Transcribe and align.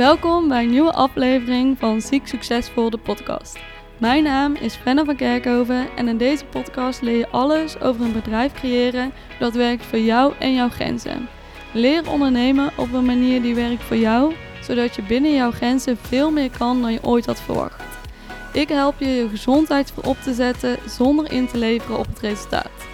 Welkom 0.00 0.48
bij 0.48 0.62
een 0.62 0.70
nieuwe 0.70 0.92
aflevering 0.92 1.78
van 1.78 2.00
Ziek 2.00 2.26
Succesvol, 2.26 2.90
de 2.90 2.98
podcast. 2.98 3.58
Mijn 3.98 4.22
naam 4.22 4.54
is 4.54 4.74
Fenna 4.74 5.04
van 5.04 5.16
Kerkhoven 5.16 5.88
en 5.96 6.08
in 6.08 6.16
deze 6.16 6.44
podcast 6.44 7.02
leer 7.02 7.16
je 7.16 7.28
alles 7.28 7.80
over 7.80 8.04
een 8.04 8.12
bedrijf 8.12 8.52
creëren 8.52 9.12
dat 9.38 9.54
werkt 9.54 9.86
voor 9.86 9.98
jou 9.98 10.34
en 10.38 10.54
jouw 10.54 10.68
grenzen. 10.68 11.28
Leer 11.72 12.10
ondernemen 12.10 12.70
op 12.76 12.92
een 12.92 13.04
manier 13.04 13.42
die 13.42 13.54
werkt 13.54 13.82
voor 13.82 13.96
jou, 13.96 14.34
zodat 14.62 14.96
je 14.96 15.02
binnen 15.02 15.34
jouw 15.34 15.50
grenzen 15.50 15.96
veel 15.96 16.30
meer 16.30 16.50
kan 16.58 16.82
dan 16.82 16.92
je 16.92 17.04
ooit 17.04 17.26
had 17.26 17.40
verwacht. 17.40 17.82
Ik 18.52 18.68
help 18.68 18.94
je 18.98 19.08
je 19.08 19.28
gezondheid 19.28 19.90
voor 19.90 20.04
op 20.04 20.16
te 20.22 20.34
zetten 20.34 20.76
zonder 20.86 21.32
in 21.32 21.46
te 21.46 21.58
leveren 21.58 21.98
op 21.98 22.06
het 22.06 22.20
resultaat. 22.20 22.89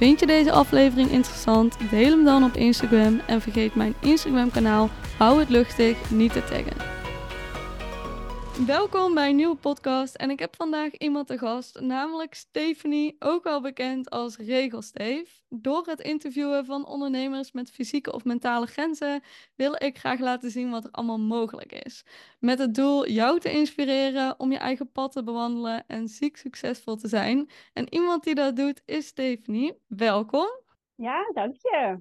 Vind 0.00 0.20
je 0.20 0.26
deze 0.26 0.52
aflevering 0.52 1.10
interessant? 1.10 1.76
Deel 1.90 2.10
hem 2.10 2.24
dan 2.24 2.44
op 2.44 2.56
Instagram 2.56 3.20
en 3.26 3.40
vergeet 3.40 3.74
mijn 3.74 3.94
Instagram 4.00 4.50
kanaal 4.50 4.90
Hou 5.18 5.38
het 5.38 5.48
luchtig 5.48 6.10
niet 6.10 6.32
te 6.32 6.44
taggen. 6.44 6.99
Welkom 8.66 9.14
bij 9.14 9.28
een 9.28 9.36
nieuwe 9.36 9.56
podcast 9.56 10.14
en 10.14 10.30
ik 10.30 10.38
heb 10.38 10.56
vandaag 10.56 10.96
iemand 10.96 11.26
te 11.26 11.38
gast, 11.38 11.80
namelijk 11.80 12.34
Stephanie, 12.34 13.16
ook 13.18 13.44
wel 13.44 13.60
bekend 13.60 14.10
als 14.10 14.36
Regelsteef. 14.36 15.42
Door 15.48 15.86
het 15.86 16.00
interviewen 16.00 16.64
van 16.64 16.86
ondernemers 16.86 17.52
met 17.52 17.70
fysieke 17.70 18.12
of 18.12 18.24
mentale 18.24 18.66
grenzen 18.66 19.22
wil 19.54 19.74
ik 19.78 19.98
graag 19.98 20.18
laten 20.18 20.50
zien 20.50 20.70
wat 20.70 20.84
er 20.84 20.90
allemaal 20.90 21.18
mogelijk 21.18 21.72
is. 21.72 22.04
Met 22.38 22.58
het 22.58 22.74
doel 22.74 23.08
jou 23.08 23.40
te 23.40 23.52
inspireren 23.52 24.40
om 24.40 24.52
je 24.52 24.58
eigen 24.58 24.92
pad 24.92 25.12
te 25.12 25.22
bewandelen 25.22 25.84
en 25.86 26.08
ziek 26.08 26.36
succesvol 26.36 26.96
te 26.96 27.08
zijn. 27.08 27.50
En 27.72 27.94
iemand 27.94 28.24
die 28.24 28.34
dat 28.34 28.56
doet 28.56 28.82
is 28.84 29.06
Stephanie. 29.06 29.78
Welkom. 29.86 30.48
Ja, 30.94 31.30
dank 31.32 31.56
je. 31.56 31.98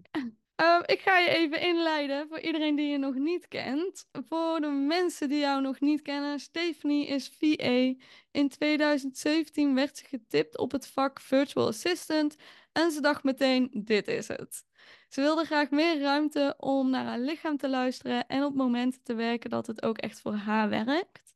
Ehm, 0.59 0.81
ik 0.85 1.01
ga 1.01 1.17
je 1.17 1.29
even 1.29 1.61
inleiden 1.61 2.27
voor 2.27 2.39
iedereen 2.39 2.75
die 2.75 2.87
je 2.87 2.97
nog 2.97 3.15
niet 3.15 3.47
kent. 3.47 4.07
Voor 4.27 4.61
de 4.61 4.67
mensen 4.67 5.29
die 5.29 5.39
jou 5.39 5.61
nog 5.61 5.79
niet 5.79 6.01
kennen, 6.01 6.39
Stephanie 6.39 7.07
is 7.07 7.31
VA. 7.39 7.93
In 8.31 8.49
2017 8.49 9.75
werd 9.75 9.97
ze 9.97 10.05
getipt 10.05 10.57
op 10.57 10.71
het 10.71 10.87
vak 10.87 11.21
Virtual 11.21 11.67
Assistant 11.67 12.35
en 12.71 12.91
ze 12.91 13.01
dacht 13.01 13.23
meteen, 13.23 13.69
dit 13.73 14.07
is 14.07 14.27
het. 14.27 14.63
Ze 15.09 15.21
wilde 15.21 15.45
graag 15.45 15.69
meer 15.69 15.99
ruimte 15.99 16.55
om 16.57 16.89
naar 16.89 17.05
haar 17.05 17.19
lichaam 17.19 17.57
te 17.57 17.69
luisteren 17.69 18.27
en 18.27 18.43
op 18.43 18.53
momenten 18.55 19.03
te 19.03 19.13
werken 19.13 19.49
dat 19.49 19.67
het 19.67 19.83
ook 19.83 19.97
echt 19.97 20.19
voor 20.21 20.35
haar 20.35 20.69
werkt. 20.69 21.35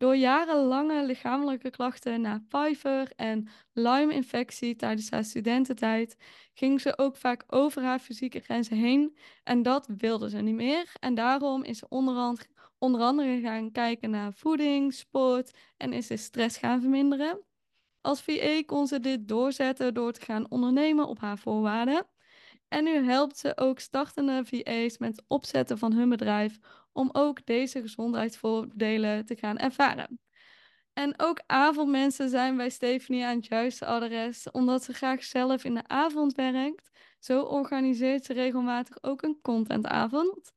Door 0.00 0.16
jarenlange 0.16 1.04
lichamelijke 1.04 1.70
klachten 1.70 2.20
na 2.20 2.42
Pfeiffer 2.48 3.12
en 3.16 3.48
Lyme-infectie 3.72 4.76
tijdens 4.76 5.10
haar 5.10 5.24
studententijd 5.24 6.16
ging 6.54 6.80
ze 6.80 6.98
ook 6.98 7.16
vaak 7.16 7.44
over 7.46 7.82
haar 7.82 7.98
fysieke 7.98 8.40
grenzen 8.40 8.76
heen 8.76 9.16
en 9.44 9.62
dat 9.62 9.88
wilde 9.96 10.30
ze 10.30 10.38
niet 10.38 10.54
meer. 10.54 10.92
En 11.00 11.14
daarom 11.14 11.64
is 11.64 11.78
ze 11.78 11.86
onder, 11.88 12.46
onder 12.78 13.00
andere 13.00 13.40
gaan 13.40 13.72
kijken 13.72 14.10
naar 14.10 14.32
voeding, 14.32 14.94
sport 14.94 15.56
en 15.76 15.92
is 15.92 16.06
ze 16.06 16.16
stress 16.16 16.56
gaan 16.56 16.80
verminderen. 16.80 17.40
Als 18.00 18.22
VA 18.22 18.62
kon 18.66 18.86
ze 18.86 19.00
dit 19.00 19.28
doorzetten 19.28 19.94
door 19.94 20.12
te 20.12 20.20
gaan 20.20 20.50
ondernemen 20.50 21.06
op 21.06 21.18
haar 21.18 21.38
voorwaarden. 21.38 22.06
En 22.68 22.84
nu 22.84 23.04
helpt 23.04 23.38
ze 23.38 23.56
ook 23.56 23.78
startende 23.78 24.42
VA's 24.44 24.98
met 24.98 25.16
het 25.16 25.24
opzetten 25.26 25.78
van 25.78 25.92
hun 25.92 26.08
bedrijf 26.08 26.58
om 26.92 27.08
ook 27.12 27.46
deze 27.46 27.80
gezondheidsvoordelen 27.80 29.24
te 29.24 29.36
gaan 29.36 29.58
ervaren. 29.58 30.20
En 30.92 31.14
ook 31.16 31.40
avondmensen 31.46 32.28
zijn 32.28 32.56
bij 32.56 32.70
Stephanie 32.70 33.24
aan 33.24 33.36
het 33.36 33.46
juiste 33.46 33.86
adres, 33.86 34.50
omdat 34.50 34.84
ze 34.84 34.92
graag 34.92 35.24
zelf 35.24 35.64
in 35.64 35.74
de 35.74 35.86
avond 35.86 36.34
werkt. 36.34 36.90
Zo 37.18 37.42
organiseert 37.42 38.24
ze 38.24 38.32
regelmatig 38.32 39.02
ook 39.02 39.22
een 39.22 39.38
contentavond. 39.42 40.52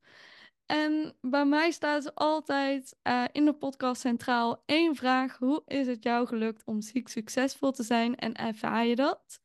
En 0.66 1.17
bij 1.22 1.45
mij 1.45 1.72
staat 1.72 2.16
altijd 2.16 2.95
uh, 3.04 3.23
in 3.31 3.45
de 3.45 3.54
podcast 3.54 4.02
centraal 4.02 4.64
één 4.66 4.95
vraag: 4.95 5.38
hoe 5.38 5.61
is 5.66 5.88
het 5.88 6.04
jou 6.04 6.28
gelukt 6.28 6.64
om 6.66 6.81
ziek 6.81 7.08
succesvol 7.08 7.72
te 7.72 7.84
zijn 7.84 8.16
en 8.16 8.34
ervaar 8.34 8.86
je 8.86 8.95
dat? 8.95 9.42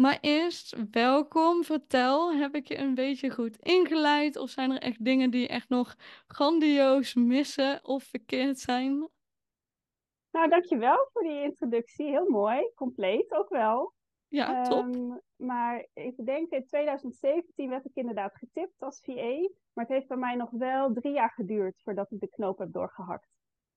Maar 0.00 0.18
eerst, 0.20 0.76
welkom. 0.90 1.64
Vertel, 1.64 2.32
heb 2.34 2.54
ik 2.54 2.68
je 2.68 2.78
een 2.78 2.94
beetje 2.94 3.30
goed 3.30 3.56
ingeleid? 3.56 4.36
Of 4.36 4.50
zijn 4.50 4.70
er 4.70 4.80
echt 4.80 5.04
dingen 5.04 5.30
die 5.30 5.48
echt 5.48 5.68
nog 5.68 5.96
grandioos 6.26 7.14
missen 7.14 7.84
of 7.84 8.02
verkeerd 8.02 8.58
zijn? 8.58 9.08
Nou, 10.30 10.48
dankjewel 10.48 11.08
voor 11.12 11.22
die 11.22 11.42
introductie. 11.42 12.06
Heel 12.06 12.28
mooi, 12.28 12.70
compleet 12.74 13.32
ook 13.32 13.48
wel. 13.48 13.94
Ja, 14.28 14.62
top. 14.62 14.94
Um, 14.94 15.20
maar 15.36 15.86
ik 15.92 16.26
denk 16.26 16.50
in 16.50 16.66
2017 16.66 17.68
werd 17.68 17.84
ik 17.84 17.94
inderdaad 17.94 18.36
getipt 18.36 18.82
als 18.82 19.00
VA. 19.00 19.48
Maar 19.72 19.84
het 19.84 19.88
heeft 19.88 20.08
bij 20.08 20.16
mij 20.16 20.34
nog 20.34 20.50
wel 20.50 20.92
drie 20.92 21.12
jaar 21.12 21.30
geduurd 21.30 21.80
voordat 21.82 22.10
ik 22.10 22.20
de 22.20 22.28
knoop 22.28 22.58
heb 22.58 22.72
doorgehakt. 22.72 23.28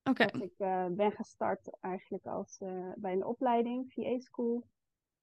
Oké. 0.04 0.24
Okay. 0.24 0.42
Ik 0.42 0.54
uh, 0.58 0.86
ben 0.90 1.12
gestart 1.12 1.78
eigenlijk 1.80 2.26
als, 2.26 2.60
uh, 2.60 2.92
bij 2.96 3.12
een 3.12 3.26
opleiding, 3.26 3.94
VA 3.94 4.20
School. 4.20 4.64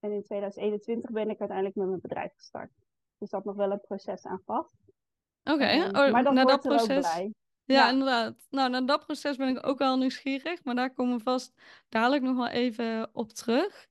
En 0.01 0.13
in 0.13 0.23
2021 0.23 1.11
ben 1.11 1.31
ik 1.31 1.39
uiteindelijk 1.39 1.77
met 1.77 1.89
mijn 1.89 2.01
bedrijf 2.01 2.33
gestart. 2.35 2.71
Dus 3.19 3.31
dat 3.31 3.45
nog 3.45 3.57
wel 3.57 3.71
een 3.71 3.81
proces 3.81 4.27
aan 4.27 4.43
vast. 4.45 4.77
Oké, 5.43 5.53
okay. 5.53 5.81
um, 5.81 5.97
oh, 5.97 6.13
maar 6.13 6.25
dan 6.25 6.35
dat 6.35 6.61
proces. 6.61 7.17
Ja, 7.17 7.31
ja, 7.65 7.91
inderdaad. 7.91 8.47
Nou, 8.51 8.71
naar 8.71 8.87
dat 8.87 9.05
proces 9.05 9.37
ben 9.37 9.49
ik 9.49 9.67
ook 9.67 9.79
wel 9.79 9.97
nieuwsgierig, 9.97 10.65
maar 10.65 10.75
daar 10.75 10.93
komen 10.93 11.17
we 11.17 11.23
vast 11.23 11.61
dadelijk 11.89 12.23
nog 12.23 12.37
wel 12.37 12.49
even 12.49 13.11
op 13.13 13.29
terug. 13.29 13.89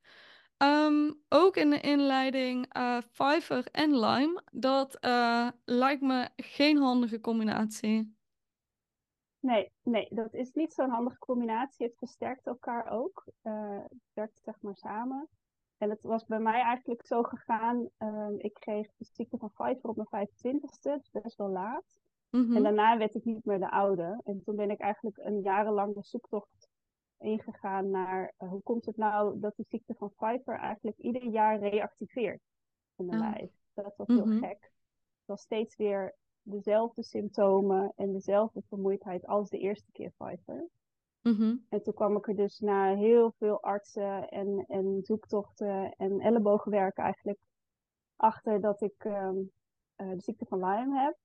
Um, 0.57 1.22
ook 1.29 1.56
in 1.56 1.69
de 1.69 1.79
inleiding 1.79 2.78
uh, 2.78 2.97
Fiverr 3.12 3.68
en 3.72 4.00
Lime. 4.00 4.41
Dat 4.51 4.97
uh, 5.06 5.50
lijkt 5.66 6.01
me 6.01 6.29
geen 6.35 6.78
handige 6.78 7.19
combinatie. 7.19 8.16
Nee, 9.39 9.72
nee, 9.84 10.07
dat 10.09 10.34
is 10.34 10.53
niet 10.53 10.74
zo'n 10.74 10.89
handige 10.89 11.19
combinatie. 11.19 11.85
Het 11.85 11.97
versterkt 11.97 12.47
elkaar 12.47 12.91
ook. 12.91 13.25
Uh, 13.44 13.79
het 13.81 14.01
werkt 14.13 14.41
zeg 14.44 14.56
maar 14.62 14.75
samen. 14.75 15.28
En 15.77 15.89
het 15.89 16.01
was 16.01 16.25
bij 16.25 16.39
mij 16.39 16.61
eigenlijk 16.61 17.05
zo 17.05 17.23
gegaan. 17.23 17.89
Uh, 17.99 18.27
ik 18.38 18.53
kreeg 18.53 18.88
de 18.97 19.05
ziekte 19.05 19.38
van 19.38 19.51
Pfizer 19.53 19.89
op 19.89 20.07
mijn 20.09 20.27
25ste, 20.27 20.81
dus 20.81 21.11
best 21.11 21.38
wel 21.38 21.49
laat. 21.49 21.99
En 22.29 22.63
daarna 22.63 22.97
werd 22.97 23.15
ik 23.15 23.23
niet 23.23 23.45
meer 23.45 23.59
de 23.59 23.71
oude. 23.71 24.21
En 24.23 24.41
toen 24.43 24.55
ben 24.55 24.69
ik 24.69 24.79
eigenlijk 24.79 25.17
een 25.17 25.41
jarenlange 25.41 26.01
zoektocht 26.03 26.69
ingegaan 27.17 27.89
naar 27.89 28.33
uh, 28.39 28.49
hoe 28.49 28.61
komt 28.61 28.85
het 28.85 28.97
nou 28.97 29.39
dat 29.39 29.55
die 29.55 29.65
ziekte 29.69 29.93
van 29.93 30.13
Pfeiffer 30.15 30.59
eigenlijk 30.59 30.97
ieder 30.97 31.23
jaar 31.23 31.59
reactiveert 31.59 32.41
in 32.95 33.05
mijn 33.05 33.21
ah. 33.21 33.29
lijf. 33.29 33.51
Dat 33.73 33.94
was 33.97 34.07
heel 34.07 34.25
mm-hmm. 34.25 34.39
gek. 34.39 34.61
Het 35.17 35.25
was 35.25 35.41
steeds 35.41 35.75
weer 35.75 36.15
dezelfde 36.41 37.03
symptomen 37.03 37.94
en 37.95 38.13
dezelfde 38.13 38.61
vermoeidheid 38.67 39.25
als 39.25 39.49
de 39.49 39.57
eerste 39.57 39.91
keer 39.91 40.11
Pfeiffer. 40.17 40.67
Mm-hmm. 41.22 41.66
En 41.69 41.83
toen 41.83 41.94
kwam 41.94 42.16
ik 42.17 42.28
er 42.28 42.35
dus 42.35 42.59
na 42.59 42.95
heel 42.95 43.31
veel 43.38 43.61
artsen 43.61 44.29
en, 44.29 44.66
en 44.67 45.00
zoektochten 45.01 45.95
en 45.97 46.19
ellebogenwerk 46.19 46.97
eigenlijk 46.97 47.39
achter 48.16 48.61
dat 48.61 48.81
ik 48.81 49.03
um, 49.03 49.51
uh, 49.97 50.11
de 50.11 50.22
ziekte 50.22 50.45
van 50.45 50.59
Lyme 50.59 51.00
heb. 51.00 51.17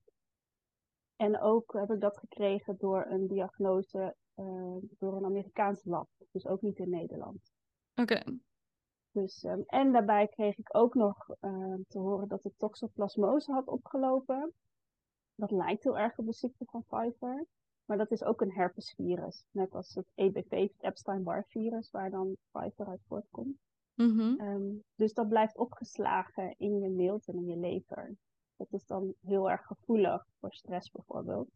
En 1.15 1.39
ook 1.39 1.73
heb 1.73 1.91
ik 1.91 1.99
dat 1.99 2.17
gekregen 2.17 2.75
door 2.77 3.05
een 3.05 3.27
diagnose 3.27 4.15
uh, 4.35 4.75
door 4.99 5.15
een 5.15 5.25
Amerikaans 5.25 5.83
lab. 5.83 6.07
Dus 6.31 6.47
ook 6.47 6.61
niet 6.61 6.77
in 6.77 6.89
Nederland. 6.89 7.51
Oké. 7.95 8.13
Okay. 8.13 8.39
Dus, 9.11 9.43
um, 9.43 9.63
en 9.65 9.91
daarbij 9.91 10.27
kreeg 10.27 10.57
ik 10.57 10.75
ook 10.75 10.93
nog 10.93 11.29
uh, 11.41 11.75
te 11.87 11.99
horen 11.99 12.27
dat 12.27 12.45
ik 12.45 12.53
toxoplasmose 12.57 13.51
had 13.51 13.67
opgelopen. 13.67 14.53
Dat 15.35 15.51
lijkt 15.51 15.83
heel 15.83 15.97
erg 15.97 16.17
op 16.17 16.25
de 16.25 16.33
ziekte 16.33 16.65
van 16.65 16.83
Pfeiffer. 16.83 17.45
Maar 17.85 17.97
dat 17.97 18.11
is 18.11 18.23
ook 18.23 18.41
een 18.41 18.51
herpesvirus. 18.51 19.45
Net 19.51 19.75
als 19.75 19.95
het 19.95 20.05
EBV, 20.15 20.49
het 20.49 20.83
Epstein-Barr 20.83 21.45
virus, 21.47 21.91
waar 21.91 22.09
dan 22.09 22.37
Pfeiffer 22.51 22.87
uit 22.87 23.01
voortkomt. 23.07 23.57
Mm-hmm. 23.93 24.39
Um, 24.39 24.83
dus 24.95 25.13
dat 25.13 25.27
blijft 25.27 25.57
opgeslagen 25.57 26.55
in 26.57 26.79
je 26.79 26.89
milt 26.89 27.27
en 27.27 27.35
in 27.35 27.45
je 27.45 27.57
lever. 27.57 28.15
Dat 28.55 28.67
is 28.71 28.85
dan 28.85 29.13
heel 29.21 29.51
erg 29.51 29.65
gevoelig 29.65 30.25
voor 30.39 30.53
stress 30.53 30.91
bijvoorbeeld. 30.91 31.49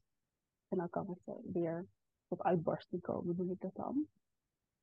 En 0.67 0.77
dan 0.77 0.89
kan 0.89 1.17
het 1.23 1.37
weer 1.53 1.85
tot 2.27 2.41
uitbarsting 2.41 3.01
komen, 3.01 3.35
noem 3.35 3.51
ik 3.51 3.59
dat 3.59 3.75
dan. 3.75 4.07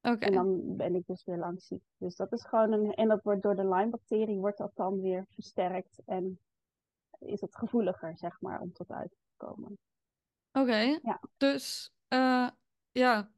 Okay. 0.00 0.28
En 0.28 0.32
dan 0.32 0.76
ben 0.76 0.94
ik 0.94 1.06
dus 1.06 1.24
weer 1.24 1.38
lang 1.38 1.62
ziek. 1.62 1.82
Dus 1.96 2.16
dat 2.16 2.32
is 2.32 2.44
gewoon 2.44 2.72
een. 2.72 2.94
En 2.94 3.08
dat 3.08 3.22
wordt 3.22 3.42
door 3.42 3.56
de 3.56 3.68
Lyme-bacterie 3.68 4.38
wordt 4.38 4.58
dat 4.58 4.72
dan 4.74 5.00
weer 5.00 5.26
versterkt. 5.28 6.02
En 6.04 6.38
is 7.18 7.40
het 7.40 7.56
gevoeliger, 7.56 8.18
zeg 8.18 8.40
maar, 8.40 8.60
om 8.60 8.72
tot 8.72 8.90
uit 8.90 9.10
te 9.10 9.34
komen. 9.36 9.78
Oké, 10.56 10.60
okay. 10.60 11.00
ja. 11.02 11.20
dus 11.36 11.92
uh, 12.08 12.48
ja, 12.92 13.30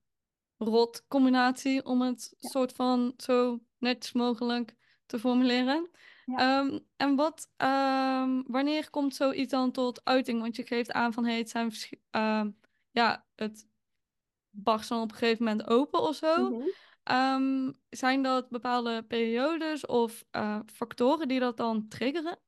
rot 0.56 1.04
combinatie 1.08 1.84
om 1.84 2.00
het 2.02 2.34
ja. 2.38 2.48
soort 2.48 2.72
van 2.72 3.14
zo 3.16 3.60
netjes 3.78 4.12
mogelijk 4.12 4.74
te 5.06 5.18
formuleren. 5.18 5.90
Ja. 6.24 6.58
Um, 6.58 6.86
en 6.96 7.16
wat, 7.16 7.50
um, 7.56 8.44
wanneer 8.46 8.90
komt 8.90 9.14
zoiets 9.14 9.50
dan 9.50 9.72
tot 9.72 10.04
uiting? 10.04 10.40
Want 10.40 10.56
je 10.56 10.66
geeft 10.66 10.92
aan 10.92 11.12
van 11.12 11.24
hey, 11.24 11.38
het 11.38 11.50
zijn 11.50 11.72
uh, 12.16 12.44
ja, 12.90 13.26
het 13.34 13.66
barst 14.50 14.88
dan 14.88 15.00
op 15.00 15.10
een 15.10 15.16
gegeven 15.16 15.44
moment 15.44 15.68
open 15.68 16.00
of 16.00 16.16
zo. 16.16 16.50
Mm 16.50 16.62
-hmm. 17.04 17.16
um, 17.16 17.74
zijn 17.90 18.22
dat 18.22 18.48
bepaalde 18.48 19.02
periodes 19.02 19.86
of 19.86 20.24
uh, 20.32 20.58
factoren 20.66 21.28
die 21.28 21.40
dat 21.40 21.56
dan 21.56 21.88
triggeren? 21.88 22.38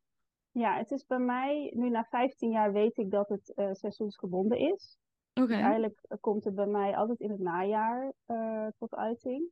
Ja, 0.59 0.77
het 0.77 0.91
is 0.91 1.07
bij 1.07 1.19
mij, 1.19 1.73
nu 1.75 1.91
na 1.91 2.05
15 2.05 2.51
jaar 2.51 2.73
weet 2.73 2.97
ik 2.97 3.11
dat 3.11 3.29
het 3.29 3.53
uh, 3.57 3.73
seizoensgebonden 3.73 4.59
is. 4.59 4.99
Oké. 5.35 5.47
Dus 5.47 5.57
eigenlijk 5.57 5.99
eh, 6.03 6.19
komt 6.21 6.45
het 6.45 6.55
bij 6.55 6.67
mij 6.67 6.97
altijd 6.97 7.21
in 7.21 7.31
het 7.31 7.41
najaar 7.41 8.13
eh, 8.27 8.67
tot 8.79 8.95
uiting. 8.95 9.51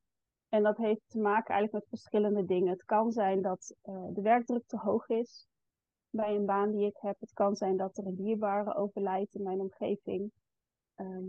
En 0.49 0.62
dat 0.62 0.76
heeft 0.76 1.03
te 1.06 1.19
maken 1.19 1.55
eigenlijk 1.55 1.73
met 1.73 2.00
verschillende 2.00 2.44
dingen. 2.44 2.70
Het 2.70 2.85
kan 2.85 3.12
zijn 3.12 3.43
dat 3.43 3.75
eh, 3.82 4.06
de 4.12 4.20
werkdruk 4.20 4.67
te 4.67 4.76
hoog 4.76 5.08
is 5.08 5.47
bij 6.11 6.35
een 6.35 6.47
baan 6.47 6.70
die 6.70 6.87
ik 6.87 6.97
heb. 7.00 7.20
Het 7.20 7.32
kan 7.32 7.56
zijn 7.56 7.76
dat 7.76 7.97
er 7.97 8.06
een 8.06 8.14
dierbare 8.14 8.75
overlijdt 8.75 9.35
in 9.35 9.43
mijn 9.43 9.61
omgeving. 9.61 10.32
Ehm, 10.94 11.29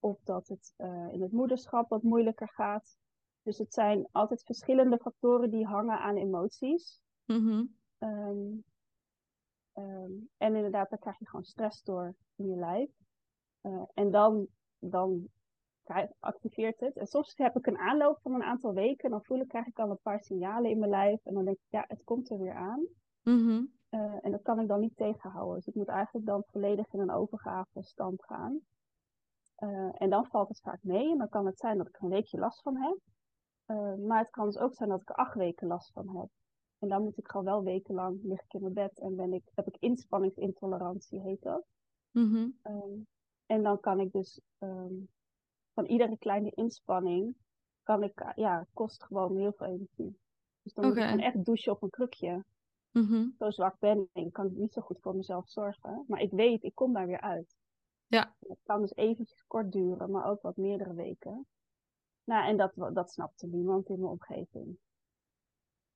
of 0.00 0.20
dat 0.22 0.48
het 0.48 0.74
eh, 0.76 1.08
in 1.12 1.22
het 1.22 1.32
moederschap 1.32 1.88
wat 1.88 2.02
moeilijker 2.02 2.48
gaat. 2.48 2.96
Dus 3.42 3.58
het 3.58 3.72
zijn 3.72 4.08
altijd 4.12 4.42
verschillende 4.42 4.98
factoren 4.98 5.50
die 5.50 5.66
hangen 5.66 5.98
aan 5.98 6.16
emoties. 6.16 7.00
Mhm. 7.24 7.64
Ehm, 7.98 8.48
ehm, 9.76 10.12
en 10.36 10.54
inderdaad, 10.54 10.90
daar 10.90 10.98
krijg 10.98 11.18
je 11.18 11.28
gewoon 11.28 11.44
stress 11.44 11.82
door 11.82 12.14
in 12.36 12.46
je 12.46 12.56
lijf. 12.56 12.90
Eh, 13.60 13.82
en 13.94 14.10
dan, 14.10 14.46
dan 14.78 15.28
activeert 16.18 16.80
het. 16.80 16.96
En 16.96 17.06
soms 17.06 17.36
heb 17.36 17.56
ik 17.56 17.66
een 17.66 17.78
aanloop 17.78 18.18
van 18.20 18.34
een 18.34 18.42
aantal 18.42 18.72
weken. 18.72 19.10
Dan 19.10 19.24
voel 19.24 19.40
ik, 19.40 19.48
krijg 19.48 19.66
ik 19.66 19.78
al 19.78 19.90
een 19.90 20.00
paar 20.02 20.20
signalen 20.20 20.70
in 20.70 20.78
mijn 20.78 20.90
lijf. 20.90 21.24
En 21.24 21.34
dan 21.34 21.44
denk 21.44 21.56
ik, 21.56 21.62
ja, 21.68 21.84
het 21.88 22.04
komt 22.04 22.30
er 22.30 22.38
weer 22.38 22.54
aan. 22.54 22.86
Mhm. 23.22 23.64
Eh, 23.88 24.24
en 24.24 24.30
dat 24.30 24.42
kan 24.42 24.60
ik 24.60 24.68
dan 24.68 24.80
niet 24.80 24.96
tegenhouden. 24.96 25.54
Dus 25.54 25.66
ik 25.66 25.74
moet 25.74 25.88
eigenlijk 25.88 26.26
dan 26.26 26.44
volledig 26.46 26.92
in 26.92 27.00
een 27.00 27.10
overgave 27.10 27.82
stand 27.82 28.24
gaan. 28.24 28.60
Eh, 29.54 30.02
en 30.02 30.10
dan 30.10 30.26
valt 30.26 30.48
het 30.48 30.60
vaak 30.60 30.82
mee. 30.82 31.10
En 31.10 31.18
dan 31.18 31.28
kan 31.28 31.46
het 31.46 31.58
zijn 31.58 31.78
dat 31.78 31.88
ik 31.88 31.96
er 31.96 32.02
een 32.02 32.10
weekje 32.10 32.38
last 32.38 32.62
van 32.62 32.76
heb. 32.76 32.98
Maar 33.98 34.18
het 34.18 34.30
kan 34.30 34.46
dus 34.46 34.58
ook 34.58 34.74
zijn 34.74 34.88
dat 34.88 35.00
ik 35.00 35.08
er 35.08 35.14
acht 35.14 35.34
weken 35.34 35.66
last 35.66 35.92
van 35.92 36.16
heb. 36.16 36.28
En 36.78 36.88
dan 36.88 37.02
moet 37.02 37.18
ik 37.18 37.28
gewoon 37.28 37.46
wel 37.46 37.62
wekenlang 37.62 38.18
lig 38.22 38.42
ik 38.42 38.52
in 38.52 38.60
mijn 38.60 38.72
bed 38.72 38.98
en 38.98 39.16
ben 39.16 39.32
ik, 39.32 39.42
heb 39.54 39.66
ik 39.66 39.76
inspanningsintolerantie, 39.78 41.20
heet 41.20 41.42
dat. 41.42 41.64
Mhm. 42.10 42.48
Ehm, 42.62 43.00
en 43.46 43.62
dan 43.62 43.80
kan 43.80 44.00
ik 44.00 44.12
dus 44.12 44.40
ehm, 44.58 44.94
van 45.72 45.84
iedere 45.84 46.18
kleine 46.18 46.50
inspanning, 46.50 47.36
kan 47.82 48.02
ik, 48.02 48.20
eh, 48.20 48.32
ja, 48.34 48.66
kost 48.72 49.04
gewoon 49.04 49.36
heel 49.36 49.52
veel 49.52 49.66
energie. 49.66 50.18
Dus 50.62 50.74
dan 50.74 50.86
moet 50.86 50.96
ik 50.96 51.02
gewoon 51.02 51.20
echt 51.20 51.44
douchen 51.44 51.72
op 51.72 51.82
een 51.82 51.90
krukje. 51.90 52.44
Mhm. 52.90 53.28
Zo 53.38 53.50
zwak 53.50 53.78
ben 53.78 54.08
ik, 54.12 54.32
kan 54.32 54.46
ik 54.46 54.56
niet 54.56 54.72
zo 54.72 54.80
goed 54.82 55.00
voor 55.00 55.16
mezelf 55.16 55.48
zorgen. 55.48 56.04
Maar 56.06 56.20
ik 56.20 56.30
weet, 56.30 56.62
ik 56.62 56.74
kom 56.74 56.92
daar 56.92 57.06
weer 57.06 57.20
uit. 57.20 57.56
Ja. 58.06 58.34
Het 58.38 58.58
kan 58.62 58.80
dus 58.80 58.94
eventjes 58.94 59.44
kort 59.46 59.72
duren, 59.72 60.10
maar 60.10 60.24
ook 60.24 60.42
wat 60.42 60.56
meerdere 60.56 60.94
weken. 60.94 61.46
Nou, 62.24 62.48
en 62.48 62.56
dat, 62.56 62.94
dat 62.94 63.12
snapte 63.12 63.46
niemand 63.46 63.88
in 63.88 64.00
mijn 64.00 64.10
omgeving. 64.10 64.78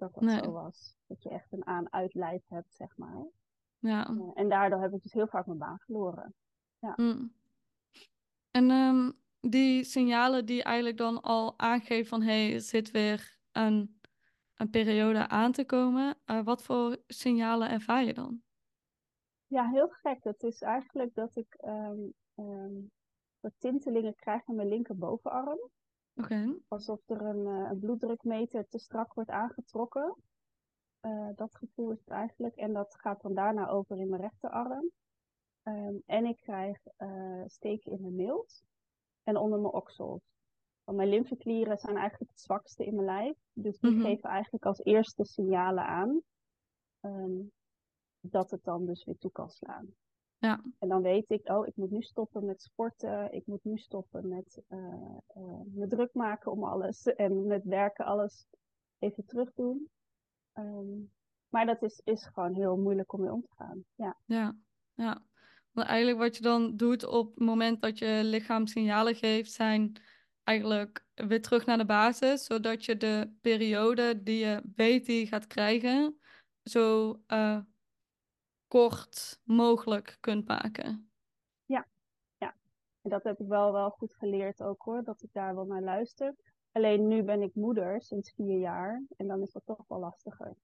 Dat 0.00 0.14
dat 0.14 0.23
Nee. 0.23 0.43
zo 0.43 0.52
was. 0.52 0.97
Dat 1.06 1.23
je 1.23 1.29
echt 1.29 1.52
een 1.52 1.67
aan-uit 1.67 2.14
lijf 2.14 2.43
hebt, 2.49 2.75
zeg 2.75 2.97
maar. 2.97 3.26
Ja. 3.79 4.06
Eh, 4.08 4.31
en 4.35 4.49
daardoor 4.49 4.81
heb 4.81 4.93
ik 4.93 5.02
dus 5.02 5.12
heel 5.12 5.26
vaak 5.29 5.47
mijn 5.47 5.58
baan 5.58 5.79
verloren. 5.79 6.35
Mm. 6.97 7.35
En 8.50 8.70
ehm, 8.70 9.11
die 9.41 9.85
signalen 9.85 10.47
die 10.47 10.62
eigenlijk 10.62 10.97
dan 10.97 11.20
al 11.23 11.58
aangeven 11.58 12.06
van 12.08 12.23
hé, 12.23 12.44
hey, 12.47 12.55
er 12.55 12.61
zit 12.61 12.91
weer 12.91 13.38
een, 13.52 14.00
een 14.55 14.70
periode 14.70 15.29
aan 15.29 15.52
te 15.52 15.64
komen. 15.64 16.19
eh, 16.25 16.43
wat 16.43 16.62
voor 16.62 16.96
signalen 17.06 17.70
ervaar 17.70 18.05
je 18.05 18.14
dan? 18.14 18.43
Ja, 19.46 19.69
heel 19.69 19.88
gek. 19.88 20.23
Dat 20.23 20.43
is 20.43 20.62
eigenlijk 20.62 21.14
dat 21.14 21.37
ik 21.37 21.55
ehm 21.55 21.99
ehm, 22.35 22.75
wat 23.41 23.53
tintelingen 23.58 24.14
krijg 24.14 24.46
in 24.46 24.55
mijn 24.55 24.69
linkerbovenarm. 24.69 25.70
Alsof 26.69 27.08
er 27.08 27.20
een, 27.20 27.46
eh, 27.46 27.70
een 27.70 27.78
bloeddrukmeter 27.78 28.69
te 28.69 28.78
strak 28.78 29.14
wordt 29.14 29.31
aangetrokken. 29.31 30.17
Eh, 31.00 31.28
dat 31.34 31.56
gevoel 31.56 31.90
is 31.90 31.99
het 31.99 32.08
eigenlijk. 32.08 32.56
En 32.56 32.72
dat 32.72 32.94
gaat 33.00 33.22
dan 33.22 33.34
daarna 33.34 33.69
over 33.69 33.99
in 33.99 34.08
mijn 34.08 34.22
rechterarm. 34.22 34.90
Ehm, 35.62 35.94
en 36.06 36.25
ik 36.25 36.37
krijg 36.37 36.78
eh, 36.96 37.43
steken 37.46 37.93
in 37.93 38.00
mijn 38.00 38.14
milt 38.14 38.62
en 39.22 39.37
onder 39.37 39.61
mijn 39.61 39.75
oksels. 39.75 40.22
Want 40.84 40.99
mijn 40.99 41.08
lymfeklieren 41.08 41.78
zijn 41.78 41.96
eigenlijk 41.96 42.31
het 42.31 42.40
zwakste 42.40 42.84
in 42.84 42.94
mijn 42.94 43.06
lijf. 43.06 43.37
Dus 43.52 43.78
die 43.78 43.90
Mhm. 43.90 44.00
geven 44.00 44.31
eigenlijk 44.31 44.64
als 44.64 44.78
eerste 44.78 45.25
signalen 45.25 45.84
aan 45.84 46.20
ehm, 47.00 47.43
dat 48.20 48.50
het 48.50 48.64
dan 48.64 48.87
dus 48.87 49.05
weer 49.05 49.19
toe 49.19 49.31
kan 49.32 49.50
slaan. 49.50 49.94
Ja. 50.41 50.63
En 50.79 50.89
dan 50.89 51.03
weet 51.03 51.31
ik, 51.31 51.49
oh, 51.49 51.67
ik 51.67 51.77
moet 51.77 51.91
nu 51.91 52.03
stoppen 52.03 52.45
met 52.45 52.63
sporten. 52.63 53.33
Ik 53.33 53.47
moet 53.47 53.65
nu 53.65 53.79
stoppen 53.79 54.29
met 54.29 54.63
eh, 54.69 55.61
me 55.73 55.87
druk 55.89 56.15
maken 56.15 56.53
om 56.53 56.65
alles. 56.65 57.05
En 57.25 57.47
met 57.47 57.65
werken 57.65 58.05
alles 58.05 58.47
even 58.99 59.25
terug 59.27 59.53
doen. 59.55 59.91
Ehm, 60.53 60.87
maar 61.49 61.67
dat 61.67 61.83
is, 61.83 62.01
is 62.05 62.27
gewoon 62.27 62.55
heel 62.55 62.77
moeilijk 62.77 63.13
om 63.13 63.21
mee 63.21 63.33
om 63.33 63.43
te 63.43 63.55
gaan. 63.57 63.85
Ja, 63.95 64.17
Ja, 64.25 64.57
ja. 64.95 65.23
Want 65.71 65.89
eigenlijk 65.89 66.19
wat 66.19 66.37
je 66.37 66.43
dan 66.43 66.77
doet 66.77 67.07
op 67.07 67.35
het 67.35 67.45
moment 67.45 67.81
dat 67.81 67.99
je 67.99 68.21
lichaam 68.25 68.67
signalen 68.67 69.15
geeft, 69.15 69.53
zijn 69.53 69.93
eigenlijk 70.45 71.07
weer 71.15 71.43
terug 71.43 71.67
naar 71.67 71.79
de 71.79 71.85
basis, 71.85 72.45
zodat 72.45 72.85
je 72.85 72.97
de 72.97 73.33
periode 73.41 74.23
die 74.23 74.39
je 74.39 74.63
weet 74.75 75.07
die 75.07 75.21
je 75.21 75.27
gaat 75.27 75.47
krijgen, 75.47 76.19
zo 76.63 77.15
eh, 77.27 77.59
kort 78.70 79.40
mogelijk 79.44 80.17
kunt 80.20 80.46
maken. 80.46 81.11
en 83.02 83.11
dat 83.11 83.25
heb 83.25 83.40
ik 83.40 83.46
wel, 83.49 83.72
wel 83.72 83.90
goed 83.90 84.14
geleerd 84.14 84.62
ook 84.62 84.82
hoor. 84.82 85.02
Dat 85.05 85.22
ik 85.22 85.32
daar 85.32 85.55
wel 85.55 85.64
naar 85.64 85.82
luister. 85.82 86.34
Alleen 86.72 87.08
nu 87.08 87.22
ben 87.22 87.43
ik 87.43 87.55
moeder 87.55 88.02
sinds 88.02 88.32
vier 88.34 88.58
jaar. 88.58 89.02
En 89.17 89.26
dan 89.26 89.43
is 89.43 89.52
dat 89.52 89.62
toch 89.64 89.84
wel 89.88 89.99
lastiger 89.99 90.55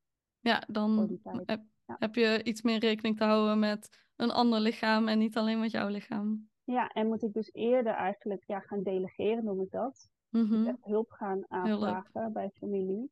Ja, 0.41 0.65
dan 0.69 1.19
heb, 1.45 1.63
Ja. 1.87 1.97
heb 1.99 2.15
je 2.15 2.43
iets 2.45 2.63
meer 2.63 2.79
rekening 2.79 3.17
te 3.17 3.25
houden 3.25 3.59
met 3.59 4.07
een 4.17 4.31
ander 4.31 4.61
lichaam 4.61 5.09
en 5.09 5.19
niet 5.19 5.37
alleen 5.37 5.61
met 5.61 5.71
jouw 5.71 5.89
lichaam. 5.89 6.49
Ja, 6.65 6.89
en 6.89 7.07
moet 7.07 7.23
ik 7.23 7.33
dus 7.33 7.53
eerder 7.53 7.93
eigenlijk 7.93 8.45
ja, 8.47 8.61
gaan 8.61 8.83
delegeren, 8.83 9.45
noem 9.45 9.61
ik 9.61 9.71
dat. 9.71 10.09
Mhm. 10.29 10.67
Echt 10.67 10.85
hulp 10.85 11.11
gaan 11.11 11.45
aanvragen 11.49 12.33
bij 12.33 12.51
familie. 12.51 13.11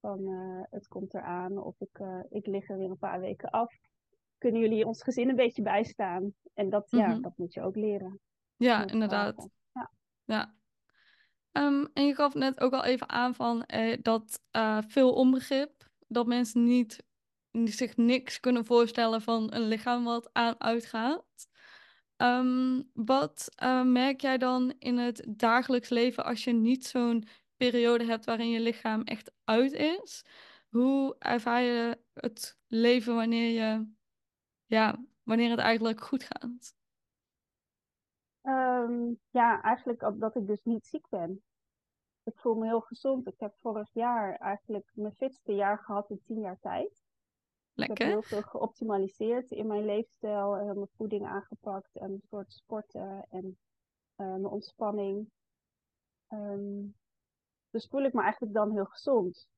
Van 0.00 0.26
eh, 0.26 0.62
het 0.70 0.88
komt 0.88 1.14
eraan 1.14 1.58
of 1.58 1.80
ik, 1.80 1.98
eh, 1.98 2.20
ik 2.28 2.46
lig 2.46 2.68
er 2.68 2.78
weer 2.78 2.90
een 2.90 2.98
paar 2.98 3.20
weken 3.20 3.50
af. 3.50 3.74
Kunnen 4.44 4.60
jullie 4.62 4.86
ons 4.86 5.02
gezin 5.02 5.28
een 5.28 5.36
beetje 5.36 5.62
bijstaan? 5.62 6.34
En 6.54 6.70
dat, 6.70 6.86
ja, 6.90 7.06
Mhm. 7.08 7.20
dat 7.20 7.32
moet 7.36 7.54
je 7.54 7.62
ook 7.62 7.76
leren. 7.76 8.20
Ja, 8.56 8.86
inderdaad. 8.86 9.48
Ja. 10.24 10.54
Ehm, 11.52 11.84
en 11.92 12.06
je 12.06 12.14
gaf 12.14 12.34
net 12.34 12.60
ook 12.60 12.72
al 12.72 12.84
even 12.84 13.08
aan 13.08 13.34
van 13.34 13.64
eh, 13.64 13.98
dat 14.02 14.40
eh, 14.50 14.78
veel 14.86 15.12
onbegrip, 15.12 15.88
dat 16.06 16.26
mensen 16.26 16.64
niet, 16.64 17.04
zich 17.64 17.96
niks 17.96 18.40
kunnen 18.40 18.64
voorstellen 18.64 19.22
van 19.22 19.54
een 19.54 19.68
lichaam 19.68 20.04
wat 20.04 20.30
aan 20.32 20.60
uitgaat. 20.60 21.48
Ehm, 22.16 22.82
wat 22.92 23.48
eh, 23.54 23.82
merk 23.82 24.20
jij 24.20 24.38
dan 24.38 24.74
in 24.78 24.96
het 24.98 25.26
dagelijks 25.28 25.88
leven 25.88 26.24
als 26.24 26.44
je 26.44 26.52
niet 26.52 26.86
zo'n 26.86 27.26
periode 27.56 28.04
hebt 28.04 28.24
waarin 28.24 28.50
je 28.50 28.60
lichaam 28.60 29.02
echt 29.02 29.32
uit 29.44 29.72
is? 29.72 30.24
Hoe 30.68 31.16
ervaar 31.18 31.62
je 31.62 31.98
het 32.12 32.58
leven 32.66 33.14
wanneer 33.14 33.50
je, 33.50 33.93
ja, 34.74 34.98
wanneer 35.22 35.50
het 35.50 35.58
eigenlijk 35.58 36.00
goed 36.00 36.22
gaat? 36.24 36.74
Ehm, 38.40 39.12
ja, 39.30 39.62
eigenlijk 39.62 40.02
ook 40.02 40.20
dat 40.20 40.36
ik 40.36 40.46
dus 40.46 40.62
niet 40.62 40.86
ziek 40.86 41.08
ben. 41.08 41.42
Ik 42.22 42.38
voel 42.38 42.54
me 42.54 42.66
heel 42.66 42.80
gezond. 42.80 43.26
Ik 43.26 43.40
heb 43.40 43.54
vorig 43.60 43.88
jaar 43.92 44.36
eigenlijk 44.36 44.90
mijn 44.94 45.14
fitste 45.14 45.52
jaar 45.52 45.78
gehad 45.78 46.10
in 46.10 46.22
tien 46.24 46.40
jaar 46.40 46.58
tijd. 46.60 46.90
Ik 47.74 47.80
heb 47.80 47.88
Lekker. 47.88 48.06
heel 48.06 48.22
veel 48.22 48.42
geoptimaliseerd 48.42 49.50
in 49.50 49.66
mijn 49.66 49.84
leefstijl, 49.84 50.56
en 50.56 50.66
mijn 50.66 50.88
voeding 50.96 51.26
aangepakt 51.26 51.96
en 51.96 52.10
een 52.10 52.22
soort 52.28 52.52
sporten 52.52 53.26
en 53.30 53.58
eh, 54.14 54.26
mijn 54.26 54.46
ontspanning. 54.46 55.30
Ehm, 56.26 56.86
dus 57.70 57.86
voel 57.86 58.04
ik 58.04 58.12
me 58.12 58.22
eigenlijk 58.22 58.54
dan 58.54 58.70
heel 58.72 58.84
gezond. 58.84 59.48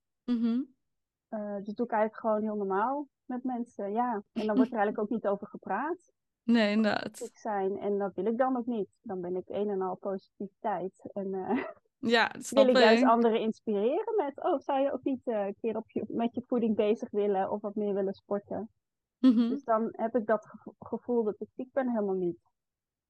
Eh, 1.29 1.57
dus 1.57 1.75
doe 1.75 1.87
ik 1.87 1.93
eigenlijk 1.93 2.17
gewoon 2.17 2.43
heel 2.43 2.57
normaal 2.57 3.09
met 3.27 3.45
mensen. 3.45 3.93
Ja, 3.93 4.23
en 4.33 4.47
dan 4.47 4.57
wordt 4.57 4.71
er 4.73 4.77
eigenlijk 4.79 4.99
ook 4.99 5.11
niet 5.11 5.27
over 5.27 5.47
gepraat. 5.47 6.13
Nee, 6.47 6.71
inderdaad. 6.73 7.31
Zijn. 7.33 7.79
En 7.79 7.99
dat 7.99 8.15
wil 8.15 8.27
ik 8.27 8.39
dan 8.39 8.57
ook 8.57 8.67
niet. 8.67 8.89
Dan 9.03 9.21
ben 9.21 9.37
ik 9.37 9.49
een 9.49 9.69
en 9.69 9.83
al 9.83 9.97
positiviteit. 9.97 11.11
En 11.13 11.35
eh, 11.35 11.65
Ja, 12.13 12.35
wil 12.51 12.69
ik 12.69 12.79
juist 12.79 13.05
anderen 13.05 13.41
inspireren 13.41 14.15
met, 14.17 14.43
oh, 14.45 14.59
zou 14.59 14.81
je 14.81 14.93
ook 14.93 15.05
niet 15.05 15.21
eh, 15.25 15.47
een 15.47 15.57
keer 15.61 15.77
op 15.77 15.91
je, 15.91 16.05
met 16.09 16.35
je 16.35 16.43
voeding 16.47 16.77
bezig 16.77 17.11
willen 17.11 17.51
of 17.51 17.61
wat 17.61 17.75
meer 17.75 17.95
willen 17.95 18.15
sporten? 18.15 18.71
Mhm. 19.19 19.49
Dus 19.49 19.65
dan 19.65 19.89
heb 19.93 20.17
ik 20.17 20.27
dat 20.27 20.47
gevo- 20.47 20.75
gevoel 20.79 21.25
dat 21.25 21.41
ik 21.41 21.49
ziek 21.55 21.73
ben 21.73 21.91
helemaal 21.91 22.15
niet. 22.15 22.39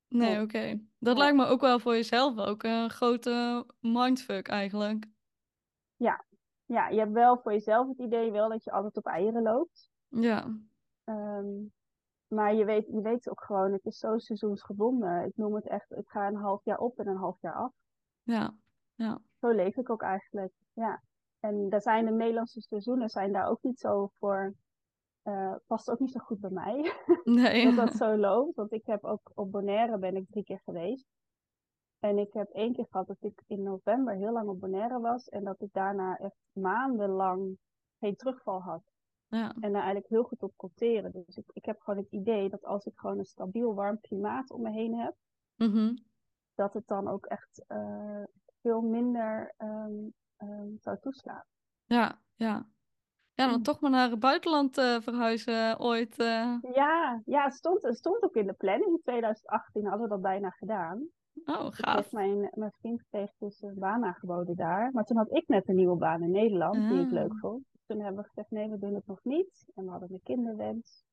Nee, 0.09 0.31
Nee. 0.31 0.43
oké. 0.43 0.81
Dat 0.99 1.19
lijkt 1.19 1.37
me 1.37 1.45
ook 1.47 1.61
wel 1.61 1.79
voor 1.79 1.95
jezelf 1.95 2.39
ook 2.39 2.63
een 2.63 2.91
grote 2.91 3.65
mindfuck 3.81 4.49
eigenlijk. 4.49 5.07
Ja, 6.69 6.89
je 6.89 6.99
hebt 6.99 7.13
wel 7.13 7.39
voor 7.39 7.53
jezelf 7.53 7.89
het 7.89 7.99
idee 7.99 8.31
wel 8.33 8.49
dat 8.49 8.65
je 8.65 8.71
altijd 8.71 8.97
op 8.97 9.07
eieren 9.07 9.43
loopt. 9.43 9.91
Ja, 10.09 10.59
Ehm, 11.05 11.65
maar 12.27 12.55
je 12.55 12.65
weet, 12.65 12.87
je 12.87 13.01
weet 13.01 13.29
ook 13.31 13.45
gewoon, 13.45 13.73
het 13.73 13.85
is 13.85 13.99
zo 13.99 14.19
seizoensgebonden. 14.19 15.25
Ik 15.25 15.37
noem 15.37 15.55
het 15.55 15.69
echt, 15.69 15.93
ik 15.93 16.09
ga 16.09 16.27
een 16.27 16.37
half 16.37 16.65
jaar 16.65 16.79
op 16.79 16.99
en 16.99 17.07
een 17.07 17.17
half 17.17 17.41
jaar 17.41 17.55
af. 17.55 17.73
ja, 18.23 18.55
ja. 18.95 19.21
Zo 19.41 19.49
leef 19.51 19.77
ik 19.77 19.91
ook 19.91 20.03
eigenlijk, 20.03 20.53
ja. 20.73 21.03
En 21.41 21.69
daar 21.69 21.83
zijn 21.83 22.05
de 22.05 22.11
Nederlandse 22.11 22.61
seizoenen 22.61 23.09
zijn 23.09 23.33
daar 23.33 23.49
ook 23.49 23.63
niet 23.63 23.79
zo 23.79 24.11
voor 24.19 24.55
eh, 25.23 25.55
past 25.67 25.91
ook 25.91 25.99
niet 25.99 26.13
zo 26.13 26.21
goed 26.21 26.41
bij 26.41 26.51
mij. 26.51 26.93
Nee. 27.25 27.65
dat 27.65 27.87
dat 27.87 27.97
zo 27.97 28.17
loopt. 28.17 28.57
Want 28.57 28.73
ik 28.73 28.87
heb 28.87 29.05
ook 29.05 29.31
op 29.35 29.51
Bonaire 29.51 29.99
ben 29.99 30.17
ik 30.17 30.27
drie 30.29 30.45
keer 30.45 30.61
geweest. 30.65 31.07
En 31.99 32.19
ik 32.19 32.33
heb 32.33 32.51
één 32.51 32.73
keer 32.73 32.87
gehad 32.91 33.07
dat 33.07 33.17
ik 33.21 33.43
in 33.47 33.63
november 33.63 34.15
heel 34.15 34.33
lang 34.33 34.49
op 34.49 34.61
Bonaire 34.61 35.01
was. 35.01 35.29
En 35.29 35.45
dat 35.45 35.61
ik 35.61 35.73
daarna 35.73 36.17
echt 36.17 36.37
maandenlang 36.53 37.59
geen 37.99 38.17
terugval 38.17 38.63
had. 38.63 38.83
Ja. 39.37 39.55
En 39.61 39.73
daar 39.73 39.83
eigenlijk 39.83 40.09
heel 40.09 40.23
goed 40.23 40.43
op 40.43 40.53
kon 40.57 40.71
teren. 40.75 41.13
Dus 41.13 41.37
ik, 41.37 41.45
ik 41.53 41.65
heb 41.65 41.81
gewoon 41.81 41.99
het 42.03 42.13
idee 42.13 42.49
dat 42.49 42.65
als 42.65 42.85
ik 42.87 42.93
gewoon 42.99 43.19
een 43.19 43.25
stabiel 43.25 43.75
warm 43.75 44.01
klimaat 44.01 44.51
om 44.51 44.63
me 44.63 44.71
heen 44.71 44.95
heb. 44.99 45.15
Mhm. 45.57 45.95
Dat 46.55 46.73
het 46.75 46.87
dan 46.87 47.09
ook 47.09 47.27
echt 47.27 47.65
eh, 47.67 48.23
veel 48.61 48.81
minder 48.81 49.55
ehm, 49.57 49.93
ehm, 50.37 50.69
zou 50.81 50.97
toeslaan. 51.01 51.45
Ja, 51.85 52.21
ja. 52.35 52.67
Ja, 53.35 53.49
dan 53.51 53.63
toch 53.63 53.81
maar 53.81 53.91
naar 53.91 54.11
het 54.11 54.19
buitenland 54.19 54.79
eh, 54.79 55.01
verhuizen 55.01 55.81
ooit. 55.81 56.19
eh. 56.19 56.57
Ja, 56.75 57.23
ja 57.25 57.45
het, 57.45 57.55
stond, 57.55 57.83
het 57.83 57.97
stond 57.97 58.23
ook 58.23 58.35
in 58.35 58.47
de 58.47 58.53
planning. 58.53 58.91
In 58.91 59.01
2018 59.03 59.85
hadden 59.87 60.03
we 60.03 60.09
dat 60.09 60.21
bijna 60.23 60.51
gedaan. 60.51 61.07
Oh, 61.45 61.67
Ik 61.67 61.75
gaaf. 61.75 61.95
kreeg 61.95 62.13
mijn, 62.13 62.51
mijn 62.55 62.73
vriend 62.79 63.03
kreeg 63.11 63.31
dus 63.39 63.63
een 63.63 63.79
baan 63.79 64.05
aangeboden 64.05 64.57
daar. 64.57 64.91
Maar 64.93 65.05
toen 65.05 65.17
had 65.17 65.33
ik 65.33 65.49
net 65.49 65.69
een 65.69 65.77
nieuwe 65.77 65.97
baan 65.97 66.23
in 66.23 66.31
Nederland, 66.31 66.75
die 66.75 67.01
ik 67.01 67.07
Ah. 67.07 67.13
leuk 67.13 67.39
vond. 67.39 67.65
Toen 67.87 68.01
hebben 68.01 68.23
we 68.23 68.29
gezegd, 68.29 68.51
nee, 68.51 68.69
we 68.69 68.79
doen 68.79 68.95
het 68.95 69.07
nog 69.07 69.25
niet. 69.25 69.67
En 69.75 69.85
we 69.85 69.91
hadden 69.91 70.13
een 70.13 70.23
kinderwens. 70.23 71.05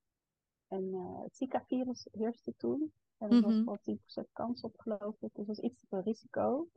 En 0.68 0.94
eh, 0.94 1.24
het 1.24 1.36
Zika-virus 1.36 2.08
heerste 2.12 2.54
toen. 2.58 2.94
En 3.18 3.32
er 3.32 3.42
was 3.42 3.54
Mhm. 3.56 3.66
wel 3.66 3.78
10% 3.82 4.30
kans 4.34 4.62
op, 4.62 4.80
geloof 4.80 5.14
ik. 5.14 5.20
Dus 5.20 5.32
dat 5.34 5.46
was 5.46 5.60
iets 5.60 5.80
te 5.80 5.86
veel 5.90 6.00
risico. 6.00 6.68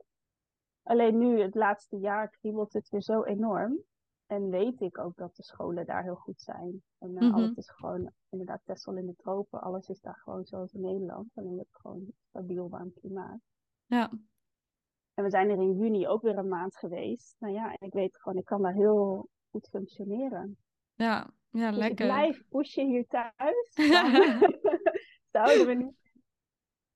Alleen 0.83 1.17
nu, 1.17 1.41
het 1.41 1.55
laatste 1.55 1.97
jaar, 1.97 2.29
kriebelt 2.29 2.73
het 2.73 2.89
weer 2.89 3.01
zo 3.01 3.23
enorm. 3.23 3.77
En 4.25 4.49
weet 4.49 4.81
ik 4.81 4.97
ook 4.97 5.15
dat 5.15 5.35
de 5.35 5.43
scholen 5.43 5.85
daar 5.85 6.03
heel 6.03 6.15
goed 6.15 6.41
zijn. 6.41 6.83
En 6.97 7.13
Mhm. 7.13 7.33
alles 7.33 7.55
is 7.55 7.69
gewoon, 7.69 8.11
inderdaad, 8.29 8.61
Texel 8.63 8.97
in 8.97 9.05
de 9.05 9.15
tropen. 9.15 9.61
Alles 9.61 9.87
is 9.89 9.99
daar 10.01 10.15
gewoon 10.23 10.45
zoals 10.45 10.73
in 10.73 10.81
Nederland. 10.81 11.27
En 11.33 11.51
je 11.51 11.57
hebt 11.57 11.75
gewoon 11.75 12.11
stabiel 12.29 12.69
warm 12.69 12.93
klimaat. 12.93 13.39
Ja, 13.85 14.11
En 15.13 15.23
we 15.23 15.29
zijn 15.29 15.49
er 15.49 15.57
in 15.61 15.77
juni 15.77 16.07
ook 16.07 16.21
weer 16.21 16.37
een 16.37 16.47
maand 16.47 16.75
geweest. 16.77 17.35
Nou 17.39 17.53
ja, 17.53 17.73
en 17.75 17.87
ik 17.87 17.93
weet 17.93 18.17
gewoon, 18.17 18.37
ik 18.37 18.45
kan 18.45 18.61
daar 18.61 18.73
heel 18.73 19.29
goed 19.57 19.69
functioneren. 19.69 20.57
ja, 20.95 21.29
ja, 21.49 21.69
Dus 21.69 21.77
lekker. 21.79 22.05
ik 22.05 22.11
blijf 22.11 22.43
pushen 22.49 22.87
hier 22.87 23.07
thuis. 23.07 23.73
Zouden 25.31 25.65
we 25.67 25.73
niet 25.73 25.95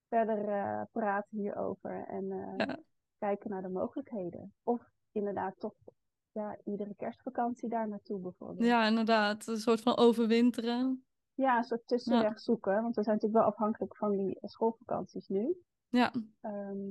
verder 0.08 0.48
eh, 0.50 0.82
praten 0.92 1.38
hierover 1.38 2.06
en 2.08 2.32
eh, 2.32 2.68
Ja. 2.68 2.80
kijken 3.20 3.50
naar 3.50 3.62
de 3.62 3.70
mogelijkheden. 3.70 4.54
Of 4.64 4.90
inderdaad 5.12 5.54
toch 5.60 5.74
ja, 6.32 6.58
iedere 6.66 6.96
kerstvakantie 6.96 7.70
daar 7.70 7.88
naartoe 7.88 8.20
bijvoorbeeld. 8.20 8.68
Ja, 8.68 8.86
inderdaad. 8.88 9.48
Een 9.48 9.58
soort 9.58 9.82
van 9.82 9.98
overwinteren. 9.98 11.06
Ja, 11.34 11.58
een 11.58 11.64
soort 11.64 11.88
tussenweg 11.88 12.40
zoeken. 12.40 12.82
Want 12.82 12.96
we 12.96 13.04
zijn 13.04 13.16
natuurlijk 13.16 13.44
wel 13.44 13.52
afhankelijk 13.54 13.96
van 13.98 14.12
die 14.18 14.40
eh, 14.40 14.50
schoolvakanties 14.50 15.28
nu. 15.28 15.56
Ja, 15.90 16.12
Ehm, 16.42 16.90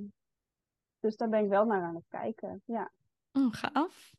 dus 1.01 1.17
daar 1.17 1.29
ben 1.29 1.43
ik 1.45 1.49
wel 1.49 1.65
naar 1.65 1.83
aan 1.83 1.95
het 1.95 2.09
kijken. 2.09 2.63
Ja. 2.65 2.91
oh, 3.33 3.53
gaaf. 3.53 4.13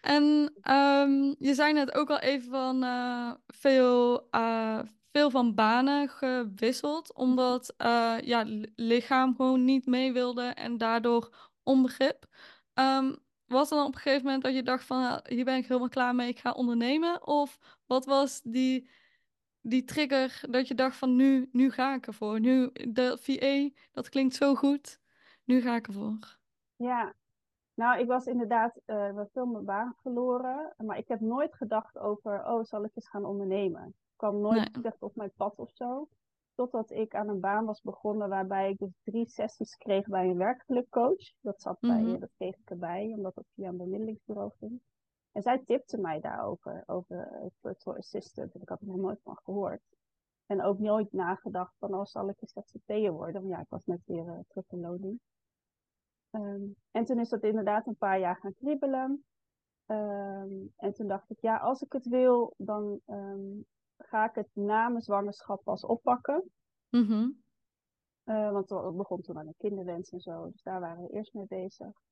En 0.00 0.52
ehm, 0.60 1.34
je 1.38 1.54
zei 1.54 1.72
net 1.72 1.94
ook 1.94 2.10
al 2.10 2.18
even 2.18 2.50
van 2.50 2.82
eh, 2.82 3.32
veel, 3.46 4.28
eh, 4.30 4.80
veel 5.12 5.30
van 5.30 5.54
banen 5.54 6.08
gewisseld, 6.08 7.14
omdat 7.14 7.74
eh, 7.76 8.16
ja, 8.20 8.42
li- 8.42 8.72
lichaam 8.76 9.34
gewoon 9.36 9.64
niet 9.64 9.86
mee 9.86 10.12
wilde 10.12 10.42
en 10.42 10.78
daardoor 10.78 11.52
onbegrip. 11.62 12.26
Ehm, 12.74 13.14
was 13.46 13.70
er 13.70 13.76
dan 13.76 13.86
op 13.86 13.94
een 13.94 14.00
gegeven 14.00 14.24
moment 14.24 14.42
dat 14.42 14.54
je 14.54 14.62
dacht 14.62 14.84
van 14.84 15.04
"Ah, 15.04 15.18
hier 15.28 15.44
ben 15.44 15.56
ik 15.56 15.66
helemaal 15.66 15.88
klaar 15.88 16.14
mee, 16.14 16.28
ik 16.28 16.38
ga 16.38 16.50
ondernemen? 16.52 17.26
Of 17.26 17.58
wat 17.86 18.04
was 18.04 18.40
die, 18.42 18.88
die 19.60 19.84
trigger 19.84 20.40
dat 20.50 20.68
je 20.68 20.74
dacht 20.74 20.96
van 20.96 21.16
nu, 21.16 21.48
nu 21.52 21.70
ga 21.70 21.94
ik 21.94 22.06
ervoor. 22.06 22.40
Nu, 22.40 22.70
de 22.72 23.18
VA, 23.20 23.70
dat 23.92 24.08
klinkt 24.08 24.34
zo 24.34 24.54
goed. 24.54 25.00
Nu 25.44 25.60
ga 25.60 25.74
ik 25.76 25.86
ervoor. 25.86 26.18
Ja, 26.76 27.14
nou, 27.76 28.00
ik 28.00 28.06
was 28.06 28.26
inderdaad 28.26 28.80
eh 28.84 29.12
wel 29.12 29.28
veel 29.32 29.46
mijn 29.46 29.64
baan 29.64 29.94
verloren. 30.02 30.74
Maar 30.76 30.98
ik 30.98 31.08
heb 31.08 31.20
nooit 31.20 31.54
gedacht 31.54 31.98
over, 31.98 32.46
oh, 32.46 32.64
zal 32.64 32.84
ik 32.84 32.90
eens 32.94 33.08
gaan 33.08 33.24
ondernemen? 33.24 33.82
Het 33.82 34.16
kwam 34.16 34.40
nooit 34.40 34.74
Nee. 34.74 34.84
echt 34.84 35.02
op 35.02 35.16
mijn 35.16 35.32
pad 35.36 35.58
of 35.58 35.70
zo. 35.72 36.08
Totdat 36.54 36.90
ik 36.90 37.14
aan 37.14 37.28
een 37.28 37.40
baan 37.40 37.64
was 37.64 37.82
begonnen 37.82 38.28
waarbij 38.28 38.70
ik 38.70 38.78
dus 38.78 39.00
drie 39.02 39.28
sessies 39.28 39.76
kreeg 39.76 40.06
bij 40.06 40.28
een 40.28 40.36
werkgelukcoach. 40.36 41.32
Dat 41.40 41.60
zat 41.62 41.80
bij, 41.80 42.04
eh, 42.14 42.20
dat 42.20 42.30
kreeg 42.36 42.56
ik 42.56 42.70
erbij, 42.70 43.12
omdat 43.16 43.34
het 43.34 43.46
via 43.54 43.68
een 43.68 43.76
bemiddelingsbureau 43.76 44.50
ging. 44.58 44.80
En 45.32 45.42
zij 45.42 45.62
tipte 45.64 45.98
mij 46.00 46.20
daarover, 46.20 46.82
over 46.86 47.50
virtual 47.60 47.96
assistant. 47.96 48.54
En 48.54 48.60
ik 48.60 48.68
had 48.68 48.80
er 48.80 48.86
nog 48.86 48.96
nooit 48.96 49.20
van 49.22 49.38
gehoord. 49.44 49.82
En 50.46 50.62
ook 50.62 50.78
nooit 50.78 51.12
nagedacht 51.12 51.74
van, 51.78 51.94
oh, 51.94 52.04
zal 52.04 52.28
ik 52.28 52.36
eens 52.40 52.52
ZZP'er 52.52 53.12
worden? 53.12 53.40
Want 53.40 53.54
ja, 53.54 53.60
ik 53.60 53.68
was 53.68 53.84
net 53.86 54.00
weer 54.04 54.28
eh, 54.28 54.38
terug 54.48 54.70
in 54.70 54.80
loning. 54.80 55.20
Ehm, 56.36 56.62
en 56.90 57.04
toen 57.04 57.18
is 57.18 57.28
dat 57.28 57.42
inderdaad 57.42 57.86
een 57.86 57.96
paar 57.96 58.18
jaar 58.18 58.36
gaan 58.36 58.54
kriebelen. 58.54 59.24
Ehm, 59.86 60.52
en 60.76 60.92
toen 60.92 61.08
dacht 61.08 61.30
ik, 61.30 61.40
ja, 61.40 61.56
als 61.56 61.82
ik 61.82 61.92
het 61.92 62.06
wil, 62.08 62.54
dan 62.56 63.00
ehm, 63.06 63.60
ga 63.98 64.28
ik 64.28 64.34
het 64.34 64.48
na 64.52 64.88
mijn 64.88 65.02
zwangerschap 65.02 65.62
pas 65.64 65.84
oppakken. 65.84 66.50
Mhm. 66.90 67.30
Eh, 68.24 68.52
want 68.52 68.70
het 68.70 68.96
begon 68.96 69.20
toen 69.20 69.38
aan 69.38 69.46
een 69.46 69.54
kinderwens 69.56 70.10
en 70.10 70.20
zo. 70.20 70.50
Dus 70.50 70.62
daar 70.62 70.80
waren 70.80 71.02
we 71.02 71.12
eerst 71.12 71.34
mee 71.34 71.46
bezig. 71.46 72.04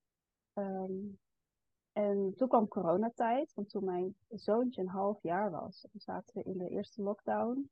En 1.92 2.34
toen 2.36 2.48
kwam 2.48 2.68
coronatijd. 2.68 3.54
Want 3.54 3.68
toen 3.68 3.84
mijn 3.84 4.16
zoontje 4.28 4.82
een 4.82 4.88
half 4.88 5.22
jaar 5.22 5.50
was, 5.50 5.86
zaten 5.92 6.34
we 6.34 6.42
in 6.42 6.58
de 6.58 6.68
eerste 6.68 7.02
lockdown. 7.02 7.70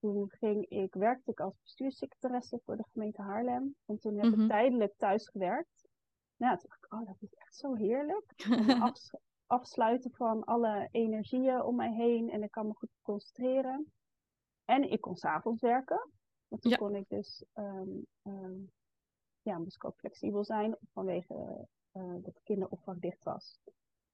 Toen 0.00 0.30
ging 0.30 0.66
ik, 0.68 0.94
werkte 0.94 1.30
ik 1.30 1.40
als 1.40 1.54
bestuurssecretaresse 1.62 2.60
voor 2.64 2.76
de 2.76 2.84
gemeente 2.92 3.22
Haarlem. 3.22 3.76
En 3.86 3.98
toen 3.98 4.18
heb 4.18 4.30
Mhm. 4.32 4.40
ik 4.42 4.48
tijdelijk 4.48 4.94
thuis 4.96 5.28
gewerkt. 5.28 5.88
Nou, 6.36 6.58
toen 6.58 6.68
dacht 6.68 6.84
ik, 6.84 6.92
oh, 6.92 7.06
dat 7.06 7.16
is 7.22 7.34
echt 7.34 7.56
zo 7.56 7.74
heerlijk. 7.74 8.32
Afs- 8.90 9.10
afsluiten 9.46 10.10
van 10.12 10.44
alle 10.44 10.88
energieën 10.90 11.62
om 11.62 11.76
mij 11.76 11.92
heen. 11.92 12.30
En 12.30 12.42
ik 12.42 12.50
kan 12.50 12.66
me 12.66 12.74
goed 12.74 12.90
concentreren. 13.02 13.92
En 14.64 14.90
ik 14.90 15.00
kon 15.00 15.16
s'avonds 15.16 15.60
werken. 15.60 16.10
Want 16.48 16.62
toen 16.62 16.70
Ja. 16.70 16.76
kon 16.76 16.94
ik 16.94 17.08
dus, 17.08 17.44
ehm, 17.52 17.88
ehm, 18.22 18.58
ja, 19.42 19.58
moest 19.58 19.76
ik 19.76 19.84
ook 19.84 19.96
flexibel 19.98 20.44
zijn 20.44 20.76
vanwege 20.92 21.66
eh, 21.92 22.02
dat 22.22 22.34
de 22.34 22.40
kinderopvang 22.42 23.00
dicht 23.00 23.22
was. 23.24 23.58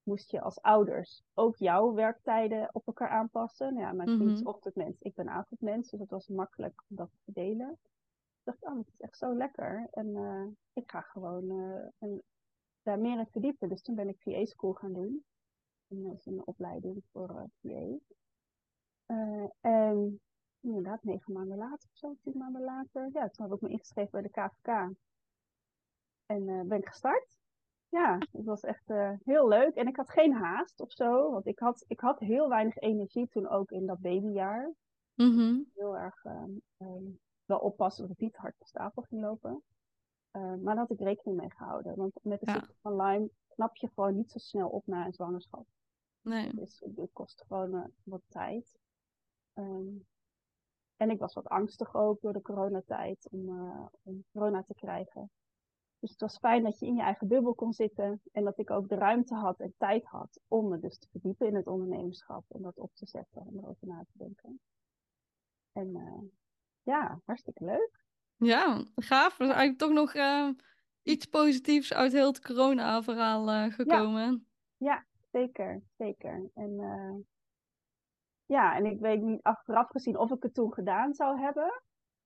Moest 0.03 0.31
je 0.31 0.41
als 0.41 0.61
ouders 0.61 1.23
ook 1.35 1.57
jouw 1.57 1.93
werktijden 1.95 2.69
op 2.73 2.87
elkaar 2.87 3.09
aanpassen. 3.09 3.75
Nou 3.75 3.87
ja, 3.87 3.93
mijn 3.93 4.09
vriend 4.17 4.31
is 4.33 4.39
Mhm. 4.41 4.49
ochtendmens, 4.49 5.01
ik 5.01 5.15
ben 5.15 5.29
avondmens. 5.29 5.91
Dus 5.91 6.01
het 6.01 6.11
was 6.11 6.29
makkelijk 6.29 6.83
om 6.89 6.97
dat 6.97 7.11
te 7.11 7.19
verdelen. 7.25 7.71
Ik 7.73 8.43
dacht, 8.45 8.63
oh, 8.63 8.75
dat 8.75 8.89
is 8.89 9.01
echt 9.01 9.19
zo 9.19 9.35
lekker. 9.37 9.89
En 9.91 10.17
eh, 10.17 10.47
ik 10.73 10.91
ga 10.91 11.01
gewoon 11.01 11.51
eh, 11.99 12.09
daar 12.83 12.99
meer 12.99 13.19
in 13.19 13.27
verdiepen. 13.27 13.69
Dus 13.69 13.83
toen 13.83 13.95
ben 13.95 14.09
ik 14.09 14.21
VA 14.21 14.45
School 14.45 14.73
gaan 14.73 14.93
doen. 14.93 15.25
En 15.89 16.03
dat 16.03 16.15
is 16.19 16.27
een 16.27 16.47
opleiding 16.47 17.03
voor 17.13 17.29
eh, 17.31 17.45
VA. 17.61 17.99
En 19.61 20.21
inderdaad, 20.61 21.05
negen 21.05 21.33
maanden 21.33 21.59
later 21.59 21.89
of 21.93 21.97
zo, 21.99 22.17
tien 22.23 22.39
maanden 22.39 22.63
later. 22.63 23.11
Ja, 23.13 23.29
toen 23.29 23.47
heb 23.47 23.55
ik 23.55 23.61
me 23.61 23.69
ingeschreven 23.69 24.11
bij 24.11 24.23
de 24.23 24.29
KVK. 24.31 24.97
En 26.27 26.69
ben 26.69 26.79
ik 26.79 26.87
gestart. 26.89 27.41
Ja, 27.93 28.19
het 28.33 28.45
was 28.45 28.63
echt 28.63 28.91
eh, 28.91 29.13
heel 29.25 29.49
leuk. 29.49 29.75
En 29.75 29.87
ik 29.87 29.97
had 29.97 30.11
geen 30.11 30.33
haast 30.33 30.81
of 30.81 30.93
zo. 30.93 31.31
Want 31.31 31.47
ik 31.47 31.59
had, 31.59 31.85
ik 31.89 32.01
had 32.01 32.19
heel 32.19 32.49
weinig 32.49 32.77
energie 32.79 33.29
toen 33.29 33.49
ook 33.49 33.71
in 33.71 33.87
dat 33.87 33.99
babyjaar. 34.01 34.73
Mhm. 35.15 35.61
Heel 35.75 35.97
erg 35.99 36.25
ehm, 36.25 36.51
ehm, 36.77 37.05
wel 37.45 37.59
oppassen 37.59 38.03
dat 38.03 38.11
het 38.11 38.21
niet 38.21 38.37
hard 38.37 38.55
op 38.59 38.67
stapel 38.67 39.03
ging 39.03 39.21
lopen. 39.23 39.63
Eh, 40.31 40.43
maar 40.43 40.75
daar 40.75 40.77
had 40.77 40.91
ik 40.91 41.01
rekening 41.01 41.37
mee 41.41 41.51
gehouden. 41.51 41.97
Want 41.97 42.13
met 42.23 42.41
de 42.41 42.47
Ja. 42.47 42.53
ziekte 42.53 42.75
van 42.81 42.97
Lyme 42.97 43.31
knap 43.49 43.77
je 43.77 43.89
gewoon 43.95 44.17
niet 44.17 44.31
zo 44.31 44.39
snel 44.39 44.69
op 44.69 44.87
na 44.87 45.07
een 45.07 45.13
zwangerschap. 45.13 45.67
Nee. 46.21 46.55
Dus 46.55 46.83
het 46.97 47.13
kost 47.13 47.45
gewoon 47.47 47.75
eh, 47.75 47.85
wat 48.03 48.23
tijd. 48.29 48.79
Ehm, 49.53 49.95
en 50.97 51.11
ik 51.11 51.19
was 51.19 51.35
wat 51.35 51.47
angstig 51.49 51.95
ook 51.95 52.21
door 52.21 52.33
de 52.33 52.43
coronatijd 52.43 53.29
om, 53.31 53.49
eh, 53.49 53.87
om 54.03 54.25
corona 54.33 54.63
te 54.63 54.75
krijgen. 54.75 55.31
Dus 56.03 56.11
het 56.11 56.21
was 56.21 56.39
fijn 56.39 56.63
dat 56.63 56.79
je 56.79 56.87
in 56.87 56.95
je 56.95 57.03
eigen 57.03 57.29
bubbel 57.29 57.55
kon 57.55 57.73
zitten. 57.73 58.23
En 58.33 58.45
dat 58.45 58.59
ik 58.59 58.71
ook 58.71 58.89
de 58.89 58.95
ruimte 58.95 59.35
had 59.35 59.61
en 59.61 59.75
tijd 59.79 60.05
had 60.05 60.41
om 60.49 60.69
me 60.69 60.79
dus 60.79 60.99
te 60.99 61.09
verdiepen 61.11 61.47
in 61.47 61.55
het 61.55 61.67
ondernemerschap. 61.67 62.45
En 62.49 62.63
dat 62.63 62.79
op 62.79 62.95
te 62.95 63.07
zetten 63.07 63.43
en 63.43 63.59
erover 63.59 63.87
na 63.87 64.05
te 64.05 64.19
denken. 64.19 64.61
En 65.73 65.95
eh, 65.95 66.23
ja, 66.83 67.21
hartstikke 67.25 67.65
leuk. 67.65 68.05
Ja, 68.37 68.85
gaaf. 68.95 69.39
Er 69.39 69.47
is 69.47 69.53
eigenlijk 69.53 69.79
toch 69.79 69.93
nog 69.93 70.15
eh, 70.15 70.49
iets 71.03 71.27
positiefs 71.27 71.93
uit 71.93 72.13
heel 72.13 72.27
het 72.27 72.41
corona-verhaal 72.41 73.51
eh, 73.51 73.73
gekomen. 73.73 74.47
Ja, 74.77 75.05
zeker, 75.31 75.83
zeker. 75.97 76.51
En 76.55 76.77
ja, 78.47 78.77
en 78.77 78.85
ik 78.85 79.01
weet 79.01 79.21
niet 79.21 79.43
achteraf 79.43 79.89
gezien 79.89 80.19
of 80.19 80.31
ik 80.31 80.43
het 80.43 80.55
toen 80.55 80.73
gedaan 80.73 81.15
zou 81.15 81.41
hebben. 81.41 81.83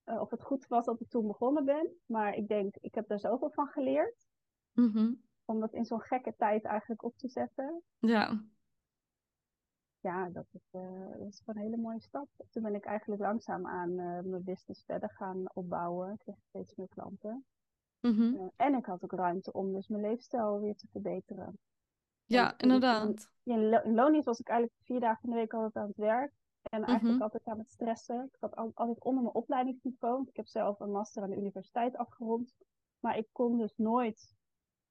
Eh, 0.06 0.20
of 0.20 0.30
het 0.30 0.42
goed 0.42 0.66
was 0.66 0.84
dat 0.84 1.00
ik 1.00 1.08
toen 1.08 1.26
begonnen 1.26 1.64
ben. 1.64 1.90
Maar 2.06 2.34
ik 2.34 2.48
denk, 2.48 2.76
ik 2.80 2.94
heb 2.94 3.08
daar 3.08 3.20
zoveel 3.20 3.50
van 3.50 3.66
geleerd. 3.66 4.26
Mhm. 4.72 5.12
Om 5.44 5.60
dat 5.60 5.72
in 5.72 5.84
zo'n 5.84 6.00
gekke 6.00 6.34
tijd 6.36 6.64
eigenlijk 6.64 7.02
op 7.02 7.16
te 7.16 7.28
zetten. 7.28 7.82
Ja. 7.98 8.44
ja, 10.00 10.28
dat 10.28 10.46
is, 10.52 10.68
uh, 10.72 11.10
dat 11.18 11.28
is 11.28 11.42
gewoon 11.44 11.62
een 11.62 11.70
hele 11.70 11.82
mooie 11.82 12.00
stap. 12.00 12.28
Toen 12.50 12.62
ben 12.62 12.74
ik 12.74 12.84
eigenlijk 12.84 13.20
langzaam 13.20 13.66
aan 13.66 13.90
uh, 13.90 14.20
mijn 14.20 14.44
business 14.44 14.84
verder 14.84 15.10
gaan 15.10 15.44
opbouwen. 15.52 16.12
Ik 16.12 16.18
kreeg 16.18 16.36
steeds 16.48 16.74
meer 16.74 16.88
klanten. 16.88 17.44
Mhm. 18.00 18.48
En 18.56 18.74
ik 18.74 18.86
had 18.86 19.04
ook 19.04 19.12
ruimte 19.12 19.52
om 19.52 19.72
dus 19.72 19.88
mijn 19.88 20.02
leefstijl 20.02 20.60
weer 20.60 20.76
te 20.76 20.86
verbeteren. 20.90 21.58
Ja, 22.24 22.58
inderdaad. 22.58 23.30
In, 23.42 23.72
in 23.84 23.94
Lonies 23.94 24.24
was 24.24 24.38
ik 24.38 24.48
eigenlijk 24.48 24.80
vier 24.84 25.00
dagen 25.00 25.24
in 25.24 25.30
de 25.30 25.36
week 25.36 25.54
altijd 25.54 25.76
aan 25.76 25.88
het 25.88 25.96
werk. 25.96 26.32
En 26.70 26.82
eigenlijk 26.84 27.14
Mhm. 27.14 27.22
altijd 27.22 27.44
aan 27.46 27.58
het 27.58 27.70
stressen. 27.70 28.24
Ik 28.24 28.36
zat 28.36 28.56
al- 28.56 28.70
altijd 28.74 29.04
onder 29.04 29.22
mijn 29.22 29.34
opleidingsniveau. 29.34 30.28
Ik 30.28 30.36
heb 30.36 30.46
zelf 30.46 30.80
een 30.80 30.90
master 30.90 31.22
aan 31.22 31.30
de 31.30 31.36
universiteit 31.36 31.96
afgerond. 31.96 32.54
Maar 33.00 33.16
ik 33.16 33.28
kon 33.32 33.58
dus 33.58 33.76
nooit 33.76 34.34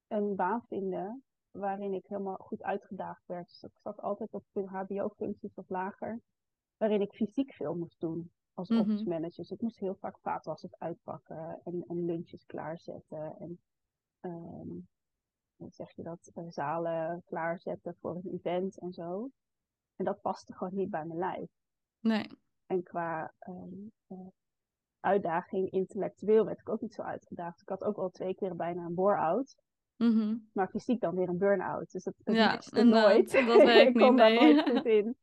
een 0.08 0.36
baan 0.36 0.64
vinden 0.68 1.24
waarin 1.52 1.94
ik 1.94 2.06
helemaal 2.08 2.36
goed 2.38 2.64
uitgedaagd 2.64 3.26
werd. 3.26 3.48
Dus 3.48 3.64
ik 3.64 3.80
zat 3.82 4.00
altijd 4.02 4.34
op 4.34 4.44
hbo-functies 4.54 5.54
of 5.56 5.70
lager. 5.70 6.22
Waarin 6.78 7.02
ik 7.02 7.14
fysiek 7.14 7.54
veel 7.54 7.76
moest 7.76 8.00
doen 8.00 8.32
als 8.54 8.70
Mhm. 8.70 8.80
office 8.80 9.08
manager. 9.08 9.36
Dus 9.36 9.52
ik 9.52 9.62
moest 9.62 9.80
heel 9.80 9.96
vaak 9.96 10.20
vaatwassers 10.20 10.78
uitpakken 10.78 11.62
en, 11.64 11.84
en 11.88 12.06
lunches 12.06 12.46
klaarzetten. 12.46 13.36
En 13.40 13.60
ehm, 14.20 14.70
hoe 15.56 15.70
zeg 15.72 15.92
je 15.96 16.04
dat, 16.04 16.32
eh, 16.34 16.44
zalen 16.50 17.22
klaarzetten 17.26 17.96
voor 18.00 18.16
een 18.16 18.34
event 18.34 18.78
en 18.80 18.94
zo. 18.94 19.30
En 19.96 20.06
dat 20.06 20.22
paste 20.22 20.54
gewoon 20.54 20.76
niet 20.76 20.90
bij 20.90 21.06
mijn 21.06 21.20
lijf. 21.20 21.50
Nee. 22.08 22.28
En 22.66 22.84
qua 22.84 23.34
ehm, 23.40 23.88
eh, 24.08 24.18
uitdaging 25.00 25.70
intellectueel 25.72 26.46
werd 26.46 26.60
ik 26.60 26.70
ook 26.70 26.82
niet 26.82 26.94
zo 26.94 27.02
uitgedaagd. 27.02 27.62
Ik 27.62 27.70
had 27.70 27.84
ook 27.84 27.98
al 27.98 28.10
twee 28.10 28.36
keer 28.36 28.56
bijna 28.56 28.86
een 28.86 28.94
bore-out. 28.96 29.56
Mhm. 29.96 30.38
Maar 30.54 30.70
fysiek 30.70 31.02
dan 31.02 31.16
weer 31.16 31.30
een 31.30 31.38
burn-out. 31.38 31.92
Dus 31.92 32.04
dat, 32.04 32.14
dat 32.18 32.36
Ja, 32.36 32.62
inderdaad. 32.72 33.08
nooit. 33.14 33.32
Dat 33.48 33.68
ik 33.88 33.94
niet, 33.94 34.14
nee. 34.14 34.40
nooit 34.54 34.70
goed 34.70 34.86
in. 35.00 35.16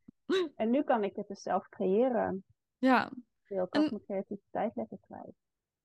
En 0.57 0.71
nu 0.71 0.83
kan 0.83 1.05
ik 1.05 1.17
het 1.17 1.29
dus 1.29 1.43
zelf 1.43 1.69
creëren. 1.69 2.45
Ja. 2.79 3.11
Ik 3.49 3.57
kan 3.71 3.83
En- 3.83 3.89
mijn 3.91 4.03
creativiteit 4.05 4.77
lekker 4.77 4.99
kwijt. 5.01 5.35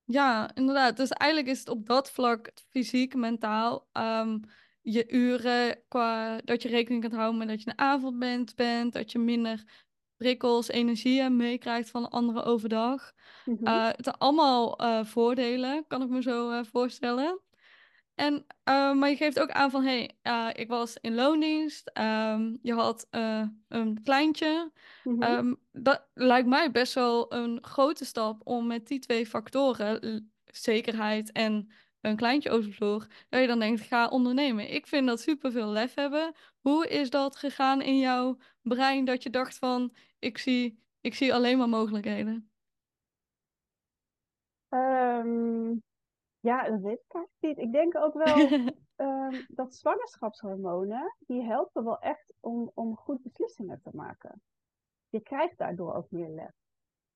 Ja, 0.04 0.56
inderdaad. 0.56 0.98
Dus 0.98 1.10
eigenlijk 1.10 1.52
is 1.52 1.60
het 1.60 1.70
op 1.70 1.86
dat 1.86 2.12
vlak, 2.12 2.52
fysiek, 2.70 3.16
mentaal, 3.16 3.88
ehm, 3.92 4.40
je 4.82 5.12
uren 5.12 5.84
qua 5.88 6.38
dat 6.38 6.62
je 6.62 6.70
rekening 6.70 7.02
kunt 7.02 7.14
houden 7.16 7.38
met 7.38 7.48
dat 7.48 7.62
je 7.64 7.70
een 7.70 7.78
avondmens 7.78 8.54
bent, 8.54 8.94
dat 8.94 9.12
je 9.12 9.20
minder 9.20 9.86
prikkels, 10.18 10.68
energie 10.68 11.30
meekrijgt 11.30 11.90
van 11.90 12.10
anderen 12.10 12.46
overdag. 12.46 13.12
Mhm. 13.46 13.66
Eh, 13.66 13.86
het 13.86 14.04
zijn 14.04 14.18
allemaal 14.18 14.78
eh, 14.78 15.06
voordelen, 15.06 15.86
kan 15.88 16.02
ik 16.02 16.10
me 16.10 16.22
zo 16.22 16.50
eh, 16.50 16.64
voorstellen. 16.72 17.40
En, 18.16 18.46
maar 18.66 19.10
je 19.10 19.16
geeft 19.16 19.40
ook 19.40 19.52
aan 19.52 19.72
van, 19.72 19.84
hé, 19.84 20.10
hey, 20.22 20.54
ik 20.54 20.68
was 20.68 20.98
in 21.02 21.16
loondienst, 21.16 21.90
ehm, 21.94 22.56
je 22.62 22.74
had 22.74 23.08
een 23.68 24.00
kleintje. 24.04 24.72
Mhm. 25.04 25.22
Ehm, 25.22 25.54
dat 25.72 26.08
lijkt 26.14 26.48
mij 26.48 26.72
best 26.72 26.94
wel 26.94 27.34
een 27.34 27.58
grote 27.62 28.06
stap 28.06 28.42
om 28.44 28.68
met 28.68 28.88
die 28.88 29.00
twee 29.00 29.26
factoren, 29.26 30.32
zekerheid 30.46 31.32
en 31.32 31.70
een 32.02 32.16
kleintje 32.16 32.50
overvloer, 32.50 33.08
dat 33.30 33.42
je 33.42 33.48
dan 33.48 33.60
denkt, 33.60 33.82
ga 33.82 34.08
ondernemen. 34.08 34.74
Ik 34.74 34.88
vind 34.88 35.08
dat 35.08 35.22
superveel 35.22 35.70
lef 35.70 35.94
hebben. 35.94 36.34
Hoe 36.60 36.88
is 36.88 37.10
dat 37.10 37.36
gegaan 37.36 37.82
in 37.82 37.98
jouw 37.98 38.38
brein 38.62 39.06
dat 39.06 39.24
je 39.24 39.30
dacht 39.30 39.58
van, 39.58 39.94
ik 40.20 40.38
zie, 40.38 40.84
ik 41.02 41.14
zie 41.14 41.34
alleen 41.34 41.58
maar 41.58 41.70
mogelijkheden? 41.70 42.52
Ehm, 44.70 45.70
ja, 46.40 46.70
dat 46.70 46.82
weet 46.82 47.02
ik 47.08 47.14
eigenlijk 47.14 47.36
niet. 47.40 47.58
Ik 47.58 47.72
denk 47.72 47.96
ook 47.98 48.14
wel 48.14 48.48
ehm, 48.96 49.42
dat 49.48 49.76
zwangerschapshormonen, 49.76 51.16
die 51.20 51.44
helpen 51.44 51.84
wel 51.84 52.00
echt 52.00 52.34
om, 52.40 52.72
om 52.74 52.96
goed 52.96 53.22
beslissingen 53.22 53.82
te 53.82 53.90
maken. 53.94 54.42
Je 55.10 55.20
krijgt 55.22 55.58
daardoor 55.58 55.94
ook 55.94 56.12
meer 56.12 56.30
lef. 56.30 56.52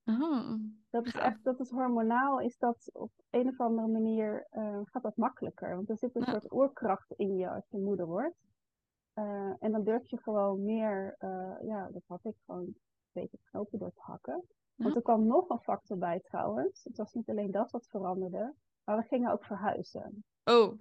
Ah, 0.04 0.54
Dat 0.90 1.06
is 1.06 1.14
echt, 1.14 1.44
dat 1.44 1.60
is 1.60 1.70
hormonaal, 1.70 2.40
is 2.40 2.58
dat 2.58 2.90
op 2.94 3.12
een 3.30 3.48
of 3.48 3.60
andere 3.60 3.88
manier, 3.88 4.48
eh, 4.50 4.80
gaat 4.84 5.04
dat 5.04 5.16
makkelijker. 5.18 5.76
Want 5.76 5.90
er 5.90 5.98
zit 5.98 6.16
een 6.16 6.24
Ja. 6.26 6.32
soort 6.32 6.52
oorkracht 6.52 7.12
in 7.16 7.36
je 7.36 7.50
als 7.50 7.70
je 7.70 7.78
moeder 7.78 8.06
wordt. 8.06 8.36
Eh, 9.14 9.54
en 9.60 9.72
dan 9.72 9.84
durf 9.84 10.10
je 10.10 10.18
gewoon 10.22 10.64
meer, 10.66 11.16
eh, 11.18 11.56
ja, 11.62 11.90
dat 11.92 12.04
had 12.08 12.26
ik 12.26 12.36
gewoon 12.46 12.76
een 13.14 13.22
beetje 13.22 13.40
knopen 13.44 13.80
door 13.80 13.92
te 13.94 14.02
hakken. 14.02 14.44
Want 14.76 14.90
Ja. 14.90 14.96
er 14.96 15.02
kwam 15.02 15.26
nog 15.28 15.50
een 15.50 15.60
factor 15.60 15.98
bij 15.98 16.20
trouwens. 16.20 16.84
Het 16.84 16.98
was 16.98 17.14
niet 17.14 17.30
alleen 17.30 17.52
dat 17.52 17.72
wat 17.72 17.88
veranderde, 17.88 18.54
maar 18.84 18.98
we 18.98 19.04
gingen 19.04 19.32
ook 19.32 19.46
verhuizen. 19.46 20.24
Oh, 20.44 20.80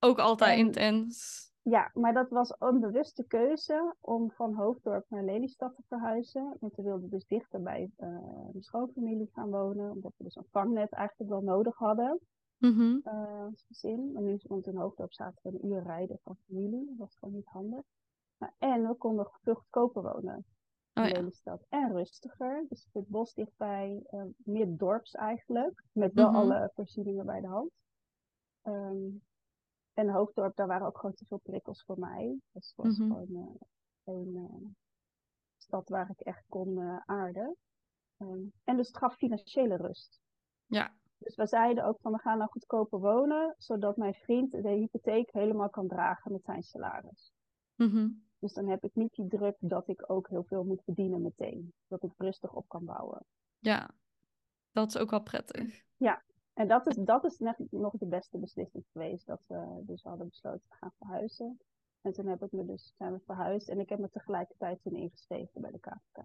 ook 0.00 0.18
altijd 0.18 0.58
En- 0.58 0.66
intens. 0.66 1.50
Ja, 1.64 1.90
maar 1.94 2.12
dat 2.12 2.30
was 2.30 2.54
een 2.58 2.80
bewuste 2.80 3.24
keuze 3.26 3.94
om 4.00 4.30
van 4.30 4.54
Hoofddorp 4.54 5.04
naar 5.08 5.24
Lelystad 5.24 5.74
te 5.76 5.82
verhuizen. 5.88 6.56
Want 6.60 6.74
we 6.74 6.82
wilden 6.82 7.10
dus 7.10 7.26
dichter 7.26 7.62
bij 7.62 7.90
eh 7.96 8.08
mijn 8.52 8.62
schoonfamilie 8.62 9.30
gaan 9.32 9.50
wonen. 9.50 9.90
Omdat 9.90 10.12
we 10.16 10.24
dus 10.24 10.36
een 10.36 10.46
vangnet 10.50 10.92
eigenlijk 10.92 11.30
wel 11.30 11.40
nodig 11.40 11.76
hadden 11.76 12.20
Mhm. 12.58 12.98
eh, 13.02 13.44
als 13.44 13.64
gezin. 13.66 14.12
Maar 14.12 14.22
nu, 14.22 14.38
want 14.42 14.66
in 14.66 14.76
Hoofddorp 14.76 15.12
zaten 15.12 15.38
we 15.42 15.48
een 15.48 15.66
uur 15.66 15.82
rijden 15.82 16.18
van 16.22 16.36
familie. 16.46 16.86
Dat 16.86 16.96
was 16.98 17.16
gewoon 17.18 17.34
niet 17.34 17.46
handig. 17.46 17.82
En 18.58 18.88
we 18.88 18.94
konden 18.94 19.26
goedkoper 19.44 20.02
wonen 20.02 20.44
Oh 20.94 21.06
ja. 21.08 21.28
En 21.68 21.92
rustiger. 21.92 22.66
Dus 22.68 22.88
het 22.92 23.08
bos 23.08 23.34
dichtbij, 23.34 24.02
eh, 24.10 24.24
meer 24.36 24.76
dorps 24.76 25.12
eigenlijk. 25.12 25.84
Met 25.92 26.12
wel 26.12 26.28
Mhm. 26.28 26.36
alle 26.36 26.70
voorzieningen 26.74 27.26
bij 27.26 27.40
de 27.40 27.46
hand. 27.46 27.70
Ehm, 28.62 29.08
en 29.94 30.08
Hoofddorp, 30.08 30.56
daar 30.56 30.66
waren 30.66 30.86
ook 30.86 30.98
gewoon 30.98 31.14
te 31.14 31.24
veel 31.26 31.38
prikkels 31.42 31.84
voor 31.84 31.98
mij. 31.98 32.40
Dus 32.52 32.66
het 32.66 32.76
was 32.86 32.98
Mhm. 32.98 33.08
gewoon 33.12 33.36
eh, 34.04 34.14
een 34.14 34.36
eh, 34.36 34.68
stad 35.56 35.88
waar 35.88 36.10
ik 36.10 36.20
echt 36.20 36.44
kon 36.48 36.78
eh, 36.80 36.96
aarden. 37.04 37.56
Ehm, 38.16 38.42
en 38.64 38.76
dus 38.76 38.86
het 38.86 38.96
gaf 38.96 39.14
financiële 39.16 39.76
rust. 39.76 40.20
Ja. 40.66 40.94
Dus 41.18 41.34
we 41.34 41.46
zeiden 41.46 41.84
ook 41.84 42.00
van 42.00 42.12
we 42.12 42.18
gaan 42.18 42.38
nou 42.38 42.50
goedkoper 42.50 42.98
wonen, 42.98 43.54
zodat 43.58 43.96
mijn 43.96 44.14
vriend 44.14 44.50
de 44.50 44.68
hypotheek 44.68 45.32
helemaal 45.32 45.70
kan 45.70 45.88
dragen 45.88 46.32
met 46.32 46.44
zijn 46.44 46.62
salaris. 46.62 47.32
Mhm. 47.74 48.08
Dus 48.42 48.52
dan 48.52 48.68
heb 48.68 48.84
ik 48.84 48.94
niet 48.94 49.14
die 49.14 49.28
druk 49.28 49.56
dat 49.58 49.88
ik 49.88 50.10
ook 50.10 50.28
heel 50.28 50.44
veel 50.44 50.64
moet 50.64 50.82
verdienen 50.84 51.22
meteen. 51.22 51.72
Dat 51.86 52.02
ik 52.02 52.12
rustig 52.16 52.52
op 52.52 52.68
kan 52.68 52.84
bouwen. 52.84 53.24
Ja. 53.58 53.90
Dat 54.72 54.88
is 54.88 54.96
ook 54.96 55.10
wel 55.10 55.22
prettig. 55.22 55.82
En 56.54 56.68
dat 56.68 56.86
is, 56.86 56.96
dat 56.96 57.24
is 57.24 57.38
net 57.38 57.56
nog 57.70 57.92
de 57.98 58.06
beste 58.06 58.38
beslissing 58.38 58.84
geweest. 58.92 59.26
Dat 59.26 59.44
we 59.48 59.82
dus 59.86 60.02
hadden 60.02 60.28
besloten 60.28 60.68
te 60.68 60.74
gaan 60.74 60.92
verhuizen. 60.98 61.60
En 62.00 62.12
toen 62.12 62.26
heb 62.26 62.42
ik 62.42 62.52
me 62.52 62.64
dus, 62.64 62.94
zijn 62.96 63.12
we 63.12 63.20
verhuisd. 63.24 63.68
En 63.68 63.80
ik 63.80 63.88
heb 63.88 63.98
me 63.98 64.10
tegelijkertijd 64.10 64.82
toen 64.82 64.96
ingeschreven 64.96 65.60
bij 65.60 65.70
de 65.70 65.78
KVK. 65.78 66.24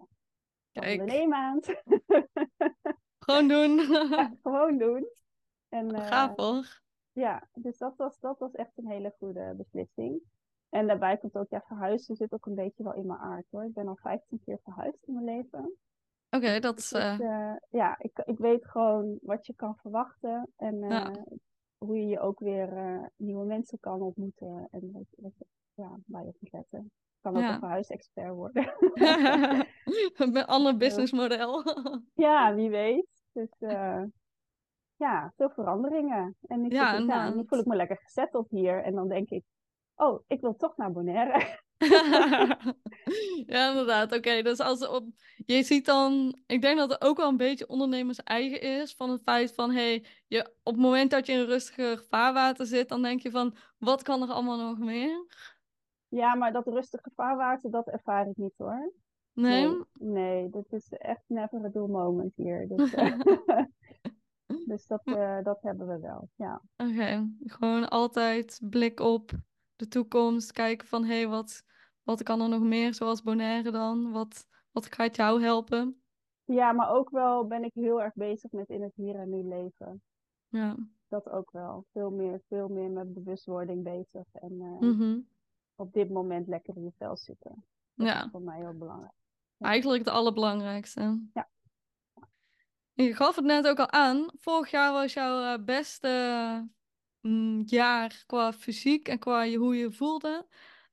Kijk. 0.72 1.00
onderneemmaand. 1.00 1.66
Gewoon 3.18 3.48
doen. 3.48 3.76
ja, 4.10 4.32
gewoon 4.42 4.78
doen. 4.78 5.08
En, 5.68 5.90
eh, 5.94 6.06
Gaaf 6.06 6.36
hoor. 6.36 6.80
Ja, 7.12 7.48
dus 7.54 7.78
dat 7.78 7.96
was, 7.96 8.20
dat 8.20 8.38
was 8.38 8.52
echt 8.52 8.72
een 8.74 8.88
hele 8.88 9.14
goede 9.18 9.54
beslissing. 9.56 10.22
En 10.68 10.86
daarbij 10.86 11.16
komt 11.16 11.36
ook, 11.36 11.50
ja, 11.50 11.62
verhuizen 11.66 12.16
zit 12.16 12.32
ook 12.32 12.46
een 12.46 12.54
beetje 12.54 12.82
wel 12.82 12.94
in 12.94 13.06
mijn 13.06 13.18
aard 13.20 13.46
hoor. 13.50 13.64
Ik 13.64 13.72
ben 13.74 13.88
al 13.88 13.96
15 13.96 14.40
keer 14.44 14.58
verhuisd 14.64 15.04
in 15.06 15.12
mijn 15.14 15.24
leven. 15.24 15.76
Oké, 16.30 16.58
dat 16.60 16.78
is... 16.78 16.88
Dus, 16.88 17.00
eh, 17.00 17.20
eh, 17.20 17.56
ja, 17.70 17.96
ik, 17.98 18.18
ik 18.24 18.38
weet 18.38 18.66
gewoon 18.68 19.18
wat 19.22 19.46
je 19.46 19.54
kan 19.54 19.76
verwachten. 19.76 20.50
En 20.56 20.82
eh, 20.82 20.88
Ja. 20.90 21.24
hoe 21.78 21.96
je 21.98 22.06
je 22.06 22.20
ook 22.20 22.38
weer 22.40 23.00
nieuwe 23.16 23.44
mensen 23.44 23.78
kan 23.80 24.00
ontmoeten. 24.00 24.68
En 24.70 24.90
wat, 24.92 25.04
wat 25.16 25.32
je, 25.38 25.46
ja, 25.74 25.98
waar 26.06 26.22
je 26.22 26.28
op 26.28 26.36
moet 26.40 26.52
letten. 26.52 26.80
Ik 26.84 27.20
kan 27.20 27.36
ook 27.36 27.42
Ja. 27.42 27.52
een 27.52 27.58
verhuisexpert 27.58 28.34
worden. 28.34 28.72
Een 30.16 30.44
ander 30.46 30.76
businessmodel. 30.84 31.62
ja, 32.14 32.54
wie 32.54 32.70
weet. 32.70 33.06
Dus 33.32 33.50
eh, 33.58 34.02
ja, 34.96 35.32
veel 35.36 35.50
veranderingen. 35.50 36.36
En 36.46 36.60
Ja, 36.60 36.66
ik- 36.66 36.72
ja, 36.72 36.92
inderdaad. 36.96 37.48
voel 37.48 37.58
ik 37.58 37.66
me 37.66 37.76
lekker 37.76 37.96
gezetteld 37.96 38.50
hier. 38.50 38.82
En 38.82 38.94
dan 38.94 39.08
denk 39.08 39.28
ik, 39.28 39.44
oh, 39.98 40.24
ik 40.26 40.40
wil 40.40 40.56
toch 40.56 40.76
naar 40.76 40.92
Bonaire. 40.92 41.58
ja, 43.46 43.68
inderdaad. 43.68 44.12
Oké, 44.16 44.42
dus 44.42 44.60
als 44.60 44.88
op, 44.88 45.04
je 45.46 45.62
ziet 45.62 45.86
dan, 45.86 46.38
ik 46.46 46.62
denk 46.62 46.78
dat 46.78 46.90
het 46.90 47.02
ook 47.02 47.16
wel 47.16 47.28
een 47.28 47.36
beetje 47.36 47.68
ondernemers 47.68 48.22
eigen 48.22 48.60
is 48.60 48.94
van 48.94 49.10
het 49.10 49.22
feit 49.22 49.54
van, 49.54 49.70
hey, 49.70 50.06
je, 50.26 50.50
op 50.62 50.72
het 50.72 50.82
moment 50.82 51.10
dat 51.10 51.26
je 51.26 51.32
in 51.32 51.44
rustiger 51.44 52.04
vaarwater 52.08 52.66
zit, 52.66 52.88
dan 52.88 53.02
denk 53.02 53.20
je 53.20 53.30
van, 53.30 53.56
wat 53.78 54.02
kan 54.02 54.22
er 54.22 54.28
allemaal 54.28 54.58
nog 54.58 54.78
meer? 54.78 55.26
Ja, 56.08 56.34
maar 56.34 56.52
dat 56.52 56.66
rustige 56.66 57.10
vaarwater, 57.14 57.70
dat 57.70 57.86
ervaar 57.86 58.28
ik 58.28 58.36
niet 58.36 58.54
hoor. 58.56 58.92
Nee? 59.32 59.68
Nee, 59.68 59.84
nee, 59.92 60.50
dat 60.50 60.66
is 60.68 60.88
echt 60.88 61.22
never 61.26 61.64
a 61.64 61.68
dull 61.68 61.86
moment 61.86 62.32
hier. 62.36 62.68
Dus, 62.68 62.94
eh, 62.94 63.18
dus 64.66 64.86
dat, 64.86 65.00
eh, 65.04 65.42
dat 65.42 65.62
hebben 65.62 65.86
we 65.86 65.98
wel, 65.98 66.28
ja. 66.34 66.62
Oké, 66.76 67.30
gewoon 67.44 67.88
altijd 67.88 68.60
blik 68.62 69.00
op 69.00 69.30
de 69.78 69.88
toekomst, 69.88 70.52
kijken 70.52 70.86
van, 70.86 71.04
hé, 71.04 71.14
hey, 71.14 71.28
wat, 71.28 71.62
wat 72.02 72.22
kan 72.22 72.40
er 72.40 72.48
nog 72.48 72.62
meer, 72.62 72.94
zoals 72.94 73.22
Bonaire 73.22 73.70
dan? 73.70 74.10
Wat, 74.12 74.46
wat 74.70 74.94
gaat 74.94 75.16
jou 75.16 75.42
helpen? 75.42 76.02
Ja, 76.44 76.72
maar 76.72 76.90
ook 76.90 77.10
wel 77.10 77.46
ben 77.46 77.64
ik 77.64 77.74
heel 77.74 78.02
erg 78.02 78.14
bezig 78.14 78.50
met 78.52 78.68
in 78.68 78.82
het 78.82 78.92
hier 78.94 79.14
en 79.14 79.30
nu 79.30 79.42
leven. 79.48 80.02
Ja. 80.48 80.76
Dat 81.08 81.28
ook 81.30 81.50
wel. 81.50 81.86
Veel 81.92 82.10
meer, 82.10 82.40
veel 82.48 82.68
meer 82.68 82.90
met 82.90 83.14
bewustwording 83.14 83.82
bezig. 83.82 84.24
En 84.32 84.60
eh, 84.60 84.88
Mhm. 84.88 85.18
op 85.74 85.92
dit 85.92 86.10
moment 86.10 86.48
lekker 86.48 86.76
in 86.76 86.84
je 86.84 86.92
vel 86.98 87.16
zitten. 87.16 87.64
Dat 87.94 88.06
Ja. 88.06 88.24
is 88.24 88.30
voor 88.30 88.42
mij 88.42 88.58
heel 88.58 88.78
belangrijk. 88.78 89.12
Eigenlijk 89.58 90.04
het 90.04 90.14
allerbelangrijkste. 90.14 91.20
Ja. 91.34 91.48
Je 92.92 93.14
gaf 93.14 93.36
het 93.36 93.44
net 93.44 93.68
ook 93.68 93.78
al 93.78 93.90
aan. 93.90 94.26
Vorig 94.36 94.70
jaar 94.70 94.92
was 94.92 95.12
jouw 95.12 95.54
eh, 95.54 95.64
beste 95.64 96.08
mm, 97.20 97.62
jaar 97.66 98.22
qua 98.26 98.52
fysiek 98.52 99.08
en 99.08 99.18
qua 99.18 99.42
je, 99.42 99.56
hoe 99.56 99.76
je 99.76 99.90
voelde. 99.92 100.46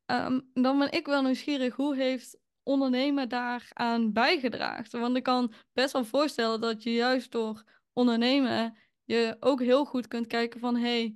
Ehm, 0.06 0.40
dan 0.54 0.80
ben 0.80 0.92
ik 0.92 1.06
wel 1.06 1.22
nieuwsgierig. 1.22 1.76
Hoe 1.76 1.96
heeft 1.96 2.38
ondernemen 2.64 3.30
daaraan 3.30 4.14
bijgedragen? 4.14 5.00
Want 5.00 5.18
ik 5.18 5.24
kan 5.24 5.54
best 5.74 5.94
wel 5.94 6.06
voorstellen 6.06 6.62
dat 6.62 6.84
je 6.84 6.94
juist 6.94 7.32
door 7.32 7.64
ondernemen 7.94 8.78
je 9.04 9.38
ook 9.40 9.62
heel 9.62 9.86
goed 9.86 10.08
kunt 10.08 10.28
kijken 10.28 10.60
van... 10.60 10.76
hey, 10.76 11.16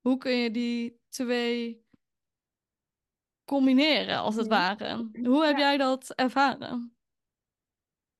hoe 0.00 0.16
kun 0.18 0.32
je 0.32 0.50
die 0.50 1.00
twee 1.08 1.84
combineren, 3.44 4.18
als 4.18 4.34
het 4.34 4.48
Mhm. 4.48 4.54
ware? 4.54 5.08
Hoe 5.22 5.44
heb 5.44 5.56
Ja. 5.56 5.62
jij 5.62 5.76
dat 5.76 6.10
ervaren? 6.14 6.95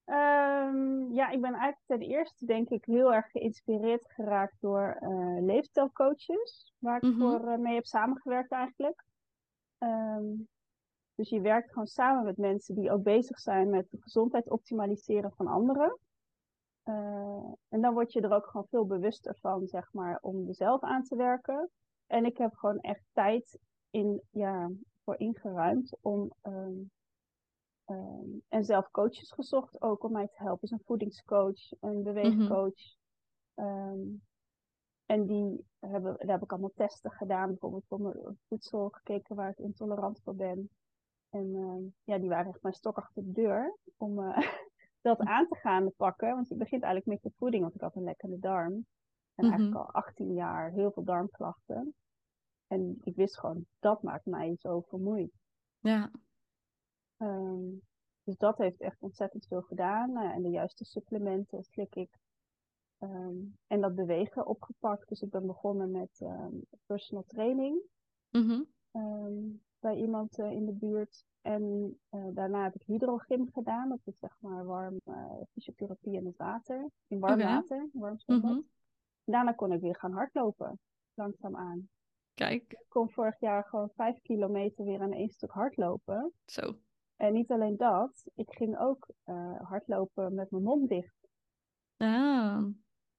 Ehm, 0.07 1.13
ja, 1.13 1.29
ik 1.31 1.41
ben 1.41 1.55
eigenlijk 1.55 1.83
ten 1.87 2.01
eerste 2.01 2.45
denk 2.47 2.69
ik 2.69 2.85
heel 2.85 3.15
erg 3.15 3.31
geïnspireerd 3.31 4.13
geraakt 4.13 4.57
door 4.61 4.97
eh 5.01 5.43
leefstijlcoaches, 5.43 6.75
waar 6.79 6.97
ik 6.97 7.03
Mhm. 7.03 7.19
voor 7.21 7.49
eh, 7.49 7.59
mee 7.59 7.75
heb 7.75 7.85
samengewerkt 7.85 8.51
eigenlijk. 8.53 9.05
Ehm, 9.79 10.25
dus 11.15 11.29
je 11.29 11.41
werkt 11.41 11.69
gewoon 11.69 11.87
samen 11.87 12.25
met 12.25 12.37
mensen 12.37 12.75
die 12.75 12.91
ook 12.91 13.03
bezig 13.03 13.39
zijn 13.39 13.71
met 13.71 13.91
de 13.91 13.97
gezondheid 14.03 14.51
optimaliseren 14.51 15.33
van 15.33 15.47
anderen. 15.47 15.99
Eh, 16.83 17.53
en 17.69 17.81
dan 17.81 17.95
word 17.95 18.13
je 18.13 18.21
er 18.21 18.33
ook 18.35 18.47
gewoon 18.47 18.67
veel 18.71 18.87
bewuster 18.87 19.37
van, 19.41 19.67
zeg 19.67 19.93
maar, 19.93 20.19
om 20.21 20.49
er 20.49 20.55
zelf 20.55 20.83
aan 20.83 21.03
te 21.03 21.17
werken. 21.17 21.71
En 22.07 22.25
ik 22.25 22.37
heb 22.39 22.55
gewoon 22.55 22.81
echt 22.81 23.03
tijd 23.13 23.59
in, 23.91 24.23
ja, 24.31 24.71
voor 25.05 25.19
ingeruimd 25.19 25.97
om 26.01 26.33
ehm, 26.43 26.73
ehm, 27.87 28.29
en 28.49 28.65
zelf 28.65 28.91
coaches 28.91 29.33
gezocht 29.33 29.81
ook 29.83 30.03
om 30.05 30.13
mij 30.13 30.27
te 30.27 30.43
helpen. 30.43 30.61
Dus 30.61 30.71
een 30.71 30.85
voedingscoach, 30.85 31.71
een 31.81 32.03
beweegcoach. 32.03 32.95
Ehm, 33.55 34.01
en 35.07 35.27
die 35.27 35.67
hebben, 35.79 36.17
daar 36.19 36.35
heb 36.35 36.43
ik 36.43 36.51
allemaal 36.53 36.73
testen 36.75 37.11
gedaan. 37.11 37.49
Bijvoorbeeld 37.49 37.87
voor 37.89 38.01
mijn 38.01 38.39
voedsel 38.49 38.89
gekeken 38.89 39.37
waar 39.37 39.51
ik 39.51 39.59
intolerant 39.59 40.21
voor 40.25 40.35
ben. 40.35 40.71
En 41.31 41.55
ehm, 41.55 41.83
ja, 42.05 42.19
die 42.19 42.29
waren 42.29 42.53
echt 42.53 42.63
mijn 42.63 42.75
stok 42.75 42.97
achter 42.97 43.23
de 43.25 43.33
deur 43.33 43.77
om 43.97 44.23
eh, 44.23 44.39
dat 45.01 45.19
aan 45.19 45.49
te 45.49 45.57
gaan 45.57 45.93
pakken. 45.97 46.35
Want 46.35 46.49
je 46.49 46.55
begint 46.57 46.83
eigenlijk 46.83 47.23
met 47.23 47.33
je 47.33 47.39
voeding, 47.39 47.63
want 47.63 47.75
ik 47.75 47.81
had 47.81 47.95
een 47.97 48.03
lekkende 48.05 48.39
darm. 48.39 48.73
En 49.35 49.45
Mhm. 49.45 49.55
eigenlijk 49.55 49.77
al 49.87 49.93
18 49.93 50.33
jaar 50.35 50.71
heel 50.71 50.91
veel 50.93 51.05
darmklachten. 51.05 51.95
En 52.67 52.97
ik 53.01 53.17
wist 53.17 53.39
gewoon, 53.39 53.67
dat 53.79 54.03
maakt 54.03 54.27
mij 54.27 54.57
zo 54.59 54.81
vermoeid. 54.81 55.33
Ja, 55.79 56.11
Ehm, 57.17 57.65
dus 58.25 58.37
dat 58.37 58.59
heeft 58.59 58.81
echt 58.81 59.03
ontzettend 59.03 59.47
veel 59.47 59.63
gedaan. 59.63 60.11
Ja, 60.13 60.33
en 60.33 60.43
de 60.43 60.49
juiste 60.51 60.85
supplementen 60.85 61.65
slik 61.65 61.95
ik. 61.95 62.19
Ehm, 62.99 63.35
en 63.67 63.81
dat 63.81 63.95
bewegen 63.95 64.47
opgepakt. 64.47 65.09
Dus 65.09 65.23
ik 65.23 65.31
ben 65.31 65.47
begonnen 65.47 65.91
met 65.91 66.21
ehm, 66.21 66.55
personal 66.87 67.25
training 67.27 67.81
Mhm. 68.31 68.63
bij 69.79 69.97
iemand 69.97 70.39
eh, 70.39 70.51
in 70.51 70.67
de 70.67 70.73
buurt. 70.73 71.25
En 71.41 71.95
eh, 72.09 72.27
daarna 72.35 72.63
heb 72.63 72.75
ik 72.75 72.83
hydrogym 72.87 73.49
gedaan. 73.53 73.89
Dat 73.89 74.01
is 74.05 74.19
zeg 74.19 74.37
maar 74.41 74.65
warm 74.65 75.01
eh, 75.05 75.33
fysiotherapie 75.53 76.13
in 76.13 76.27
het 76.27 76.37
water. 76.37 76.91
In 77.07 77.19
warm 77.19 77.39
water, 77.39 77.89
warm 77.93 78.19
zwembad. 78.19 78.51
Mhm. 78.51 78.61
Daarna 79.25 79.53
kon 79.53 79.73
ik 79.73 79.81
weer 79.81 79.97
gaan 79.97 80.13
hardlopen. 80.13 80.79
Langzaam 81.15 81.57
aan. 81.57 81.89
Kijk, 82.35 82.63
Ik 82.73 82.85
kon 82.89 83.11
vorig 83.11 83.41
jaar 83.41 83.65
gewoon 83.65 83.91
vijf 83.95 84.21
kilometer 84.23 84.85
weer 84.85 85.01
aan 85.01 85.13
één 85.13 85.29
stuk 85.31 85.51
hardlopen. 85.51 86.33
zo. 86.47 86.75
En 87.17 87.33
niet 87.33 87.51
alleen 87.51 87.77
dat, 87.77 88.27
ik 88.35 88.51
ging 88.51 88.79
ook 88.79 89.09
eh, 89.25 89.61
hardlopen 89.61 90.35
met 90.35 90.51
mijn 90.51 90.63
mond 90.63 90.89
dicht. 90.89 91.29
Ah, 91.97 92.65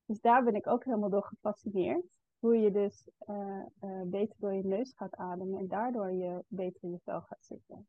Dus 0.05 0.21
daar 0.21 0.43
ben 0.43 0.55
ik 0.55 0.67
ook 0.67 0.83
helemaal 0.83 1.09
door 1.09 1.23
gefascineerd. 1.25 2.05
Hoe 2.39 2.57
je 2.57 2.71
dus 2.71 3.09
eh, 3.17 3.61
eh, 3.79 4.01
beter 4.05 4.35
door 4.39 4.53
je 4.53 4.63
neus 4.65 4.93
gaat 4.95 5.15
ademen 5.15 5.59
en 5.59 5.67
daardoor 5.67 6.11
je 6.11 6.43
beter 6.47 6.83
in 6.83 6.91
je 6.91 6.99
vel 7.03 7.21
gaat 7.21 7.45
zitten. 7.45 7.87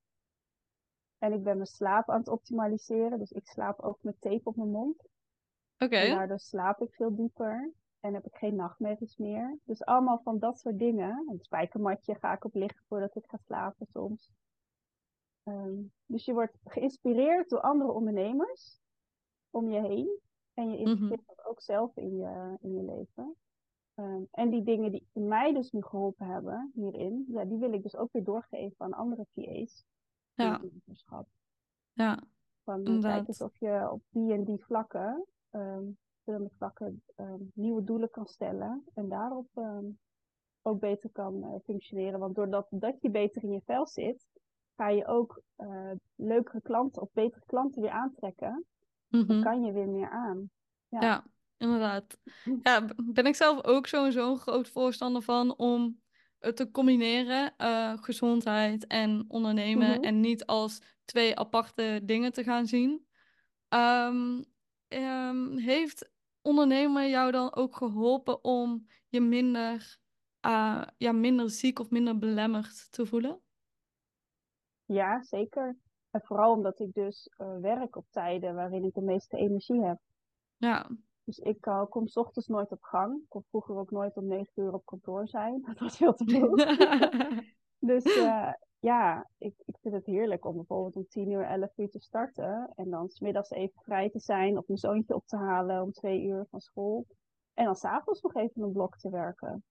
En 1.19 1.33
ik 1.33 1.43
ben 1.43 1.55
mijn 1.55 1.67
slaap 1.67 2.11
aan 2.11 2.19
het 2.19 2.29
optimaliseren. 2.29 3.19
Dus 3.19 3.31
ik 3.31 3.47
slaap 3.47 3.81
ook 3.81 3.99
met 4.03 4.21
tape 4.21 4.41
op 4.45 4.57
mijn 4.57 4.71
mond. 4.71 5.09
oké. 5.79 5.97
En 5.97 6.17
daardoor 6.17 6.39
slaap 6.39 6.81
ik 6.81 6.95
veel 6.95 7.15
dieper. 7.15 7.73
En 8.01 8.15
heb 8.15 8.27
ik 8.27 8.35
geen 8.35 8.55
nachtmerries 8.55 9.17
meer. 9.17 9.59
Dus 9.65 9.85
allemaal 9.85 10.21
van 10.23 10.39
dat 10.39 10.59
soort 10.59 10.79
dingen. 10.79 11.27
Een 11.29 11.41
spijkermatje 11.41 12.15
ga 12.15 12.33
ik 12.33 12.45
op 12.45 12.55
liggen 12.55 12.85
voordat 12.89 13.17
ik 13.17 13.25
ga 13.27 13.39
slapen 13.45 13.87
soms. 13.87 14.31
Ehm, 15.49 15.83
dus 16.07 16.25
je 16.25 16.33
wordt 16.33 16.59
geïnspireerd 16.65 17.49
door 17.49 17.61
andere 17.61 17.93
ondernemers 17.93 18.81
om 19.51 19.71
je 19.71 19.81
heen. 19.81 20.19
En 20.55 20.71
je 20.71 20.77
integreert 20.79 21.27
dat 21.27 21.45
ook 21.47 21.61
zelf 21.61 21.97
in 21.97 22.17
je, 22.17 22.57
in 22.61 22.75
je 22.75 22.83
leven. 22.83 23.37
Ehm, 23.95 24.23
en 24.31 24.51
die 24.51 24.63
dingen 24.63 24.91
die 24.93 25.07
mij 25.13 25.53
dus 25.53 25.71
nu 25.71 25.83
geholpen 25.83 26.27
hebben 26.27 26.73
hierin, 26.75 27.25
ja, 27.29 27.45
die 27.45 27.59
wil 27.59 27.73
ik 27.73 27.83
dus 27.83 27.97
ook 27.97 28.13
weer 28.13 28.25
doorgeven 28.25 28.85
aan 28.85 28.93
andere 28.93 29.27
VA's. 29.35 29.85
in 30.35 30.45
Ja. 30.45 30.61
Ja, 31.93 32.23
Van, 32.63 32.81
eh, 32.81 32.87
Inderdaad. 32.87 33.15
kijk 33.15 33.29
eens 33.29 33.43
of 33.43 33.57
je 33.59 33.89
op 33.91 34.03
die 34.09 34.33
en 34.33 34.45
die 34.45 34.65
vlakken, 34.65 35.25
verschillende 36.13 36.51
vlakken, 36.57 37.03
ehm, 37.15 37.43
nieuwe 37.55 37.85
doelen 37.85 38.11
kan 38.11 38.27
stellen. 38.27 38.85
En 38.95 39.09
daarop 39.09 39.49
ook 40.63 40.81
beter 40.81 41.11
kan 41.11 41.45
eh, 41.45 41.61
functioneren. 41.65 42.19
Want 42.19 42.35
doordat 42.35 42.67
dat 42.71 43.01
je 43.01 43.11
beter 43.11 43.43
in 43.43 43.53
je 43.53 43.61
vel 43.65 43.87
zit, 43.87 44.27
ga 44.79 44.89
je 44.89 45.07
ook 45.07 45.43
eh, 45.57 45.91
leukere 46.15 46.61
klanten 46.63 47.03
of 47.03 47.09
betere 47.13 47.43
klanten 47.47 47.83
weer 47.83 47.91
aantrekken. 47.91 48.65
Dan 49.09 49.25
mhm. 49.25 49.43
kan 49.43 49.63
je 49.63 49.73
weer 49.73 49.89
meer 49.89 50.11
aan. 50.11 50.51
Ja. 50.89 51.01
Ja, 51.01 51.25
inderdaad. 51.57 52.19
Ja, 52.63 52.85
ben 52.97 53.27
ik 53.27 53.35
zelf 53.35 53.65
ook 53.65 53.87
sowieso 53.87 54.31
een 54.31 54.39
groot 54.39 54.69
voorstander 54.69 55.23
van 55.23 55.57
om 55.57 56.01
het 56.39 56.57
te 56.57 56.71
combineren, 56.71 57.57
eh, 57.57 57.93
gezondheid 57.97 58.87
en 58.87 59.25
ondernemen, 59.29 59.91
Mhm. 59.91 60.03
en 60.03 60.21
niet 60.21 60.47
als 60.47 60.83
twee 61.05 61.39
aparte 61.39 62.01
dingen 62.05 62.33
te 62.33 62.43
gaan 62.43 62.67
zien. 62.67 63.07
Ehm, 63.69 64.43
ehm, 64.89 65.57
heeft 65.57 66.11
ondernemen 66.43 67.09
jou 67.09 67.31
dan 67.31 67.55
ook 67.55 67.77
geholpen 67.77 68.45
om 68.45 68.87
je 69.09 69.21
minder, 69.21 69.99
eh, 70.41 70.83
ja, 70.97 71.13
minder 71.13 71.51
ziek 71.51 71.79
of 71.79 71.91
minder 71.91 72.19
belemmerd 72.19 72.93
te 72.93 73.07
voelen? 73.07 73.41
Ja, 74.89 75.23
zeker. 75.23 75.77
En 76.11 76.21
vooral 76.25 76.53
omdat 76.53 76.81
ik 76.81 76.95
dus 76.95 77.31
eh, 77.37 77.57
werk 77.57 77.97
op 77.97 78.07
tijden 78.11 78.55
waarin 78.55 78.85
ik 78.85 78.95
de 78.95 79.03
meeste 79.03 79.37
energie 79.37 79.83
heb. 79.85 79.99
Ja, 80.57 80.91
Dus 81.25 81.39
ik 81.39 81.67
eh, 81.67 81.85
kom 81.89 82.07
's 82.07 82.17
ochtends 82.17 82.49
nooit 82.49 82.73
op 82.73 82.83
gang. 82.83 83.17
Ik 83.23 83.29
kon 83.29 83.45
vroeger 83.49 83.77
ook 83.77 83.91
nooit 83.91 84.17
om 84.17 84.27
9 84.27 84.63
uur 84.63 84.73
op 84.73 84.87
kantoor 84.87 85.29
zijn. 85.29 85.63
Dat 85.67 85.79
was 85.79 85.97
veel 85.97 86.15
te 86.15 86.25
vroeg. 86.25 86.57
Dus 87.81 88.05
eh, 88.05 88.53
ja, 88.79 89.29
ik, 89.39 89.55
ik 89.65 89.77
vind 89.81 89.95
het 89.95 90.07
heerlijk 90.07 90.45
om 90.45 90.55
bijvoorbeeld 90.57 90.97
om 90.97 91.07
10 91.09 91.31
uur, 91.31 91.45
11 91.45 91.71
uur 91.77 91.91
te 91.91 92.01
starten. 92.01 92.73
En 92.75 92.91
dan 92.91 93.09
smiddags 93.09 93.51
even 93.51 93.81
vrij 93.83 94.11
te 94.11 94.19
zijn 94.19 94.59
of 94.59 94.67
mijn 94.67 94.79
zoontje 94.79 95.15
op 95.15 95.27
te 95.27 95.37
halen 95.37 95.83
om 95.83 95.93
2 95.93 96.23
uur 96.23 96.47
van 96.51 96.61
school. 96.61 97.07
En 97.55 97.65
dan 97.65 97.77
s'avonds 97.77 98.21
nog 98.21 98.35
even 98.35 98.63
een 98.63 98.73
blok 98.73 98.97
te 98.99 99.11
werken. 99.11 99.65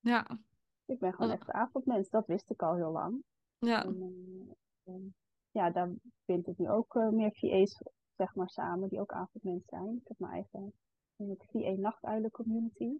ja, 0.00 0.38
Ik 0.84 0.98
ben 0.98 1.14
gewoon 1.14 1.30
echt 1.30 1.50
avondmens. 1.50 2.08
Dat 2.08 2.26
wist 2.26 2.50
ik 2.50 2.62
al 2.62 2.74
heel 2.74 2.92
lang. 2.92 3.22
ja, 3.58 3.84
en 3.84 4.23
ja, 5.54 5.70
daar 5.70 5.90
vind 6.24 6.46
ik 6.46 6.58
nu 6.58 6.70
ook 6.70 6.94
eh, 6.94 7.08
meer 7.08 7.32
VA's 7.32 7.82
zeg 8.16 8.34
maar, 8.34 8.50
samen 8.50 8.88
die 8.88 9.00
ook 9.00 9.12
avondmens 9.12 9.64
zijn. 9.66 9.96
Ik 10.02 10.08
heb 10.08 10.18
mijn 10.18 10.32
eigen 10.32 10.72
VA 11.52 11.80
nachtuilen 11.80 12.30
community. 12.30 12.98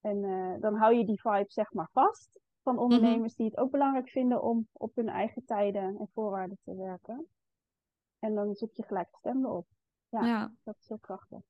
En 0.00 0.24
eh, 0.24 0.60
dan 0.60 0.74
hou 0.74 0.94
je 0.94 1.04
die 1.04 1.20
vibe 1.20 1.50
zeg 1.50 1.72
maar 1.72 1.88
vast 1.92 2.40
van 2.62 2.78
ondernemers 2.78 3.34
die 3.34 3.46
het 3.46 3.56
ook 3.56 3.70
belangrijk 3.70 4.08
vinden 4.08 4.42
om 4.42 4.68
op 4.72 4.94
hun 4.94 5.08
eigen 5.08 5.44
tijden 5.44 5.96
en 5.98 6.08
voorwaarden 6.12 6.58
te 6.64 6.76
werken. 6.76 7.26
En 8.18 8.34
dan 8.34 8.54
zoek 8.54 8.74
je 8.74 8.82
gelijk 8.82 9.10
de 9.10 9.16
stem 9.16 9.44
erop. 9.44 9.66
Ja. 10.08 10.24
ja. 10.24 10.52
Dat 10.62 10.76
is 10.78 10.88
heel 10.88 10.98
krachtig. 10.98 11.40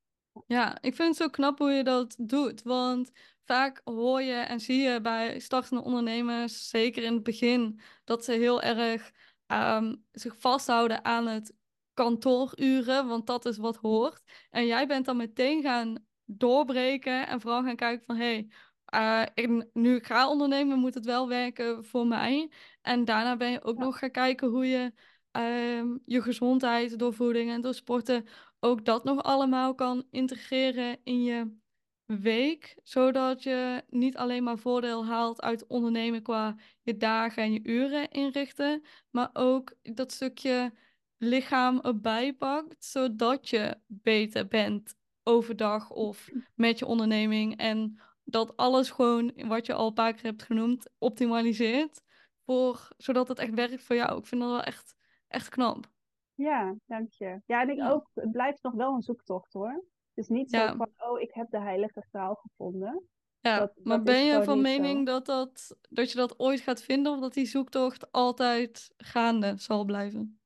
Ja, 0.47 0.81
ik 0.81 0.95
vind 0.95 1.07
het 1.07 1.17
zo 1.17 1.29
knap 1.29 1.57
hoe 1.57 1.71
je 1.71 1.83
dat 1.83 2.15
doet. 2.19 2.61
Want 2.61 3.11
vaak 3.43 3.81
hoor 3.83 4.21
je 4.21 4.33
en 4.33 4.59
zie 4.59 4.81
je 4.81 5.01
bij 5.01 5.39
startende 5.39 5.83
ondernemers, 5.83 6.69
zeker 6.69 7.03
in 7.03 7.13
het 7.13 7.23
begin, 7.23 7.79
dat 8.03 8.23
ze 8.25 8.31
heel 8.31 8.61
erg 8.61 9.11
ehm, 9.47 9.95
zich 10.11 10.35
vasthouden 10.37 11.05
aan 11.05 11.27
het 11.27 11.53
kantooruren, 11.93 13.07
want 13.07 13.27
dat 13.27 13.45
is 13.45 13.57
wat 13.57 13.75
hoort. 13.75 14.23
En 14.49 14.65
jij 14.65 14.87
bent 14.87 15.05
dan 15.05 15.17
meteen 15.17 15.61
gaan 15.61 16.05
doorbreken 16.25 17.27
en 17.27 17.41
vooral 17.41 17.63
gaan 17.63 17.75
kijken 17.75 18.05
van, 18.05 18.15
hé, 18.15 18.47
hey, 18.85 19.29
ik- 19.33 19.65
nu 19.73 19.95
ik 19.95 20.05
ga 20.05 20.29
ondernemen, 20.29 20.79
moet 20.79 20.93
het 20.93 21.05
wel 21.05 21.27
werken 21.27 21.85
voor 21.85 22.07
mij. 22.07 22.51
En 22.81 23.05
daarna 23.05 23.37
ben 23.37 23.51
je 23.51 23.63
ook 23.63 23.77
Ja. 23.77 23.83
nog 23.83 23.97
gaan 23.99 24.11
kijken 24.11 24.47
hoe 24.47 24.67
je 24.67 24.93
ehm, 25.31 25.97
je 26.05 26.21
gezondheid 26.21 26.99
door 26.99 27.13
voeding 27.13 27.51
en 27.51 27.61
door 27.61 27.73
sporten 27.73 28.25
ook 28.59 28.85
dat 28.85 29.03
nog 29.03 29.23
allemaal 29.23 29.75
kan 29.75 30.07
integreren 30.11 30.99
in 31.03 31.23
je 31.23 31.61
week, 32.05 32.77
zodat 32.83 33.43
je 33.43 33.83
niet 33.89 34.17
alleen 34.17 34.43
maar 34.43 34.57
voordeel 34.57 35.05
haalt 35.05 35.41
uit 35.41 35.67
ondernemen 35.67 36.21
qua 36.21 36.55
je 36.81 36.97
dagen 36.97 37.43
en 37.43 37.53
je 37.53 37.59
uren 37.63 38.09
inrichten, 38.09 38.81
maar 39.09 39.29
ook 39.33 39.73
dat 39.81 40.11
stukje 40.11 40.73
lichaam 41.17 41.79
erbij 41.79 42.33
pakt, 42.33 42.85
zodat 42.85 43.49
je 43.49 43.79
beter 43.87 44.47
bent 44.47 44.95
overdag 45.23 45.89
of 45.89 46.29
met 46.55 46.79
je 46.79 46.85
onderneming 46.85 47.57
en 47.57 47.99
dat 48.23 48.57
alles 48.57 48.89
gewoon, 48.91 49.33
wat 49.35 49.65
je 49.65 49.73
al 49.73 49.87
een 49.87 49.93
paar 49.93 50.13
keer 50.13 50.23
hebt 50.23 50.43
genoemd, 50.43 50.89
optimaliseert, 50.97 52.01
voor, 52.45 52.87
zodat 52.97 53.27
het 53.27 53.39
echt 53.39 53.53
werkt 53.53 53.83
voor 53.83 53.95
jou. 53.95 54.17
Ik 54.19 54.25
vind 54.25 54.41
dat 54.41 54.49
wel 54.49 54.63
echt, 54.63 54.95
echt 55.27 55.49
knap. 55.49 55.91
Ja, 56.35 56.75
dank 56.85 57.11
je. 57.11 57.41
Ja, 57.45 57.61
en 57.61 57.69
ik 57.69 57.77
Ja. 57.77 57.91
ook, 57.91 58.09
het 58.13 58.31
blijft 58.31 58.63
nog 58.63 58.73
wel 58.73 58.93
een 58.93 59.01
zoektocht 59.01 59.53
hoor. 59.53 59.83
Het 60.13 60.23
is 60.23 60.27
niet 60.29 60.49
zo 60.51 60.57
Ja. 60.57 60.75
van, 60.75 60.89
oh, 60.97 61.19
ik 61.21 61.33
heb 61.33 61.49
de 61.49 61.59
heilige 61.59 62.01
graal 62.09 62.35
gevonden. 62.35 63.07
Ja, 63.39 63.59
Dat- 63.59 63.73
maar 63.83 63.95
dat 63.97 64.05
ben 64.05 64.23
je 64.25 64.43
van 64.43 64.61
mening 64.61 64.97
zo. 65.07 65.13
dat, 65.13 65.25
dat, 65.25 65.77
dat 65.89 66.11
je 66.11 66.17
dat 66.17 66.39
ooit 66.39 66.59
gaat 66.59 66.81
vinden 66.81 67.11
of 67.13 67.19
dat 67.19 67.33
die 67.33 67.45
zoektocht 67.45 68.11
altijd 68.11 68.93
gaande 68.97 69.57
zal 69.57 69.85
blijven? 69.85 70.39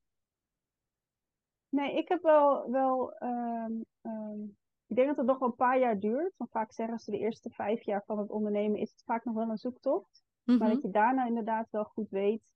Nee, 1.70 1.98
ik 1.98 2.08
heb 2.08 2.22
wel, 2.22 2.72
wel 2.72 3.14
ehm, 3.14 3.72
ehm, 4.02 4.42
ik 4.88 4.96
denk 4.96 5.08
dat 5.08 5.18
het 5.18 5.26
nog 5.26 5.40
wel 5.40 5.48
een 5.48 5.56
paar 5.56 5.80
jaar 5.80 6.00
duurt. 6.00 6.34
Want 6.38 6.52
vaak 6.52 6.72
zeggen 6.72 7.00
ze 7.00 7.12
de 7.12 7.18
eerste 7.18 7.50
vijf 7.50 7.82
jaar 7.84 8.04
van 8.06 8.20
het 8.20 8.30
ondernemen 8.30 8.80
is 8.80 8.92
het 8.92 9.04
vaak 9.06 9.26
nog 9.26 9.36
wel 9.36 9.50
een 9.50 9.58
zoektocht. 9.58 10.24
Maar 10.44 10.56
Mhm. 10.58 10.70
dat 10.70 10.82
je 10.82 10.90
daarna 10.92 11.26
inderdaad 11.26 11.68
wel 11.72 11.84
goed 11.84 12.10
weet 12.10 12.56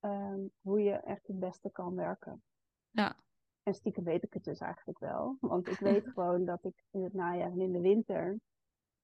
ehm, 0.00 0.40
hoe 0.60 0.82
je 0.82 0.92
echt 0.92 1.26
het 1.26 1.38
beste 1.38 1.70
kan 1.70 1.94
werken. 1.94 2.42
En 3.62 3.74
stiekem 3.74 4.04
weet 4.04 4.22
ik 4.22 4.32
het 4.32 4.44
dus 4.44 4.58
eigenlijk 4.60 4.98
wel. 4.98 5.36
Want 5.40 5.68
ik 5.68 5.78
weet 5.78 6.08
gewoon 6.14 6.44
dat 6.44 6.64
ik 6.64 6.84
in 6.90 7.02
het 7.02 7.12
najaar 7.14 7.50
en 7.50 7.60
in 7.60 7.72
de 7.72 7.80
winter 7.80 8.38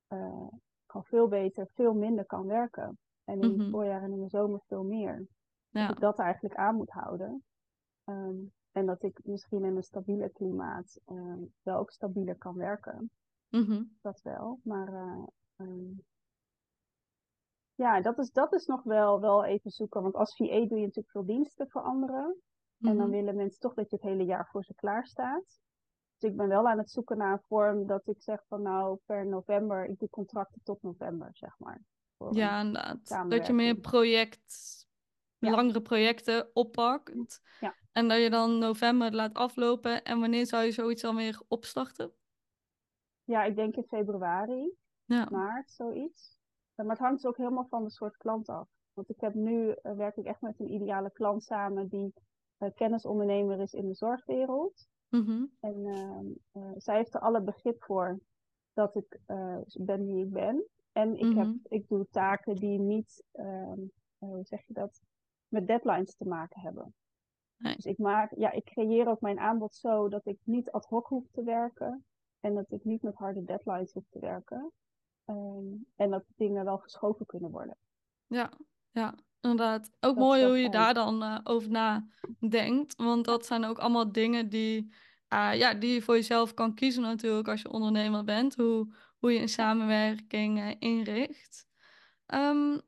eh, 0.07 0.47
gewoon 0.87 1.05
veel 1.05 1.29
beter, 1.29 1.69
veel 1.75 1.95
minder 1.95 2.27
kan 2.27 2.47
werken. 2.47 2.99
En 3.25 3.41
in 3.41 3.51
Mhm. 3.51 3.61
het 3.61 3.71
voorjaar 3.71 4.03
en 4.03 4.13
in 4.13 4.23
de 4.23 4.29
zomer 4.29 4.61
veel 4.67 4.85
meer. 4.85 5.27
Ja. 5.69 5.87
Dat 5.87 5.97
ik 5.97 6.01
dat 6.03 6.19
eigenlijk 6.19 6.55
aan 6.55 6.77
moet 6.77 6.91
houden. 6.91 7.45
Ehm, 8.05 8.37
en 8.73 8.87
dat 8.87 9.03
ik 9.03 9.21
misschien 9.25 9.65
in 9.65 9.77
een 9.77 9.83
stabieler 9.83 10.31
klimaat 10.31 11.01
ehm, 11.05 11.43
wel 11.63 11.79
ook 11.79 11.91
stabieler 11.91 12.37
kan 12.39 12.55
werken. 12.57 13.11
Mhm. 13.49 13.83
Dat 14.01 14.23
wel. 14.23 14.61
Maar 14.63 14.89
eh, 14.95 15.27
ehm, 15.57 15.91
ja, 17.75 18.01
dat 18.01 18.19
is, 18.19 18.31
dat 18.33 18.53
is 18.53 18.67
nog 18.67 18.83
wel, 18.83 19.21
wel 19.21 19.45
even 19.45 19.71
zoeken. 19.71 20.03
Want 20.03 20.15
als 20.15 20.37
VA 20.37 20.45
doe 20.47 20.79
je 20.79 20.85
natuurlijk 20.85 21.11
veel 21.11 21.25
diensten 21.25 21.71
voor 21.71 21.83
anderen. 21.83 22.37
En 22.81 22.97
dan 22.97 23.09
Mhm. 23.09 23.11
willen 23.11 23.37
mensen 23.37 23.61
toch 23.61 23.75
dat 23.75 23.91
je 23.91 23.97
het 23.97 24.05
hele 24.05 24.25
jaar 24.25 24.49
voor 24.51 24.65
ze 24.65 24.75
klaar 24.75 25.07
staat. 25.07 25.61
Dus 26.19 26.31
ik 26.31 26.37
ben 26.37 26.49
wel 26.49 26.69
aan 26.69 26.79
het 26.79 26.91
zoeken 26.91 27.17
naar 27.17 27.33
een 27.33 27.43
vorm 27.49 27.87
dat 27.87 28.07
ik 28.07 28.23
zeg 28.23 28.45
van 28.49 28.63
nou 28.63 28.99
per 29.07 29.27
november, 29.27 29.85
ik 29.87 29.99
doe 29.99 30.09
contracten 30.11 30.61
tot 30.63 30.83
november, 30.83 31.29
zeg 31.33 31.59
maar. 31.59 31.83
Ja, 32.31 32.61
inderdaad. 32.61 33.31
Dat 33.31 33.47
je 33.47 33.53
meer 33.53 33.75
project, 33.77 34.87
Ja. 35.39 35.51
langere 35.51 35.83
projecten 35.83 36.51
oppakt. 36.53 37.41
Ja. 37.61 37.75
En 37.93 38.09
dat 38.09 38.19
je 38.23 38.31
dan 38.31 38.59
november 38.59 39.13
laat 39.15 39.35
aflopen. 39.35 40.05
En 40.05 40.21
wanneer 40.21 40.47
zou 40.47 40.65
je 40.65 40.71
zoiets 40.73 41.03
dan 41.03 41.17
weer 41.17 41.43
opstarten? 41.49 42.13
Ja, 43.25 43.43
ik 43.45 43.57
denk 43.57 43.77
in 43.77 43.85
februari, 43.89 44.73
Ja. 45.05 45.29
maart, 45.31 45.71
zoiets. 45.71 46.39
Maar 46.75 46.87
het 46.87 46.99
hangt 46.99 47.17
dus 47.23 47.27
ook 47.31 47.37
helemaal 47.37 47.67
van 47.69 47.85
de 47.85 47.91
soort 47.91 48.17
klant 48.17 48.49
af. 48.49 48.69
Want 48.93 49.09
ik 49.09 49.21
heb 49.21 49.35
nu, 49.35 49.71
eh, 49.71 49.93
werk 49.93 50.17
ik 50.17 50.25
echt 50.27 50.41
met 50.41 50.61
een 50.61 50.73
ideale 50.73 51.11
klant 51.11 51.43
samen 51.45 51.89
die 51.89 52.15
kennisondernemer 52.75 53.61
is 53.61 53.73
in 53.73 53.87
de 53.89 53.95
zorgwereld. 53.95 54.87
Mhm. 55.09 55.45
En 55.61 55.87
ehm, 55.87 56.27
eh, 56.53 56.73
zij 56.77 56.97
heeft 56.97 57.15
er 57.15 57.21
alle 57.21 57.41
begrip 57.43 57.83
voor 57.83 58.21
dat 58.73 58.95
ik 58.97 59.21
eh, 59.27 59.59
ben 59.79 60.07
wie 60.07 60.25
ik 60.25 60.31
ben. 60.31 60.65
En 60.93 61.15
ik, 61.17 61.35
heb, 61.37 61.47
Mhm. 61.47 61.57
ik 61.63 61.89
doe 61.89 62.07
taken 62.11 62.55
die 62.55 62.79
niet, 62.79 63.25
ehm, 63.33 63.81
eh, 64.19 64.29
hoe 64.29 64.45
zeg 64.45 64.67
je 64.67 64.73
dat, 64.73 65.01
met 65.49 65.67
deadlines 65.67 66.17
te 66.17 66.29
maken 66.29 66.61
hebben. 66.61 66.95
Nee. 67.57 67.75
Dus 67.75 67.85
ik, 67.85 67.99
maak, 67.99 68.33
ja, 68.37 68.51
ik 68.51 68.65
creëer 68.65 69.09
ook 69.09 69.21
mijn 69.21 69.39
aanbod 69.39 69.75
zo 69.75 70.09
dat 70.09 70.27
ik 70.27 70.39
niet 70.43 70.71
ad 70.71 70.87
hoc 70.87 71.07
hoef 71.07 71.31
te 71.31 71.43
werken. 71.43 72.05
En 72.41 72.55
dat 72.55 72.71
ik 72.71 72.85
niet 72.85 73.03
met 73.03 73.15
harde 73.15 73.45
deadlines 73.45 73.93
hoef 73.93 74.05
te 74.09 74.19
werken. 74.19 74.73
Ehm, 75.25 75.75
en 75.97 76.11
dat 76.11 76.25
dingen 76.37 76.65
wel 76.65 76.79
verschoven 76.79 77.27
kunnen 77.27 77.51
worden. 77.51 77.77
Ja, 78.27 78.53
ja, 78.91 79.15
inderdaad. 79.51 79.91
Ook 80.01 80.17
Dat 80.17 80.17
mooi 80.17 80.45
hoe 80.45 80.57
je 80.57 80.61
fijn. 80.61 80.71
daar 80.71 80.95
dan 80.95 81.23
eh, 81.23 81.39
over 81.45 81.71
nadenkt. 81.71 82.95
Want 82.97 83.25
dat 83.25 83.47
zijn 83.47 83.65
ook 83.65 83.79
allemaal 83.79 84.13
dingen 84.13 84.49
die, 84.49 84.95
eh, 85.29 85.55
ja, 85.55 85.75
die 85.75 85.93
je 85.95 86.03
voor 86.03 86.15
jezelf 86.15 86.55
kan 86.55 86.75
kiezen 86.75 87.03
natuurlijk 87.03 87.49
als 87.49 87.63
je 87.63 87.71
ondernemer 87.71 88.25
bent. 88.25 88.55
Hoe, 88.55 88.95
hoe 89.19 89.33
je 89.33 89.41
een 89.41 89.49
samenwerking 89.49 90.59
eh, 90.59 90.75
inricht. 90.79 91.67
Ehm, 92.27 92.79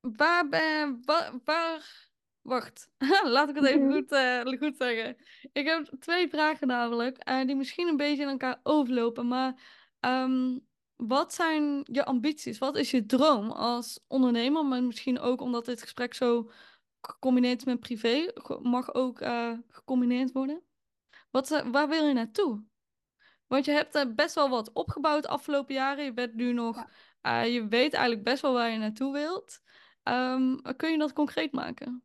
waar 0.00 0.48
ben 0.48 1.02
waar, 1.04 1.32
waar... 1.44 2.04
Wacht, 2.42 2.90
laat 3.24 3.48
ik 3.48 3.54
het 3.54 3.64
even 3.64 3.86
Mhm. 3.86 3.92
goed, 3.92 4.12
eh, 4.12 4.58
goed 4.58 4.76
zeggen. 4.76 5.16
Ik 5.52 5.66
heb 5.66 5.90
twee 6.00 6.28
vragen 6.28 6.66
namelijk, 6.66 7.26
die 7.46 7.56
misschien 7.56 7.88
een 7.88 7.96
beetje 7.96 8.22
in 8.22 8.28
elkaar 8.28 8.60
overlopen. 8.62 9.28
Maar 9.28 9.54
ehm, 10.00 10.58
wat 10.96 11.34
zijn 11.34 11.80
je 11.92 12.04
ambities? 12.04 12.58
Wat 12.58 12.76
is 12.76 12.90
je 12.90 13.06
droom 13.06 13.50
als 13.50 14.04
ondernemer? 14.06 14.64
Maar 14.66 14.82
misschien 14.82 15.18
ook 15.18 15.40
omdat 15.40 15.64
dit 15.64 15.82
gesprek 15.82 16.14
zo 16.14 16.50
gecombineerd 17.00 17.64
met 17.64 17.80
privé, 17.80 18.32
mag 18.62 18.94
ook 18.94 19.20
eh, 19.20 19.52
gecombineerd 19.68 20.32
worden. 20.32 20.62
Wat, 21.30 21.50
eh, 21.50 21.66
waar 21.70 21.88
wil 21.88 22.06
je 22.06 22.12
naartoe? 22.14 22.64
Want 23.46 23.64
je 23.64 23.72
hebt 23.72 24.14
best 24.14 24.34
wel 24.34 24.48
wat 24.48 24.72
opgebouwd 24.72 25.22
de 25.22 25.28
afgelopen 25.28 25.74
jaren. 25.74 26.04
Je 26.04 26.12
bent 26.12 26.34
nu 26.34 26.52
nog, 26.52 26.76
Ja. 26.76 26.88
eh, 27.20 27.54
je 27.54 27.68
weet 27.68 27.92
eigenlijk 27.92 28.24
best 28.24 28.42
wel 28.42 28.52
waar 28.52 28.70
je 28.70 28.78
naartoe 28.78 29.12
wilt. 29.12 29.60
Ehm, 30.02 30.56
kun 30.76 30.90
je 30.90 30.98
dat 30.98 31.12
concreet 31.12 31.52
maken? 31.52 32.02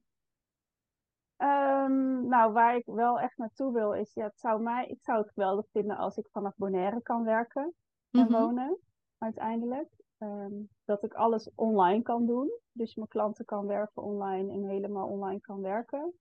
Ehm, 1.38 2.28
nou, 2.28 2.54
waar 2.54 2.76
ik 2.76 2.86
wel 2.86 3.20
echt 3.20 3.38
naartoe 3.38 3.74
wil 3.74 3.94
is, 3.94 4.14
ja, 4.14 4.24
het 4.24 4.40
zou 4.40 4.62
mij, 4.62 4.88
ik 4.88 5.02
zou 5.02 5.18
het 5.22 5.32
geweldig 5.34 5.66
vinden 5.72 5.98
als 5.98 6.18
ik 6.18 6.28
vanaf 6.32 6.54
Bonaire 6.56 7.02
kan 7.02 7.24
werken 7.24 7.76
en 8.12 8.26
Mhm. 8.28 8.32
wonen, 8.32 8.78
uiteindelijk. 9.18 9.90
Ehm, 10.18 10.54
dat 10.86 11.04
ik 11.04 11.14
alles 11.14 11.52
online 11.56 12.02
kan 12.02 12.26
doen. 12.26 12.52
Dus 12.72 12.96
mijn 12.96 13.08
klanten 13.08 13.46
kan 13.46 13.66
werven 13.66 14.04
online 14.04 14.52
en 14.54 14.64
helemaal 14.64 15.08
online 15.08 15.40
kan 15.40 15.62
werken. 15.62 16.14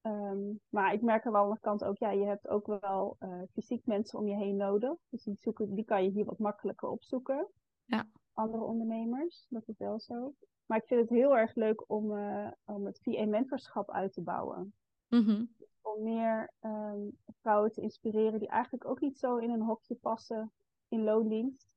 Ehm, 0.00 0.52
maar 0.68 0.92
ik 0.92 1.02
merk 1.02 1.26
aan 1.26 1.32
de 1.32 1.38
andere 1.38 1.60
kant 1.60 1.84
ook, 1.84 1.96
ja, 1.98 2.10
je 2.10 2.24
hebt 2.24 2.48
ook 2.48 2.66
wel 2.80 3.16
eh, 3.18 3.40
fysiek 3.52 3.86
mensen 3.86 4.18
om 4.18 4.26
je 4.28 4.34
heen 4.36 4.56
nodig. 4.56 4.94
Dus 5.08 5.22
die, 5.22 5.36
zoeken, 5.36 5.74
die 5.74 5.84
kan 5.84 6.04
je 6.04 6.10
hier 6.10 6.24
wat 6.24 6.38
makkelijker 6.38 6.88
opzoeken. 6.88 7.48
Ja. 7.84 8.06
Andere 8.32 8.62
ondernemers, 8.62 9.46
dat 9.48 9.68
is 9.68 9.78
wel 9.78 10.00
zo. 10.00 10.34
Maar 10.66 10.78
ik 10.78 10.86
vind 10.86 11.00
het 11.00 11.10
heel 11.10 11.36
erg 11.36 11.54
leuk 11.54 11.84
om, 11.90 12.16
eh, 12.16 12.50
om 12.64 12.86
het 12.86 13.00
VA-mentorschap 13.02 13.90
uit 13.90 14.12
te 14.12 14.22
bouwen. 14.22 14.74
Mhm. 15.08 15.44
Om 15.80 16.02
meer 16.02 16.52
ehm, 16.60 17.00
vrouwen 17.40 17.72
te 17.72 17.80
inspireren 17.80 18.38
die 18.38 18.48
eigenlijk 18.48 18.84
ook 18.84 19.00
niet 19.00 19.18
zo 19.18 19.36
in 19.36 19.50
een 19.50 19.62
hokje 19.62 19.94
passen 19.94 20.52
in 20.92 21.04
loondienst. 21.04 21.70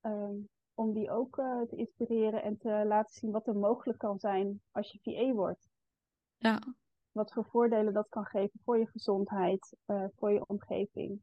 Ehm, 0.00 0.36
om 0.74 0.92
die 0.92 1.10
ook 1.10 1.38
eh, 1.38 1.60
te 1.60 1.76
inspireren 1.76 2.42
en 2.42 2.58
te 2.58 2.84
laten 2.86 3.14
zien 3.14 3.30
wat 3.30 3.46
er 3.46 3.56
mogelijk 3.56 3.98
kan 3.98 4.18
zijn 4.18 4.60
als 4.70 4.92
je 4.92 4.98
VA 5.02 5.32
wordt 5.32 5.68
Ja, 6.36 6.60
wat 7.12 7.32
voor 7.32 7.44
voordelen 7.44 7.92
dat 7.92 8.08
kan 8.08 8.24
geven 8.24 8.60
voor 8.64 8.78
je 8.78 8.86
gezondheid, 8.86 9.76
eh, 9.84 10.04
voor 10.16 10.32
je 10.32 10.46
omgeving. 10.46 11.22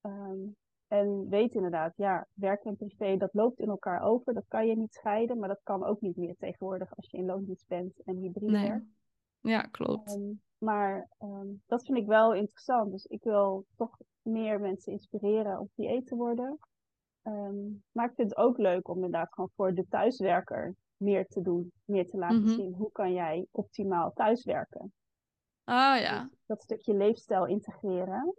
Ehm, 0.00 0.38
en 0.86 1.28
weet 1.28 1.54
inderdaad, 1.54 1.96
ja, 1.96 2.26
werk 2.34 2.64
en 2.64 2.76
privé, 2.76 3.16
dat 3.16 3.34
loopt 3.34 3.58
in 3.58 3.68
elkaar 3.68 4.02
over. 4.02 4.34
Dat 4.34 4.48
kan 4.48 4.66
je 4.66 4.76
niet 4.76 4.94
scheiden, 4.94 5.38
maar 5.38 5.48
dat 5.48 5.60
kan 5.62 5.84
ook 5.84 6.00
niet 6.00 6.16
meer 6.16 6.36
tegenwoordig 6.36 6.96
als 6.96 7.10
je 7.10 7.16
in 7.16 7.26
loondienst 7.26 7.68
bent 7.68 8.02
en 8.04 8.16
hybride 8.16 8.52
nee. 8.52 8.98
Ja, 9.40 9.60
klopt. 9.60 10.14
Ehm, 10.14 10.32
maar 10.58 11.08
dat 11.66 11.84
vind 11.84 11.98
ik 11.98 12.06
wel 12.06 12.34
interessant. 12.34 12.90
Dus 12.90 13.04
ik 13.04 13.22
wil 13.22 13.66
toch 13.76 13.96
meer 14.22 14.60
mensen 14.60 14.92
inspireren 14.92 15.58
om 15.58 15.68
VA 15.74 16.00
te 16.04 16.16
worden. 16.16 16.58
Ehm, 17.22 17.68
maar 17.92 18.08
ik 18.08 18.14
vind 18.14 18.30
het 18.30 18.38
ook 18.38 18.58
leuk 18.58 18.88
om 18.88 18.94
inderdaad 18.94 19.32
gewoon 19.32 19.50
voor 19.54 19.74
de 19.74 19.86
thuiswerker 19.88 20.74
meer 20.96 21.26
te 21.26 21.42
doen. 21.42 21.72
Meer 21.84 22.06
te 22.06 22.16
laten 22.18 22.42
Mhm. 22.42 22.48
zien 22.54 22.74
hoe 22.74 22.92
kan 22.92 23.12
jij 23.12 23.46
optimaal 23.50 24.12
thuiswerken. 24.12 24.92
Ah 25.64 26.00
ja. 26.00 26.22
Dus 26.30 26.46
dat 26.46 26.62
stukje 26.62 26.94
leefstijl 26.94 27.46
integreren 27.46 28.34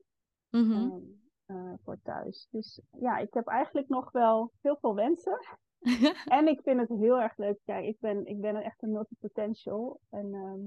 Mhm. 0.49 0.71
ehm, 0.71 1.01
eh, 1.45 1.73
voor 1.83 1.97
thuis. 2.03 2.47
Dus 2.51 2.81
ja, 2.99 3.17
ik 3.17 3.33
heb 3.33 3.47
eigenlijk 3.47 3.87
nog 3.87 4.11
wel 4.11 4.51
heel 4.61 4.77
veel 4.81 4.95
wensen. 4.95 5.37
En 6.37 6.47
ik 6.47 6.61
vind 6.61 6.79
het 6.79 6.89
heel 6.89 7.21
erg 7.21 7.37
leuk. 7.37 7.59
Kijk, 7.65 7.85
ik 7.85 7.99
ben, 7.99 8.25
ik 8.25 8.39
ben 8.39 8.55
echt 8.55 8.81
een 8.83 8.91
multipotential. 8.91 9.99
En 10.09 10.33
ehm, 10.33 10.59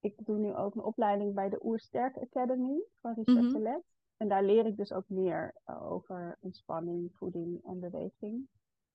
ik 0.00 0.14
doe 0.26 0.38
nu 0.38 0.54
ook 0.54 0.74
een 0.74 0.82
opleiding 0.82 1.34
bij 1.34 1.48
de 1.48 1.64
Oersterk 1.64 2.16
Academy 2.18 2.84
van 3.00 3.14
Richard. 3.14 3.50
Telet. 3.50 3.82
En 4.24 4.30
daar 4.30 4.44
leer 4.44 4.66
ik 4.66 4.76
dus 4.76 4.92
ook 4.92 5.08
meer 5.08 5.54
eh, 5.64 5.92
over 5.92 6.36
ontspanning, 6.40 7.10
voeding 7.14 7.64
en 7.64 7.80
beweging. 7.80 8.48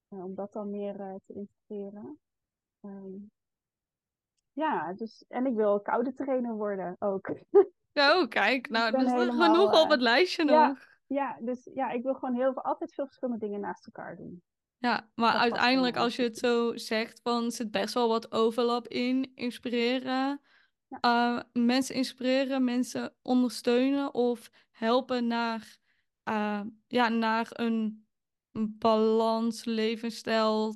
Eh, 0.08 0.24
om 0.24 0.36
dat 0.36 0.54
dan 0.54 0.70
meer 0.70 1.00
eh, 1.00 1.16
te 1.26 1.34
integreren. 1.34 2.20
Ehm, 2.80 3.14
ja, 4.52 4.94
dus, 4.94 5.26
en 5.28 5.46
ik 5.46 5.56
wil 5.56 5.82
koude 5.82 6.14
trainer 6.14 6.54
worden 6.54 6.96
ook. 7.00 7.30
Oh, 7.94 8.28
kijk. 8.28 8.70
Nou, 8.70 8.92
dus 8.92 9.04
er 9.04 9.18
helemaal, 9.18 9.54
genoeg 9.54 9.84
op 9.84 9.90
het 9.90 10.02
lijstje 10.02 10.46
ja. 10.46 10.68
nog. 10.68 10.78
ja, 11.08 11.38
dus 11.42 11.70
ja, 11.74 11.90
ik 11.90 12.04
wil 12.04 12.14
gewoon 12.14 12.36
heel 12.36 12.54
veel, 12.54 12.64
altijd 12.64 12.94
veel 12.94 13.06
verschillende 13.06 13.46
dingen 13.46 13.60
naast 13.60 13.86
elkaar 13.86 14.16
doen. 14.16 14.44
Ja, 14.78 15.10
maar 15.16 15.34
uiteindelijk 15.34 15.98
als 15.98 16.16
je 16.16 16.24
het 16.24 16.38
zo 16.38 16.78
zegt, 16.78 17.20
van 17.24 17.52
zit 17.52 17.72
best 17.72 17.94
wel 17.94 18.08
wat 18.08 18.32
overlap 18.32 18.88
in. 18.88 19.32
Inspireren, 19.36 20.42
Ja. 20.88 21.46
mensen 21.54 21.96
inspireren, 21.96 22.64
mensen 22.64 23.16
ondersteunen 23.22 24.14
of 24.14 24.50
helpen 24.80 25.28
naar, 25.28 25.78
eh, 26.24 26.62
ja, 26.88 27.10
naar 27.10 27.48
een, 27.52 28.08
balans, 28.52 29.66
levensstijl 29.66 30.76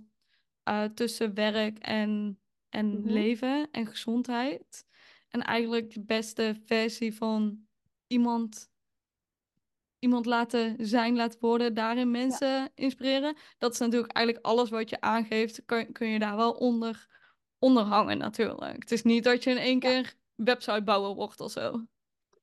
eh, 0.64 0.84
tussen 0.84 1.34
werk 1.34 1.78
en, 1.80 2.40
en 2.70 3.02
Mhm. 3.02 3.10
leven 3.10 3.68
en 3.72 3.88
gezondheid. 3.88 4.86
En 5.30 5.42
eigenlijk 5.42 5.94
de 5.94 6.02
beste 6.04 6.62
versie 6.66 7.16
van 7.16 7.68
iemand 8.08 8.72
iemand 10.00 10.26
laten 10.26 10.76
zijn, 10.88 11.16
laten 11.16 11.40
worden, 11.40 11.74
daarin 11.74 12.12
mensen 12.12 12.72
inspireren. 12.76 13.36
Dat 13.58 13.74
is 13.74 13.80
natuurlijk 13.80 14.12
eigenlijk 14.14 14.46
alles 14.46 14.70
wat 14.70 14.90
je 14.90 15.02
aangeeft, 15.02 15.66
kun, 15.66 15.92
kun 15.92 16.08
je 16.08 16.20
daar 16.20 16.36
wel 16.36 16.52
onder, 16.52 17.08
onder 17.60 17.84
hangen 17.84 18.18
natuurlijk. 18.18 18.82
Het 18.82 18.92
is 18.92 19.04
niet 19.04 19.24
dat 19.24 19.44
je 19.44 19.50
in 19.50 19.58
één 19.58 19.80
Ja. 19.80 19.80
keer 19.80 20.14
websitebouwer 20.36 21.16
wordt 21.16 21.40
of 21.40 21.52
zo. 21.52 21.86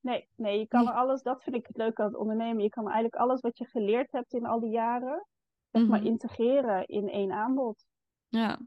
Nee, 0.01 0.29
nee, 0.37 0.59
je 0.59 0.67
kan 0.67 0.81
Nee. 0.85 0.89
er 0.93 0.99
alles, 0.99 1.23
dat 1.23 1.43
vind 1.43 1.57
ik 1.57 1.67
het 1.67 1.77
leuke 1.77 2.03
aan 2.03 2.09
het 2.09 2.17
ondernemen. 2.17 2.63
Je 2.63 2.69
kan 2.69 2.85
eigenlijk 2.85 3.15
alles 3.15 3.41
wat 3.41 3.59
je 3.59 3.65
geleerd 3.65 4.13
hebt 4.13 4.33
in 4.33 4.47
al 4.47 4.61
die 4.61 4.71
jaren, 4.71 5.27
zeg 5.71 5.87
maar, 5.87 5.99
Mhm. 5.99 6.07
integreren 6.09 6.87
in 6.87 7.09
één 7.09 7.33
aanbod. 7.33 7.87
Ja, 8.29 8.59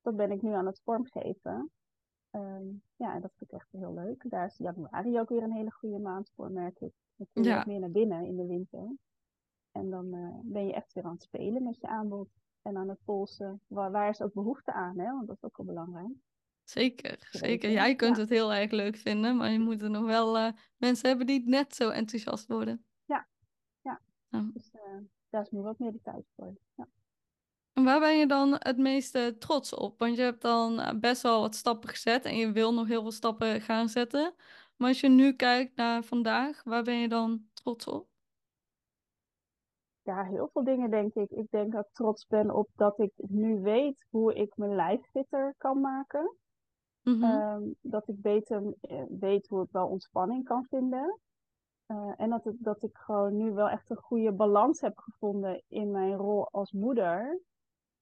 Dat 0.00 0.16
ben 0.16 0.30
ik 0.30 0.42
nu 0.42 0.52
aan 0.52 0.66
het 0.66 0.80
vormgeven. 0.84 1.70
Ehm, 2.30 2.64
ja, 2.96 3.14
en 3.14 3.20
dat 3.20 3.32
vind 3.36 3.50
ik 3.52 3.58
echt 3.58 3.72
heel 3.72 3.94
leuk. 3.94 4.24
Daar 4.30 4.46
is 4.46 4.56
januari 4.56 5.18
ook 5.20 5.28
weer 5.28 5.42
een 5.42 5.52
hele 5.52 5.70
goede 5.72 5.98
maand 5.98 6.30
voor, 6.34 6.50
merk 6.50 6.80
ik. 6.80 6.92
Dan 7.16 7.26
kun 7.32 7.42
je 7.42 7.48
Ja. 7.48 7.62
meer 7.66 7.80
naar 7.80 7.90
binnen 7.90 8.24
in 8.24 8.36
de 8.36 8.46
winter. 8.46 8.96
En 9.72 9.90
dan 9.90 10.14
eh, 10.14 10.38
ben 10.42 10.66
je 10.66 10.72
echt 10.72 10.92
weer 10.92 11.04
aan 11.04 11.12
het 11.12 11.22
spelen 11.22 11.62
met 11.62 11.80
je 11.80 11.86
aanbod. 11.86 12.28
En 12.62 12.76
aan 12.76 12.88
het 12.88 12.98
polsen. 13.04 13.60
Waar, 13.66 13.90
waar 13.90 14.08
is 14.08 14.22
ook 14.22 14.32
behoefte 14.32 14.72
aan, 14.72 14.98
hè? 14.98 15.12
Want 15.12 15.26
dat 15.26 15.36
is 15.36 15.44
ook 15.44 15.56
wel 15.56 15.66
belangrijk. 15.66 16.12
Zeker. 16.70 17.28
Zeker. 17.30 17.70
Jij 17.70 17.94
kunt 17.94 18.16
ja. 18.16 18.22
het 18.22 18.30
heel 18.30 18.54
erg 18.54 18.70
leuk 18.70 18.96
vinden, 18.96 19.36
maar 19.36 19.50
je 19.50 19.58
moet 19.58 19.82
er 19.82 19.90
nog 19.90 20.04
wel 20.04 20.38
eh, 20.38 20.52
mensen 20.76 21.08
hebben 21.08 21.26
die 21.26 21.48
net 21.48 21.74
zo 21.74 21.88
enthousiast 21.88 22.46
worden. 22.46 22.84
Ja. 23.04 23.28
Ja. 23.80 24.00
Ja. 24.28 24.50
Dus 24.52 24.70
eh, 24.70 24.98
daar 25.30 25.42
is 25.42 25.50
nu 25.50 25.60
wat 25.60 25.78
meer 25.78 25.92
de 25.92 26.00
tijd 26.02 26.24
voor. 26.36 26.54
Ja. 26.74 26.88
En 27.72 27.84
waar 27.84 28.00
ben 28.00 28.18
je 28.18 28.26
dan 28.26 28.56
het 28.58 28.76
meeste 28.76 29.36
trots 29.38 29.74
op? 29.74 29.98
Want 29.98 30.16
je 30.16 30.22
hebt 30.22 30.42
dan 30.42 30.80
eh, 30.80 30.98
best 30.98 31.22
wel 31.22 31.40
wat 31.40 31.54
stappen 31.54 31.88
gezet 31.88 32.24
en 32.24 32.36
je 32.36 32.52
wil 32.52 32.74
nog 32.74 32.86
heel 32.86 33.02
veel 33.02 33.12
stappen 33.12 33.60
gaan 33.60 33.88
zetten. 33.88 34.34
Maar 34.76 34.88
als 34.88 35.00
je 35.00 35.08
nu 35.08 35.32
kijkt 35.32 35.76
naar 35.76 36.02
vandaag, 36.02 36.62
waar 36.64 36.82
ben 36.82 36.98
je 36.98 37.08
dan 37.08 37.48
trots 37.52 37.86
op? 37.86 38.08
ja, 40.06 40.24
heel 40.24 40.48
veel 40.52 40.64
dingen 40.64 40.90
denk 40.90 41.14
ik. 41.14 41.30
Ik 41.30 41.50
denk 41.50 41.72
dat 41.72 41.84
ik 41.84 41.92
trots 41.92 42.26
ben 42.26 42.50
op 42.50 42.68
dat 42.74 42.98
ik 42.98 43.12
nu 43.16 43.60
weet 43.60 44.06
hoe 44.10 44.34
ik 44.34 44.56
mijn 44.56 44.74
lijf 44.74 45.00
fitter 45.10 45.54
kan 45.58 45.80
maken. 45.80 46.36
Mhm. 47.06 47.22
Ehm, 47.22 47.62
dat 47.80 48.08
ik 48.08 48.20
beter 48.20 48.74
eh, 48.80 49.02
weet 49.08 49.48
hoe 49.48 49.62
ik 49.64 49.70
wel 49.70 49.88
ontspanning 49.88 50.44
kan 50.44 50.64
vinden. 50.64 51.20
Eh, 51.86 52.12
en 52.16 52.30
dat, 52.30 52.44
het, 52.44 52.56
dat 52.58 52.82
ik 52.82 52.96
gewoon 52.96 53.36
nu 53.36 53.52
wel 53.52 53.68
echt 53.68 53.90
een 53.90 53.96
goede 53.96 54.32
balans 54.32 54.80
heb 54.80 54.98
gevonden 54.98 55.62
in 55.68 55.90
mijn 55.90 56.14
rol 56.14 56.48
als 56.50 56.72
moeder. 56.72 57.40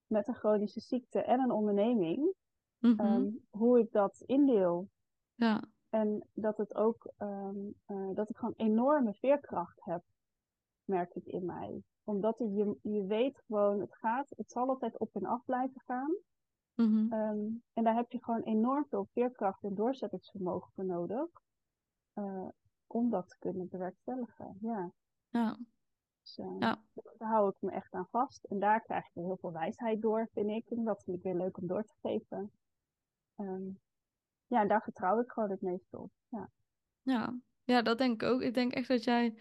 Met 0.06 0.28
een 0.28 0.34
chronische 0.34 0.80
ziekte 0.80 1.22
en 1.22 1.40
een 1.40 1.50
onderneming. 1.50 2.34
Mhm. 2.78 3.00
Ehm, 3.00 3.30
hoe 3.50 3.78
ik 3.78 3.92
dat 3.92 4.22
indeel. 4.26 4.88
Ja, 5.34 5.62
En 5.90 6.28
dat 6.32 6.56
het 6.56 6.74
ook, 6.74 7.12
ehm, 7.16 7.56
eh, 7.84 8.08
dat 8.14 8.30
ik 8.30 8.36
gewoon 8.36 8.54
enorme 8.56 9.14
veerkracht 9.14 9.84
heb, 9.84 10.02
merk 10.84 11.14
ik 11.14 11.24
in 11.26 11.44
mij. 11.44 11.82
Omdat 12.04 12.38
je, 12.38 12.78
je 12.82 13.04
weet 13.06 13.42
gewoon, 13.46 13.80
het 13.80 13.96
gaat, 13.96 14.28
het 14.36 14.50
zal 14.50 14.68
altijd 14.68 14.98
op 14.98 15.14
en 15.14 15.24
af 15.24 15.44
blijven 15.44 15.80
gaan. 15.80 16.16
Mhm. 16.74 17.12
Ehm, 17.12 17.38
en 17.72 17.84
daar 17.84 17.94
heb 17.94 18.12
je 18.12 18.24
gewoon 18.24 18.42
enorm 18.42 18.87
veel 18.88 19.08
veerkracht 19.12 19.62
en 19.62 19.74
doorzettingsvermogen 19.74 20.72
voor 20.74 20.84
nodig. 20.84 21.28
eh, 22.12 22.48
om 22.87 23.10
dat 23.10 23.28
te 23.28 23.37
kunnen 23.38 23.68
bewerkstelligen. 23.68 24.58
Ja, 24.60 24.92
ja, 25.28 25.58
dus 26.22 26.38
eh, 26.38 26.56
ja, 26.58 26.82
daar 27.18 27.28
hou 27.28 27.48
ik 27.50 27.56
me 27.60 27.70
echt 27.70 27.92
aan 27.94 28.08
vast. 28.10 28.44
En 28.44 28.58
daar 28.58 28.82
krijg 28.82 29.04
je 29.12 29.20
heel 29.20 29.37
veel 29.40 29.52
wijsheid 29.52 30.02
door, 30.02 30.28
vind 30.32 30.50
ik. 30.50 30.70
En 30.70 30.84
dat 30.84 31.02
vind 31.04 31.16
ik 31.16 31.22
weer 31.22 31.34
leuk 31.34 31.58
om 31.58 31.66
door 31.66 31.84
te 31.84 31.94
geven. 32.02 32.52
Ehm, 33.37 33.68
ja, 34.46 34.60
en 34.60 34.68
daar 34.68 34.82
vertrouw 34.82 35.20
ik 35.20 35.30
gewoon 35.32 35.50
het 35.50 35.60
meest 35.60 35.94
op. 35.94 36.10
Ja. 36.28 36.50
ja. 37.02 37.38
Ja, 37.64 37.82
dat 37.82 37.98
denk 37.98 38.22
ik 38.22 38.28
ook. 38.28 38.40
Ik 38.42 38.54
denk 38.54 38.72
echt 38.72 38.88
dat 38.88 39.04
jij 39.04 39.38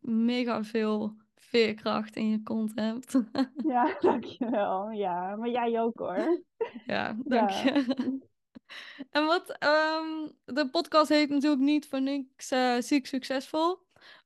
mega 0.00 0.64
veel 0.64 1.16
veerkracht 1.36 2.16
in 2.16 2.28
je 2.30 2.42
kont 2.42 2.72
hebt. 2.74 3.14
Ja, 3.66 3.96
dankjewel. 4.00 4.90
Ja, 4.90 5.36
maar 5.36 5.48
jij 5.48 5.80
ook 5.80 5.98
hoor. 5.98 6.44
Ja, 6.86 7.16
dank 7.24 7.50
Ja. 7.50 7.62
je. 7.74 8.20
En 9.10 9.24
wat, 9.26 9.50
ehm, 9.58 10.28
de 10.44 10.68
podcast 10.70 11.08
heet 11.08 11.28
natuurlijk 11.28 11.62
niet 11.62 11.88
voor 11.88 12.00
niks 12.02 12.50
eh, 12.50 12.76
ziek 12.78 13.06
succesvol. 13.06 13.78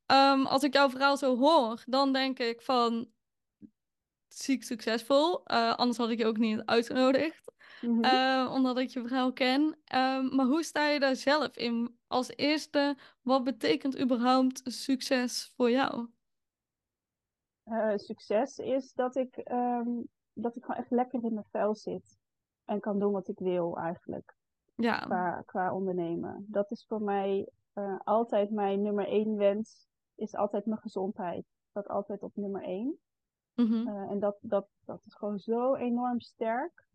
Ehm, 0.06 0.44
als 0.46 0.62
ik 0.62 0.72
jouw 0.72 0.90
verhaal 0.90 1.16
zo 1.16 1.36
hoor, 1.36 1.82
dan 1.86 2.12
denk 2.12 2.38
ik 2.38 2.62
van 2.62 3.08
ziek 4.28 4.64
succesvol. 4.64 5.44
Eh, 5.44 5.74
anders 5.74 5.98
had 5.98 6.10
ik 6.10 6.18
je 6.18 6.26
ook 6.26 6.36
niet 6.38 6.62
uitgenodigd, 6.64 7.52
Mhm. 7.80 8.04
eh, 8.04 8.50
omdat 8.54 8.78
ik 8.78 8.88
je 8.90 9.00
verhaal 9.00 9.32
ken. 9.32 9.76
Ehm, 9.84 10.34
maar 10.34 10.46
hoe 10.46 10.62
sta 10.62 10.88
je 10.88 11.00
daar 11.00 11.16
zelf 11.16 11.56
in? 11.56 11.98
Als 12.06 12.36
eerste, 12.36 12.96
wat 13.22 13.44
betekent 13.44 14.00
überhaupt 14.00 14.60
succes 14.64 15.52
voor 15.56 15.70
jou? 15.70 16.08
Eh, 17.62 17.96
succes 17.96 18.58
is 18.58 18.92
dat 18.92 19.16
ik, 19.16 19.36
ehm, 19.36 19.88
dat 20.32 20.56
ik 20.56 20.64
gewoon 20.64 20.80
echt 20.80 20.90
lekker 20.90 21.24
in 21.24 21.34
mijn 21.34 21.46
vel 21.50 21.74
zit. 21.74 22.18
En 22.64 22.80
kan 22.80 22.98
doen 22.98 23.12
wat 23.12 23.28
ik 23.28 23.38
wil 23.38 23.76
eigenlijk. 23.78 24.34
Ja, 24.74 24.98
qua, 24.98 25.42
qua 25.46 25.74
ondernemen. 25.74 26.46
Dat 26.48 26.70
is 26.70 26.84
voor 26.88 27.02
mij 27.02 27.48
eh, 27.72 28.00
altijd 28.04 28.50
mijn 28.50 28.82
nummer 28.82 29.06
één 29.06 29.36
wens. 29.36 29.86
Is 30.14 30.34
altijd 30.34 30.66
mijn 30.66 30.80
gezondheid. 30.80 31.44
Dat 31.72 31.88
altijd 31.88 32.22
op 32.22 32.36
nummer 32.36 32.62
één. 32.62 32.98
mhm. 33.54 33.88
En 33.88 34.18
dat, 34.18 34.36
dat, 34.40 34.66
dat 34.84 35.02
is 35.04 35.14
gewoon 35.14 35.38
zo 35.38 35.74
enorm 35.74 36.20
sterk 36.20 36.86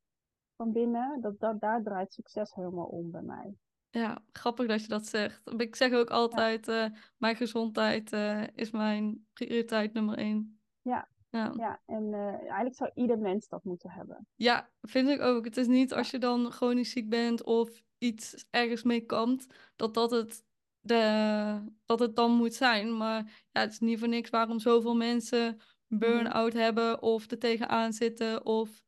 van 0.62 0.72
binnen. 0.72 1.22
Dat, 1.22 1.40
dat, 1.40 1.60
daar 1.60 1.84
draait 1.84 2.14
succes 2.14 2.54
helemaal 2.54 2.86
om 2.86 3.12
bij 3.12 3.22
mij. 3.22 3.56
Ja, 3.90 4.22
grappig 4.32 4.68
dat 4.68 4.82
je 4.82 4.88
dat 4.88 5.06
zegt. 5.06 5.42
Ik 5.58 5.76
zeg 5.76 5.94
ook 5.94 6.10
altijd, 6.10 6.68
eh, 6.68 6.86
mijn 7.18 7.36
gezondheid 7.36 8.14
eh, 8.14 8.44
is 8.56 8.72
mijn 8.72 9.28
prioriteit 9.34 9.94
nummer 9.94 10.18
één. 10.18 10.60
Ja. 10.82 11.08
Ja. 11.30 11.54
Ja, 11.58 11.82
en 11.86 12.14
eh, 12.14 12.28
eigenlijk 12.28 12.76
zou 12.76 12.92
ieder 12.94 13.20
mens 13.20 13.48
dat 13.48 13.64
moeten 13.64 13.90
hebben. 13.90 14.28
Ja, 14.36 14.70
vind 14.82 15.10
ik 15.10 15.22
ook. 15.22 15.46
Het 15.46 15.58
is 15.58 15.68
niet 15.68 15.94
als 15.94 16.12
je 16.12 16.18
dan 16.18 16.52
chronisch 16.52 16.92
ziek 16.92 17.10
bent 17.10 17.44
of 17.44 17.82
iets 17.98 18.46
ergens 18.50 18.84
mee 18.84 19.06
kampt, 19.06 19.72
dat 19.76 19.94
dat 19.94 20.12
het, 20.12 20.44
de, 20.80 21.72
dat 21.86 22.00
het 22.00 22.16
dan 22.16 22.32
moet 22.32 22.54
zijn. 22.54 22.98
Maar 22.98 23.46
ja, 23.52 23.62
het 23.62 23.72
is 23.72 23.80
niet 23.80 24.00
voor 24.00 24.08
niks 24.08 24.30
waarom 24.30 24.60
zoveel 24.60 24.96
mensen 24.96 25.60
burn-out 25.88 26.54
hebben 26.54 27.02
of 27.02 27.32
er 27.32 27.40
tegenaan 27.40 27.94
zitten 27.94 28.46
of 28.46 28.84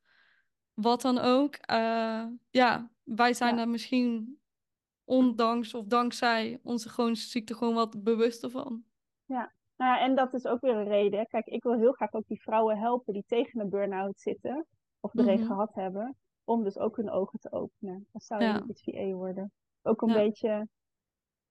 wat 0.74 1.02
dan 1.02 1.18
ook. 1.18 1.56
Eh, 1.56 2.26
ja, 2.50 2.90
wij 3.04 3.34
zijn 3.34 3.52
Ja. 3.52 3.58
daar 3.58 3.70
misschien 3.70 4.40
ondanks 5.04 5.74
of 5.74 5.86
dankzij 5.86 6.60
onze 6.64 6.90
chronische 6.90 7.30
ziekte 7.30 7.54
gewoon 7.56 7.74
wat 7.74 8.04
bewuster 8.04 8.50
van. 8.50 8.84
Nou 9.78 9.96
ja, 9.96 10.00
en 10.02 10.16
dat 10.16 10.34
is 10.34 10.46
ook 10.46 10.62
weer 10.62 10.76
een 10.76 10.88
reden. 10.88 11.28
Kijk, 11.28 11.46
ik 11.46 11.64
wil 11.64 11.74
heel 11.78 11.92
graag 11.92 12.14
ook 12.14 12.28
die 12.28 12.42
vrouwen 12.42 12.78
helpen 12.78 13.14
die 13.14 13.24
tegen 13.28 13.60
een 13.60 13.70
burn-out 13.70 14.20
zitten. 14.20 14.66
Of 15.00 15.14
er 15.14 15.28
een 15.28 15.40
Mhm. 15.40 15.46
gehad 15.48 15.74
hebben. 15.74 16.16
Om 16.44 16.64
dus 16.64 16.78
ook 16.78 16.96
hun 16.98 17.10
ogen 17.10 17.40
te 17.40 17.52
openen. 17.52 18.08
Dan 18.12 18.22
zou 18.22 18.42
je 18.42 18.48
Ja. 18.48 18.64
iets 18.68 18.84
VA 18.84 19.12
worden. 19.12 19.52
Ook 19.82 20.02
een 20.02 20.08
Ja. 20.10 20.14
beetje 20.16 20.68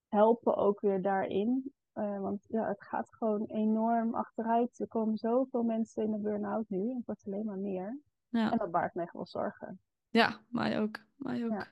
helpen 0.08 0.56
ook 0.56 0.80
weer 0.80 1.02
daarin. 1.02 1.72
Eh, 1.92 2.20
want 2.20 2.44
ja, 2.48 2.68
het 2.68 2.82
gaat 2.84 3.14
gewoon 3.14 3.44
enorm 3.44 4.14
achteruit. 4.14 4.78
Er 4.80 4.88
komen 4.88 5.16
zoveel 5.16 5.62
mensen 5.62 6.02
in 6.04 6.10
de 6.10 6.18
burn-out 6.18 6.68
nu. 6.68 6.94
Het 6.94 7.06
wordt 7.06 7.26
alleen 7.26 7.44
maar 7.44 7.58
meer. 7.58 8.00
Ja. 8.32 8.50
En 8.52 8.58
dat 8.58 8.70
baart 8.70 8.96
echt 8.96 9.12
wel 9.12 9.26
zorgen. 9.26 9.80
Ja, 10.08 10.40
mij 10.48 10.80
ook. 10.80 10.98
Mij 11.16 11.44
ook. 11.44 11.50
Ja. 11.50 11.70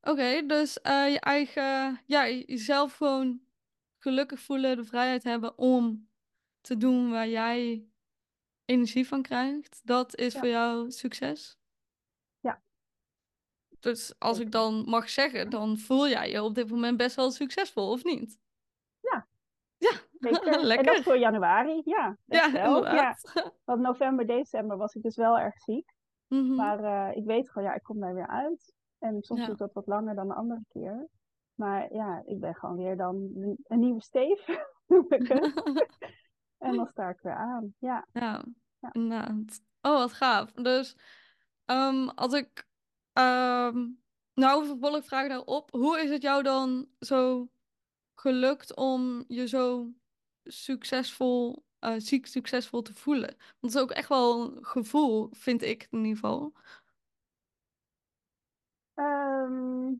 Oké, 0.00 0.46
dus 0.46 0.80
eh, 0.80 1.12
je 1.12 1.20
eigen, 1.20 2.00
ja, 2.06 2.28
jezelf 2.28 2.96
gewoon 2.96 3.40
gelukkig 3.98 4.40
voelen, 4.40 4.76
de 4.76 4.84
vrijheid 4.84 5.22
hebben 5.24 5.58
om 5.58 6.08
te 6.60 6.76
doen 6.76 7.10
waar 7.10 7.28
jij 7.28 7.86
energie 8.64 9.06
van 9.08 9.22
krijgt. 9.22 9.80
Dat 9.84 10.16
is 10.16 10.32
Ja. 10.32 10.38
voor 10.38 10.48
jou 10.48 10.90
succes. 10.90 11.58
Ja. 12.40 12.62
Dus 13.80 14.18
als 14.18 14.38
ik 14.38 14.50
dan 14.52 14.84
mag 14.88 15.08
zeggen, 15.10 15.50
dan 15.50 15.78
voel 15.78 16.08
jij 16.08 16.30
je 16.30 16.42
op 16.42 16.54
dit 16.54 16.70
moment 16.70 16.96
best 16.96 17.16
wel 17.16 17.30
succesvol, 17.30 17.90
of 17.90 18.04
niet? 18.04 18.40
Zeker. 20.22 20.52
En 20.58 20.64
lekker. 20.64 20.94
dat 20.94 21.02
voor 21.02 21.16
januari. 21.18 21.82
Ja, 21.84 22.16
Ja, 22.24 22.52
wel. 22.52 22.70
Ja. 22.70 22.76
inderdaad. 22.90 23.32
Want 23.64 23.80
november, 23.80 24.26
december 24.26 24.76
was 24.76 24.94
ik 24.94 25.02
dus 25.02 25.16
wel 25.16 25.38
erg 25.38 25.58
ziek. 25.60 25.92
Mhm. 26.28 26.54
Maar 26.54 26.84
eh, 26.84 27.16
ik 27.16 27.24
weet 27.24 27.50
gewoon, 27.50 27.68
ja, 27.68 27.74
ik 27.74 27.82
kom 27.82 28.00
daar 28.00 28.14
weer 28.14 28.28
uit. 28.28 28.74
En 28.98 29.22
soms 29.22 29.40
Ja. 29.40 29.46
duurt 29.46 29.58
dat 29.58 29.72
wat 29.72 29.86
langer 29.86 30.14
dan 30.14 30.28
de 30.28 30.34
andere 30.34 30.64
keer. 30.68 31.08
Maar 31.54 31.94
ja, 31.94 32.22
ik 32.24 32.40
ben 32.40 32.54
gewoon 32.54 32.76
weer 32.76 32.96
dan 32.96 33.30
een, 33.64 33.78
nieuwe 33.78 34.02
Steef, 34.02 34.46
noem 34.86 35.06
ik 35.08 35.28
het. 35.28 35.62
En 36.58 36.76
dan 36.76 36.86
sta 36.86 37.08
ik 37.08 37.20
weer 37.20 37.34
aan. 37.34 37.74
Ja. 37.78 38.06
Ja. 38.12 38.44
Oh, 39.80 39.98
wat 39.98 40.12
gaaf. 40.12 40.52
Dus 40.52 40.96
ehm, 41.64 42.08
als 42.08 42.32
ik... 42.32 42.66
ehm 43.12 43.86
nou, 44.34 44.66
vervolgvraag 44.66 45.28
daarop. 45.28 45.70
Hoe 45.70 46.00
is 46.00 46.10
het 46.10 46.22
jou 46.22 46.42
dan 46.42 46.86
zo 46.98 47.48
gelukt 48.14 48.76
om 48.76 49.24
je 49.28 49.48
zo 49.48 49.90
succesvol, 50.44 51.64
eh, 51.78 51.94
ziek 51.98 52.26
succesvol 52.26 52.82
te 52.82 52.94
voelen? 52.94 53.36
Want 53.36 53.60
het 53.60 53.74
is 53.74 53.80
ook 53.80 53.90
echt 53.90 54.08
wel 54.08 54.56
een 54.56 54.64
gevoel, 54.64 55.28
vind 55.32 55.62
ik 55.62 55.86
in 55.90 55.98
ieder 55.98 56.14
geval. 56.14 56.52
Ehm, 58.94 59.94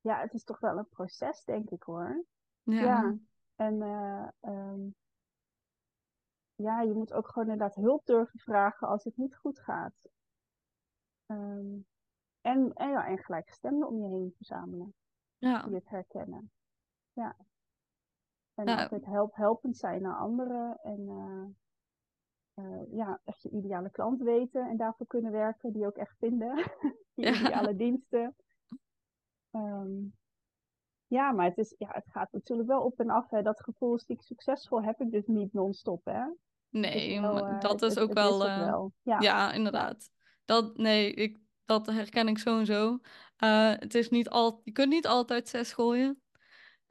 ja, 0.00 0.20
het 0.20 0.34
is 0.34 0.44
toch 0.44 0.58
wel 0.60 0.78
een 0.78 0.88
proces, 0.88 1.44
denk 1.44 1.70
ik 1.70 1.82
hoor. 1.82 2.24
Ja, 2.62 2.80
Ja. 2.80 3.18
En 3.56 3.82
eh, 3.82 4.28
ehm, 4.40 4.80
ja, 6.54 6.80
je 6.80 6.92
moet 6.92 7.12
ook 7.12 7.28
gewoon 7.28 7.48
inderdaad 7.48 7.74
hulp 7.74 8.06
durven 8.06 8.38
vragen 8.38 8.88
als 8.88 9.04
het 9.04 9.16
niet 9.16 9.36
goed 9.36 9.60
gaat. 9.60 10.08
Ehm, 11.26 11.76
en, 12.40 12.72
en, 12.74 12.90
ja, 12.90 13.06
en 13.06 13.18
gelijkgestemden 13.18 13.88
om 13.88 14.00
je 14.02 14.08
heen 14.08 14.34
verzamelen, 14.36 14.94
ja, 15.38 15.62
die 15.62 15.74
het 15.74 15.88
herkennen. 15.88 16.50
Ja. 17.12 17.36
En 18.58 18.66
Ja. 18.66 18.82
altijd 18.82 19.04
help, 19.06 19.34
helpend 19.34 19.76
zijn 19.76 20.02
naar 20.02 20.16
anderen. 20.16 20.78
En 20.82 21.08
eh, 21.08 22.64
eh, 22.64 22.92
ja, 22.92 23.20
echt 23.24 23.42
je 23.42 23.50
ideale 23.50 23.90
klant 23.90 24.22
weten 24.22 24.68
en 24.68 24.76
daarvoor 24.76 25.06
kunnen 25.06 25.32
werken, 25.32 25.72
die 25.72 25.86
ook 25.86 25.96
echt 25.96 26.16
vinden. 26.18 26.54
die 27.14 27.24
Ja. 27.24 27.32
ideale 27.40 27.76
diensten. 27.76 28.36
Ehm, 29.50 29.90
ja, 31.06 31.32
maar 31.32 31.44
het, 31.46 31.58
is, 31.58 31.74
ja, 31.78 31.88
het 31.90 32.10
gaat 32.10 32.32
natuurlijk 32.32 32.68
wel 32.68 32.82
op 32.82 32.98
en 33.00 33.10
af. 33.10 33.30
Hè. 33.30 33.42
Dat 33.42 33.60
gevoel 33.62 33.98
ziek 33.98 34.22
succesvol 34.22 34.82
heb 34.82 35.00
ik 35.00 35.10
dus 35.10 35.26
niet 35.26 35.52
non-stop. 35.52 36.04
Hè. 36.04 36.24
Is 36.26 36.34
nee, 36.80 37.20
wel, 37.20 37.46
eh, 37.46 37.60
dat 37.60 37.80
het- 37.80 37.90
is 37.90 37.98
ook 37.98 38.08
het 38.08 38.18
wel... 38.18 38.92
Ja. 39.02 39.20
Ja, 39.20 39.52
inderdaad. 39.52 40.10
Dat, 40.44 40.76
nee, 40.76 41.12
ik, 41.14 41.38
dat 41.64 41.86
herken 41.86 42.28
ik 42.28 42.38
sowieso. 42.38 42.98
Eh, 43.36 43.70
het 43.70 43.94
is 43.94 44.08
niet 44.10 44.28
al, 44.28 44.60
je 44.64 44.72
kunt 44.72 44.88
niet 44.88 45.06
altijd 45.06 45.48
zes 45.48 45.72
gooien. 45.72 46.22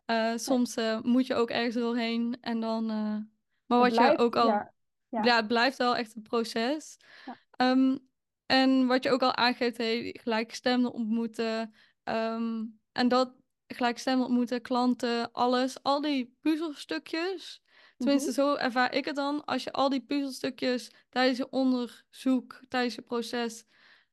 Eh, 0.07 0.31
soms 0.35 0.75
eh, 0.75 1.01
moet 1.01 1.27
je 1.27 1.35
ook 1.35 1.49
ergens 1.49 1.75
doorheen 1.75 2.37
en 2.41 2.59
dan... 2.59 2.89
eh, 2.89 3.17
maar 3.65 3.79
wat 3.79 3.95
je 3.95 4.17
ook 4.17 4.35
al... 4.35 4.47
ja, 4.47 4.73
ja. 5.09 5.23
Ja, 5.23 5.35
het 5.35 5.47
blijft 5.47 5.77
wel 5.77 5.95
echt 5.95 6.15
een 6.15 6.21
proces. 6.21 6.97
Ja. 7.25 7.35
Ehm, 7.51 7.97
en 8.45 8.85
wat 8.87 9.03
je 9.03 9.11
ook 9.11 9.21
al 9.21 9.35
aangeeft, 9.35 9.77
hey, 9.77 10.15
gelijkgestemden 10.21 10.91
ontmoeten. 10.91 11.73
ehm, 12.03 12.63
en 12.91 13.07
dat 13.07 13.33
gelijkgestemden 13.67 14.25
ontmoeten, 14.25 14.61
klanten, 14.61 15.31
alles. 15.31 15.83
Al 15.83 16.01
die 16.01 16.37
puzzelstukjes. 16.41 17.61
Tenminste, 17.97 18.29
Mhm. 18.29 18.39
zo 18.39 18.55
ervaar 18.55 18.93
ik 18.93 19.05
het 19.05 19.15
dan. 19.15 19.45
Als 19.45 19.63
je 19.63 19.71
al 19.71 19.89
die 19.89 20.01
puzzelstukjes 20.05 20.91
tijdens 21.09 21.37
je 21.37 21.49
onderzoek, 21.49 22.59
tijdens 22.67 22.95
je 22.95 23.01
proces 23.01 23.65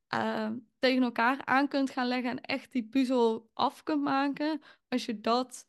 ehm, 0.09 0.57
tegen 0.78 1.03
elkaar 1.03 1.45
aan 1.45 1.68
kunt 1.68 1.90
gaan 1.90 2.07
leggen 2.07 2.30
en 2.30 2.40
echt 2.40 2.72
die 2.72 2.88
puzzel 2.88 3.51
af 3.53 3.82
kunt 3.82 4.03
maken. 4.03 4.61
Als 4.88 5.05
je 5.05 5.20
dat 5.20 5.66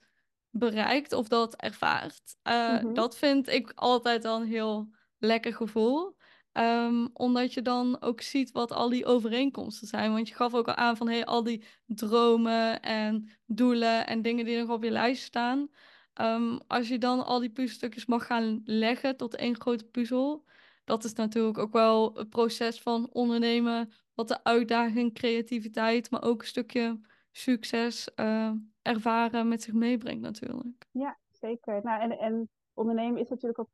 bereikt 0.57 1.13
of 1.13 1.27
dat 1.27 1.55
ervaart. 1.55 2.35
eh, 2.41 2.73
Mhm. 2.81 2.93
Dat 2.93 3.17
vind 3.17 3.47
ik 3.47 3.71
altijd 3.75 4.23
wel 4.23 4.41
een 4.41 4.47
heel 4.47 4.89
lekker 5.17 5.53
gevoel. 5.53 6.15
Ehm, 6.51 7.07
omdat 7.13 7.53
je 7.53 7.61
dan 7.61 8.01
ook 8.01 8.21
ziet 8.21 8.51
wat 8.51 8.71
al 8.71 8.89
die 8.89 9.05
overeenkomsten 9.05 9.87
zijn. 9.87 10.11
Want 10.13 10.27
je 10.27 10.35
gaf 10.35 10.53
ook 10.53 10.67
al 10.67 10.75
aan 10.75 10.97
van 10.97 11.07
hey, 11.07 11.25
al 11.25 11.43
die 11.43 11.63
dromen 11.85 12.81
en 12.81 13.29
doelen 13.45 14.07
en 14.07 14.21
dingen 14.21 14.45
die 14.45 14.57
nog 14.59 14.69
op 14.69 14.83
je 14.83 14.91
lijst 14.91 15.23
staan. 15.23 15.67
Ehm, 16.13 16.57
als 16.67 16.87
je 16.87 16.97
dan 16.97 17.25
al 17.25 17.39
die 17.39 17.49
puzzelstukjes 17.49 18.05
mag 18.05 18.25
gaan 18.25 18.61
leggen 18.65 19.17
tot 19.17 19.35
één 19.35 19.61
grote 19.61 19.83
puzzel. 19.85 20.45
Dat 20.85 21.03
is 21.03 21.13
natuurlijk 21.13 21.57
ook 21.57 21.73
wel 21.73 22.13
het 22.15 22.29
proces 22.29 22.81
van 22.81 23.09
ondernemen. 23.11 23.91
Wat 24.13 24.27
de 24.27 24.43
uitdaging, 24.43 25.13
creativiteit, 25.13 26.11
maar 26.11 26.23
ook 26.23 26.41
een 26.41 26.47
stukje 26.47 26.99
succes 27.31 28.13
eh, 28.13 28.51
ervaren 28.85 29.47
met 29.47 29.61
zich 29.61 29.73
meebrengt 29.73 30.21
natuurlijk. 30.21 30.87
Ja, 30.91 31.17
zeker. 31.31 31.83
Nou, 31.83 32.01
en, 32.01 32.19
en 32.19 32.49
ondernemen 32.73 33.21
is 33.21 33.29
natuurlijk 33.29 33.59
ook 33.59 33.69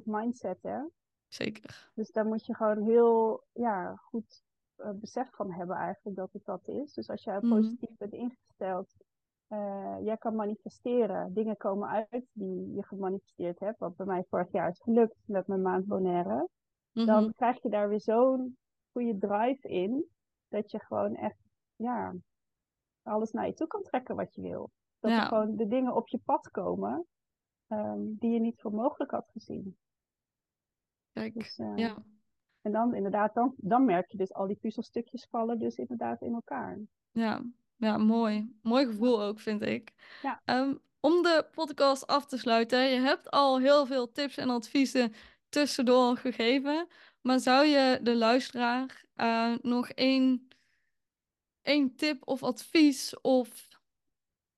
80% 0.00 0.02
mindset. 0.04 0.58
Hè? 0.62 0.78
Zeker. 1.28 1.90
Dus 1.94 2.10
daar 2.10 2.26
moet 2.26 2.46
je 2.46 2.54
gewoon 2.54 2.82
heel 2.82 3.44
ja, 3.52 3.94
goed 3.96 4.42
eh, 4.76 4.90
besef 4.90 5.30
van 5.30 5.52
hebben 5.52 5.76
eigenlijk 5.76 6.16
dat 6.16 6.32
het 6.32 6.44
dat 6.44 6.68
is. 6.68 6.92
Dus 6.92 7.08
als 7.10 7.24
jij 7.24 7.38
Mhm. 7.40 7.48
positief 7.48 7.96
bent 7.96 8.12
ingesteld, 8.12 8.94
eh, 9.48 9.96
jij 10.00 10.16
kan 10.16 10.34
manifesteren. 10.34 11.32
Dingen 11.34 11.56
komen 11.56 11.88
uit 11.88 12.26
die 12.32 12.72
je 12.74 12.84
gemanifesteerd 12.84 13.58
hebt. 13.60 13.78
Wat 13.78 13.96
bij 13.96 14.06
mij 14.06 14.24
vorig 14.28 14.52
jaar 14.52 14.68
is 14.68 14.80
gelukt 14.80 15.16
met 15.24 15.46
mijn 15.46 15.62
maand 15.62 15.86
Bonaire. 15.86 16.48
Dan 16.92 17.22
Mhm. 17.22 17.30
krijg 17.32 17.62
je 17.62 17.68
daar 17.68 17.88
weer 17.88 18.00
zo'n 18.00 18.56
goede 18.92 19.18
drive 19.18 19.68
in. 19.68 20.04
Dat 20.48 20.70
je 20.70 20.78
gewoon 20.78 21.14
echt 21.16 21.36
ja, 21.76 22.14
alles 23.02 23.30
naar 23.32 23.46
je 23.46 23.54
toe 23.54 23.66
kan 23.66 23.82
trekken 23.82 24.16
wat 24.16 24.34
je 24.34 24.40
wil. 24.40 24.70
Dat 25.00 25.10
Ja. 25.10 25.20
er 25.20 25.26
gewoon 25.26 25.56
de 25.56 25.68
dingen 25.68 25.94
op 25.94 26.08
je 26.08 26.18
pad 26.24 26.50
komen 26.50 27.06
ehm, 27.66 28.00
die 28.00 28.30
je 28.30 28.40
niet 28.40 28.60
voor 28.60 28.72
mogelijk 28.72 29.10
had 29.10 29.28
gezien. 29.32 29.76
Kijk, 31.12 31.34
Dus, 31.34 31.58
eh, 31.58 31.72
ja. 31.76 31.96
En 32.62 32.72
dan 32.72 32.94
inderdaad, 32.94 33.34
dan, 33.34 33.54
dan 33.56 33.84
merk 33.84 34.10
je 34.10 34.16
dus 34.16 34.32
al 34.34 34.46
die 34.46 34.56
puzzelstukjes 34.56 35.26
vallen 35.30 35.58
dus 35.58 35.76
inderdaad 35.76 36.22
in 36.22 36.34
elkaar. 36.34 36.78
Ja, 37.10 37.42
ja, 37.76 37.96
mooi. 37.96 38.58
Mooi 38.62 38.86
gevoel 38.86 39.22
ook, 39.22 39.40
vind 39.40 39.62
ik. 39.62 39.92
Ja. 40.22 40.40
Ehm, 40.44 40.74
om 41.00 41.22
de 41.22 41.46
podcast 41.54 42.06
af 42.06 42.26
te 42.26 42.38
sluiten, 42.38 42.84
je 42.90 43.00
hebt 43.00 43.30
al 43.30 43.58
heel 43.58 43.86
veel 43.86 44.12
tips 44.12 44.36
en 44.36 44.50
adviezen 44.50 45.12
tussendoor 45.48 46.16
gegeven. 46.16 46.88
Maar 47.20 47.40
zou 47.40 47.66
je 47.66 48.00
de 48.02 48.16
luisteraar 48.16 49.04
eh, 49.14 49.54
nog 49.62 49.88
één, 49.88 50.47
één 51.68 51.94
tip 51.96 52.22
of 52.24 52.42
advies 52.42 53.20
of 53.20 53.68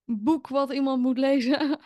boek 0.05 0.49
wat 0.49 0.73
iemand 0.73 1.03
moet 1.03 1.19
lezen 1.19 1.59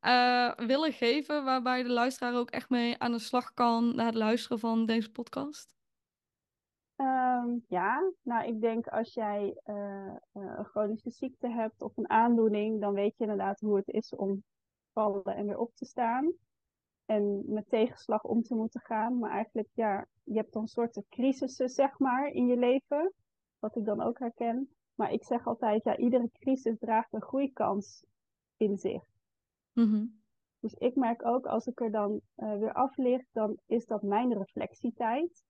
eh, 0.00 0.54
willen 0.54 0.92
geven, 0.92 1.44
waarbij 1.44 1.82
de 1.82 1.88
luisteraar 1.88 2.34
ook 2.34 2.50
echt 2.50 2.70
mee 2.70 2.98
aan 2.98 3.12
de 3.12 3.18
slag 3.18 3.54
kan 3.54 3.94
na 3.94 4.04
het 4.04 4.14
luisteren 4.14 4.58
van 4.58 4.86
deze 4.86 5.10
podcast? 5.10 5.78
Ehm, 6.96 7.58
ja, 7.68 8.12
nou 8.22 8.46
ik 8.46 8.60
denk 8.60 8.86
als 8.86 9.14
jij 9.14 9.60
eh, 9.64 10.06
eh, 10.06 10.14
een 10.32 10.64
chronische 10.64 11.10
ziekte 11.10 11.48
hebt 11.48 11.82
of 11.82 11.96
een 11.96 12.10
aandoening, 12.10 12.80
dan 12.80 12.92
weet 12.92 13.16
je 13.16 13.22
inderdaad 13.24 13.60
hoe 13.60 13.76
het 13.76 13.88
is 13.88 14.14
om 14.14 14.42
vallen 14.92 15.24
en 15.24 15.46
weer 15.46 15.58
op 15.58 15.74
te 15.74 15.84
staan. 15.84 16.32
En 17.06 17.42
met 17.46 17.68
tegenslag 17.68 18.24
om 18.24 18.42
te 18.42 18.54
moeten 18.54 18.80
gaan. 18.80 19.18
Maar 19.18 19.30
eigenlijk, 19.30 19.68
ja, 19.74 20.06
je 20.24 20.36
hebt 20.36 20.52
dan 20.52 20.68
soorten 20.68 21.04
crisissen, 21.08 21.68
zeg 21.68 21.98
maar, 21.98 22.26
in 22.28 22.46
je 22.46 22.56
leven. 22.56 23.12
Wat 23.60 23.76
ik 23.76 23.84
dan 23.84 24.00
ook 24.00 24.18
herken. 24.18 24.70
Maar 24.94 25.12
ik 25.12 25.24
zeg 25.24 25.46
altijd, 25.46 25.84
ja, 25.84 25.96
iedere 25.96 26.30
crisis 26.32 26.78
draagt 26.78 27.12
een 27.12 27.22
groeikans 27.22 28.04
in 28.56 28.78
zich. 28.78 29.02
Mhm. 29.72 30.06
Dus 30.58 30.74
ik 30.74 30.96
merk 30.96 31.26
ook 31.26 31.46
als 31.46 31.66
ik 31.66 31.80
er 31.80 31.90
dan 31.90 32.20
eh, 32.34 32.58
weer 32.58 32.72
af 32.72 32.96
lig, 32.96 33.22
dan 33.32 33.58
is 33.66 33.86
dat 33.86 34.02
mijn 34.02 34.32
reflectietijd. 34.32 35.44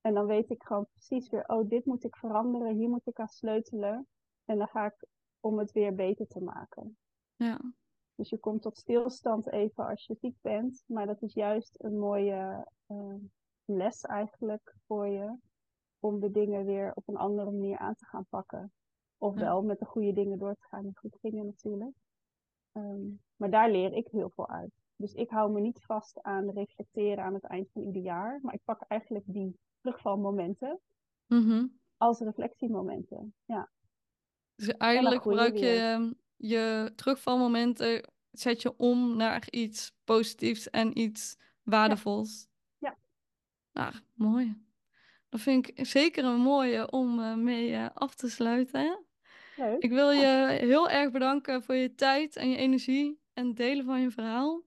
En 0.00 0.14
dan 0.14 0.26
weet 0.26 0.50
ik 0.50 0.62
gewoon 0.62 0.86
precies 0.92 1.28
weer, 1.28 1.44
oh, 1.46 1.68
dit 1.68 1.84
moet 1.84 2.04
ik 2.04 2.16
veranderen, 2.16 2.76
hier 2.76 2.88
moet 2.88 3.06
ik 3.06 3.20
aan 3.20 3.28
sleutelen. 3.28 4.06
En 4.44 4.58
dan 4.58 4.68
ga 4.68 4.86
ik 4.86 5.06
om 5.40 5.58
het 5.58 5.72
weer 5.72 5.94
beter 5.94 6.26
te 6.26 6.40
maken. 6.40 6.98
Ja, 7.36 7.60
Dus 8.14 8.28
je 8.28 8.38
komt 8.38 8.62
tot 8.62 8.76
stilstand 8.76 9.50
even 9.52 9.86
als 9.86 10.06
je 10.06 10.14
ziek 10.14 10.36
bent. 10.40 10.84
Maar 10.86 11.06
dat 11.06 11.22
is 11.22 11.34
juist 11.34 11.74
een 11.82 11.98
mooie 11.98 12.66
eh, 12.86 13.14
les 13.64 14.02
eigenlijk 14.02 14.74
voor 14.86 15.06
je. 15.06 15.36
Om 16.06 16.20
de 16.20 16.30
dingen 16.30 16.64
weer 16.64 16.92
op 16.94 17.08
een 17.08 17.16
andere 17.16 17.50
manier 17.50 17.78
aan 17.78 17.94
te 17.94 18.04
gaan 18.04 18.26
pakken. 18.28 18.72
Ofwel 19.18 19.62
met 19.62 19.78
de 19.78 19.84
goede 19.84 20.12
dingen 20.12 20.38
door 20.38 20.54
te 20.54 20.66
gaan 20.68 20.82
die 20.82 20.96
goed 20.98 21.16
gingen 21.20 21.46
natuurlijk. 21.46 21.94
Ehm, 22.72 23.00
maar 23.36 23.50
daar 23.50 23.70
leer 23.70 23.92
ik 23.92 24.08
heel 24.08 24.30
veel 24.34 24.48
uit. 24.48 24.70
Dus 24.96 25.12
ik 25.12 25.30
hou 25.30 25.52
me 25.52 25.60
niet 25.60 25.84
vast 25.84 26.22
aan 26.22 26.50
reflecteren 26.50 27.24
aan 27.24 27.34
het 27.34 27.44
eind 27.44 27.70
van 27.72 27.82
ieder 27.82 28.02
jaar. 28.02 28.38
Maar 28.42 28.54
ik 28.54 28.60
pak 28.64 28.82
eigenlijk 28.88 29.24
die 29.28 29.58
terugvalmomenten 29.80 30.80
Mhm. 31.26 31.66
als 31.96 32.20
reflectiemomenten. 32.20 33.34
Ja, 33.44 33.70
Dus 34.54 34.68
eigenlijk 34.68 35.22
gebruik 35.22 35.56
je 35.56 36.14
je 36.36 36.92
terugvalmomenten, 36.96 38.10
zet 38.30 38.62
je 38.62 38.76
om 38.76 39.16
naar 39.16 39.46
iets 39.50 39.96
positiefs 40.04 40.70
en 40.70 40.98
iets 40.98 41.36
waardevols. 41.62 42.48
Ja. 42.78 42.96
Nou, 43.72 43.94
mooi. 44.14 44.65
Dat 45.28 45.40
vind 45.40 45.68
ik 45.68 45.86
zeker 45.86 46.24
een 46.24 46.40
mooie 46.40 46.90
om 46.90 47.20
eh, 47.20 47.34
mee 47.34 47.72
eh, 47.72 47.86
af 47.94 48.14
te 48.14 48.28
sluiten. 48.28 49.04
leuk. 49.56 49.82
Ik 49.82 49.90
wil 49.90 50.10
je 50.10 50.56
heel 50.60 50.90
erg 50.90 51.10
bedanken 51.10 51.62
voor 51.62 51.74
je 51.74 51.94
tijd 51.94 52.36
en 52.36 52.50
je 52.50 52.56
energie 52.56 53.20
en 53.32 53.46
het 53.46 53.56
delen 53.56 53.84
van 53.84 54.00
je 54.00 54.10
verhaal. 54.10 54.62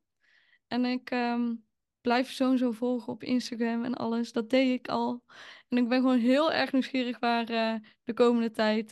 En 0.67 0.85
ik 0.85 1.09
ehm, 1.09 1.55
blijf 2.01 2.27
je 2.27 2.33
sowieso 2.33 2.71
volgen 2.71 3.13
op 3.13 3.23
Instagram 3.23 3.83
en 3.83 3.95
alles. 3.95 4.31
Dat 4.31 4.49
deed 4.49 4.79
ik 4.79 4.87
al. 4.87 5.23
En 5.67 5.77
ik 5.77 5.87
ben 5.87 6.01
gewoon 6.01 6.19
heel 6.19 6.51
erg 6.51 6.71
nieuwsgierig 6.71 7.19
waar 7.19 7.49
eh, 7.49 7.75
de 8.03 8.13
komende 8.13 8.51
tijd, 8.51 8.89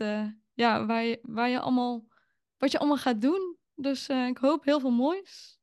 ja, 0.53 0.85
waar 0.85 1.03
je, 1.03 1.19
waar 1.21 1.49
je 1.49 1.59
allemaal, 1.59 2.05
wat 2.57 2.71
je 2.71 2.77
allemaal 2.77 2.97
gaat 2.97 3.21
doen. 3.21 3.57
Dus 3.75 4.09
ik 4.09 4.37
hoop 4.37 4.63
heel 4.63 4.79
veel 4.79 4.91
moois. 4.91 5.59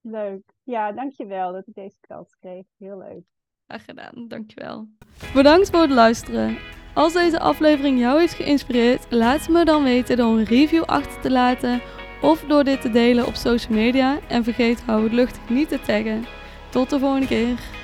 Leuk. 0.00 0.52
Ja, 0.62 0.92
dankjewel 0.92 1.52
dat 1.52 1.66
ik 1.66 1.74
deze 1.74 1.96
kans 2.00 2.36
kreeg. 2.36 2.66
Heel 2.78 2.98
leuk. 2.98 3.31
Gedaan, 3.78 4.28
dankjewel. 4.28 4.88
Bedankt 5.34 5.70
voor 5.70 5.80
het 5.80 5.90
luisteren. 5.90 6.58
Als 6.94 7.12
deze 7.12 7.40
aflevering 7.40 7.98
jou 7.98 8.20
heeft 8.20 8.34
geïnspireerd, 8.34 9.06
laat 9.10 9.48
me 9.48 9.64
dan 9.64 9.82
weten 9.82 10.16
door 10.16 10.38
een 10.38 10.44
review 10.44 10.82
achter 10.82 11.20
te 11.20 11.30
laten 11.30 11.80
of 12.22 12.44
door 12.48 12.64
dit 12.64 12.80
te 12.80 12.90
delen 12.90 13.26
op 13.26 13.34
social 13.34 13.74
media. 13.74 14.18
En 14.28 14.44
vergeet 14.44 14.82
hou 14.86 15.02
het 15.02 15.12
luchtig 15.12 15.48
niet 15.48 15.68
te 15.68 15.80
taggen. 15.80 16.24
Tot 16.70 16.90
de 16.90 16.98
volgende 16.98 17.26
keer. 17.26 17.81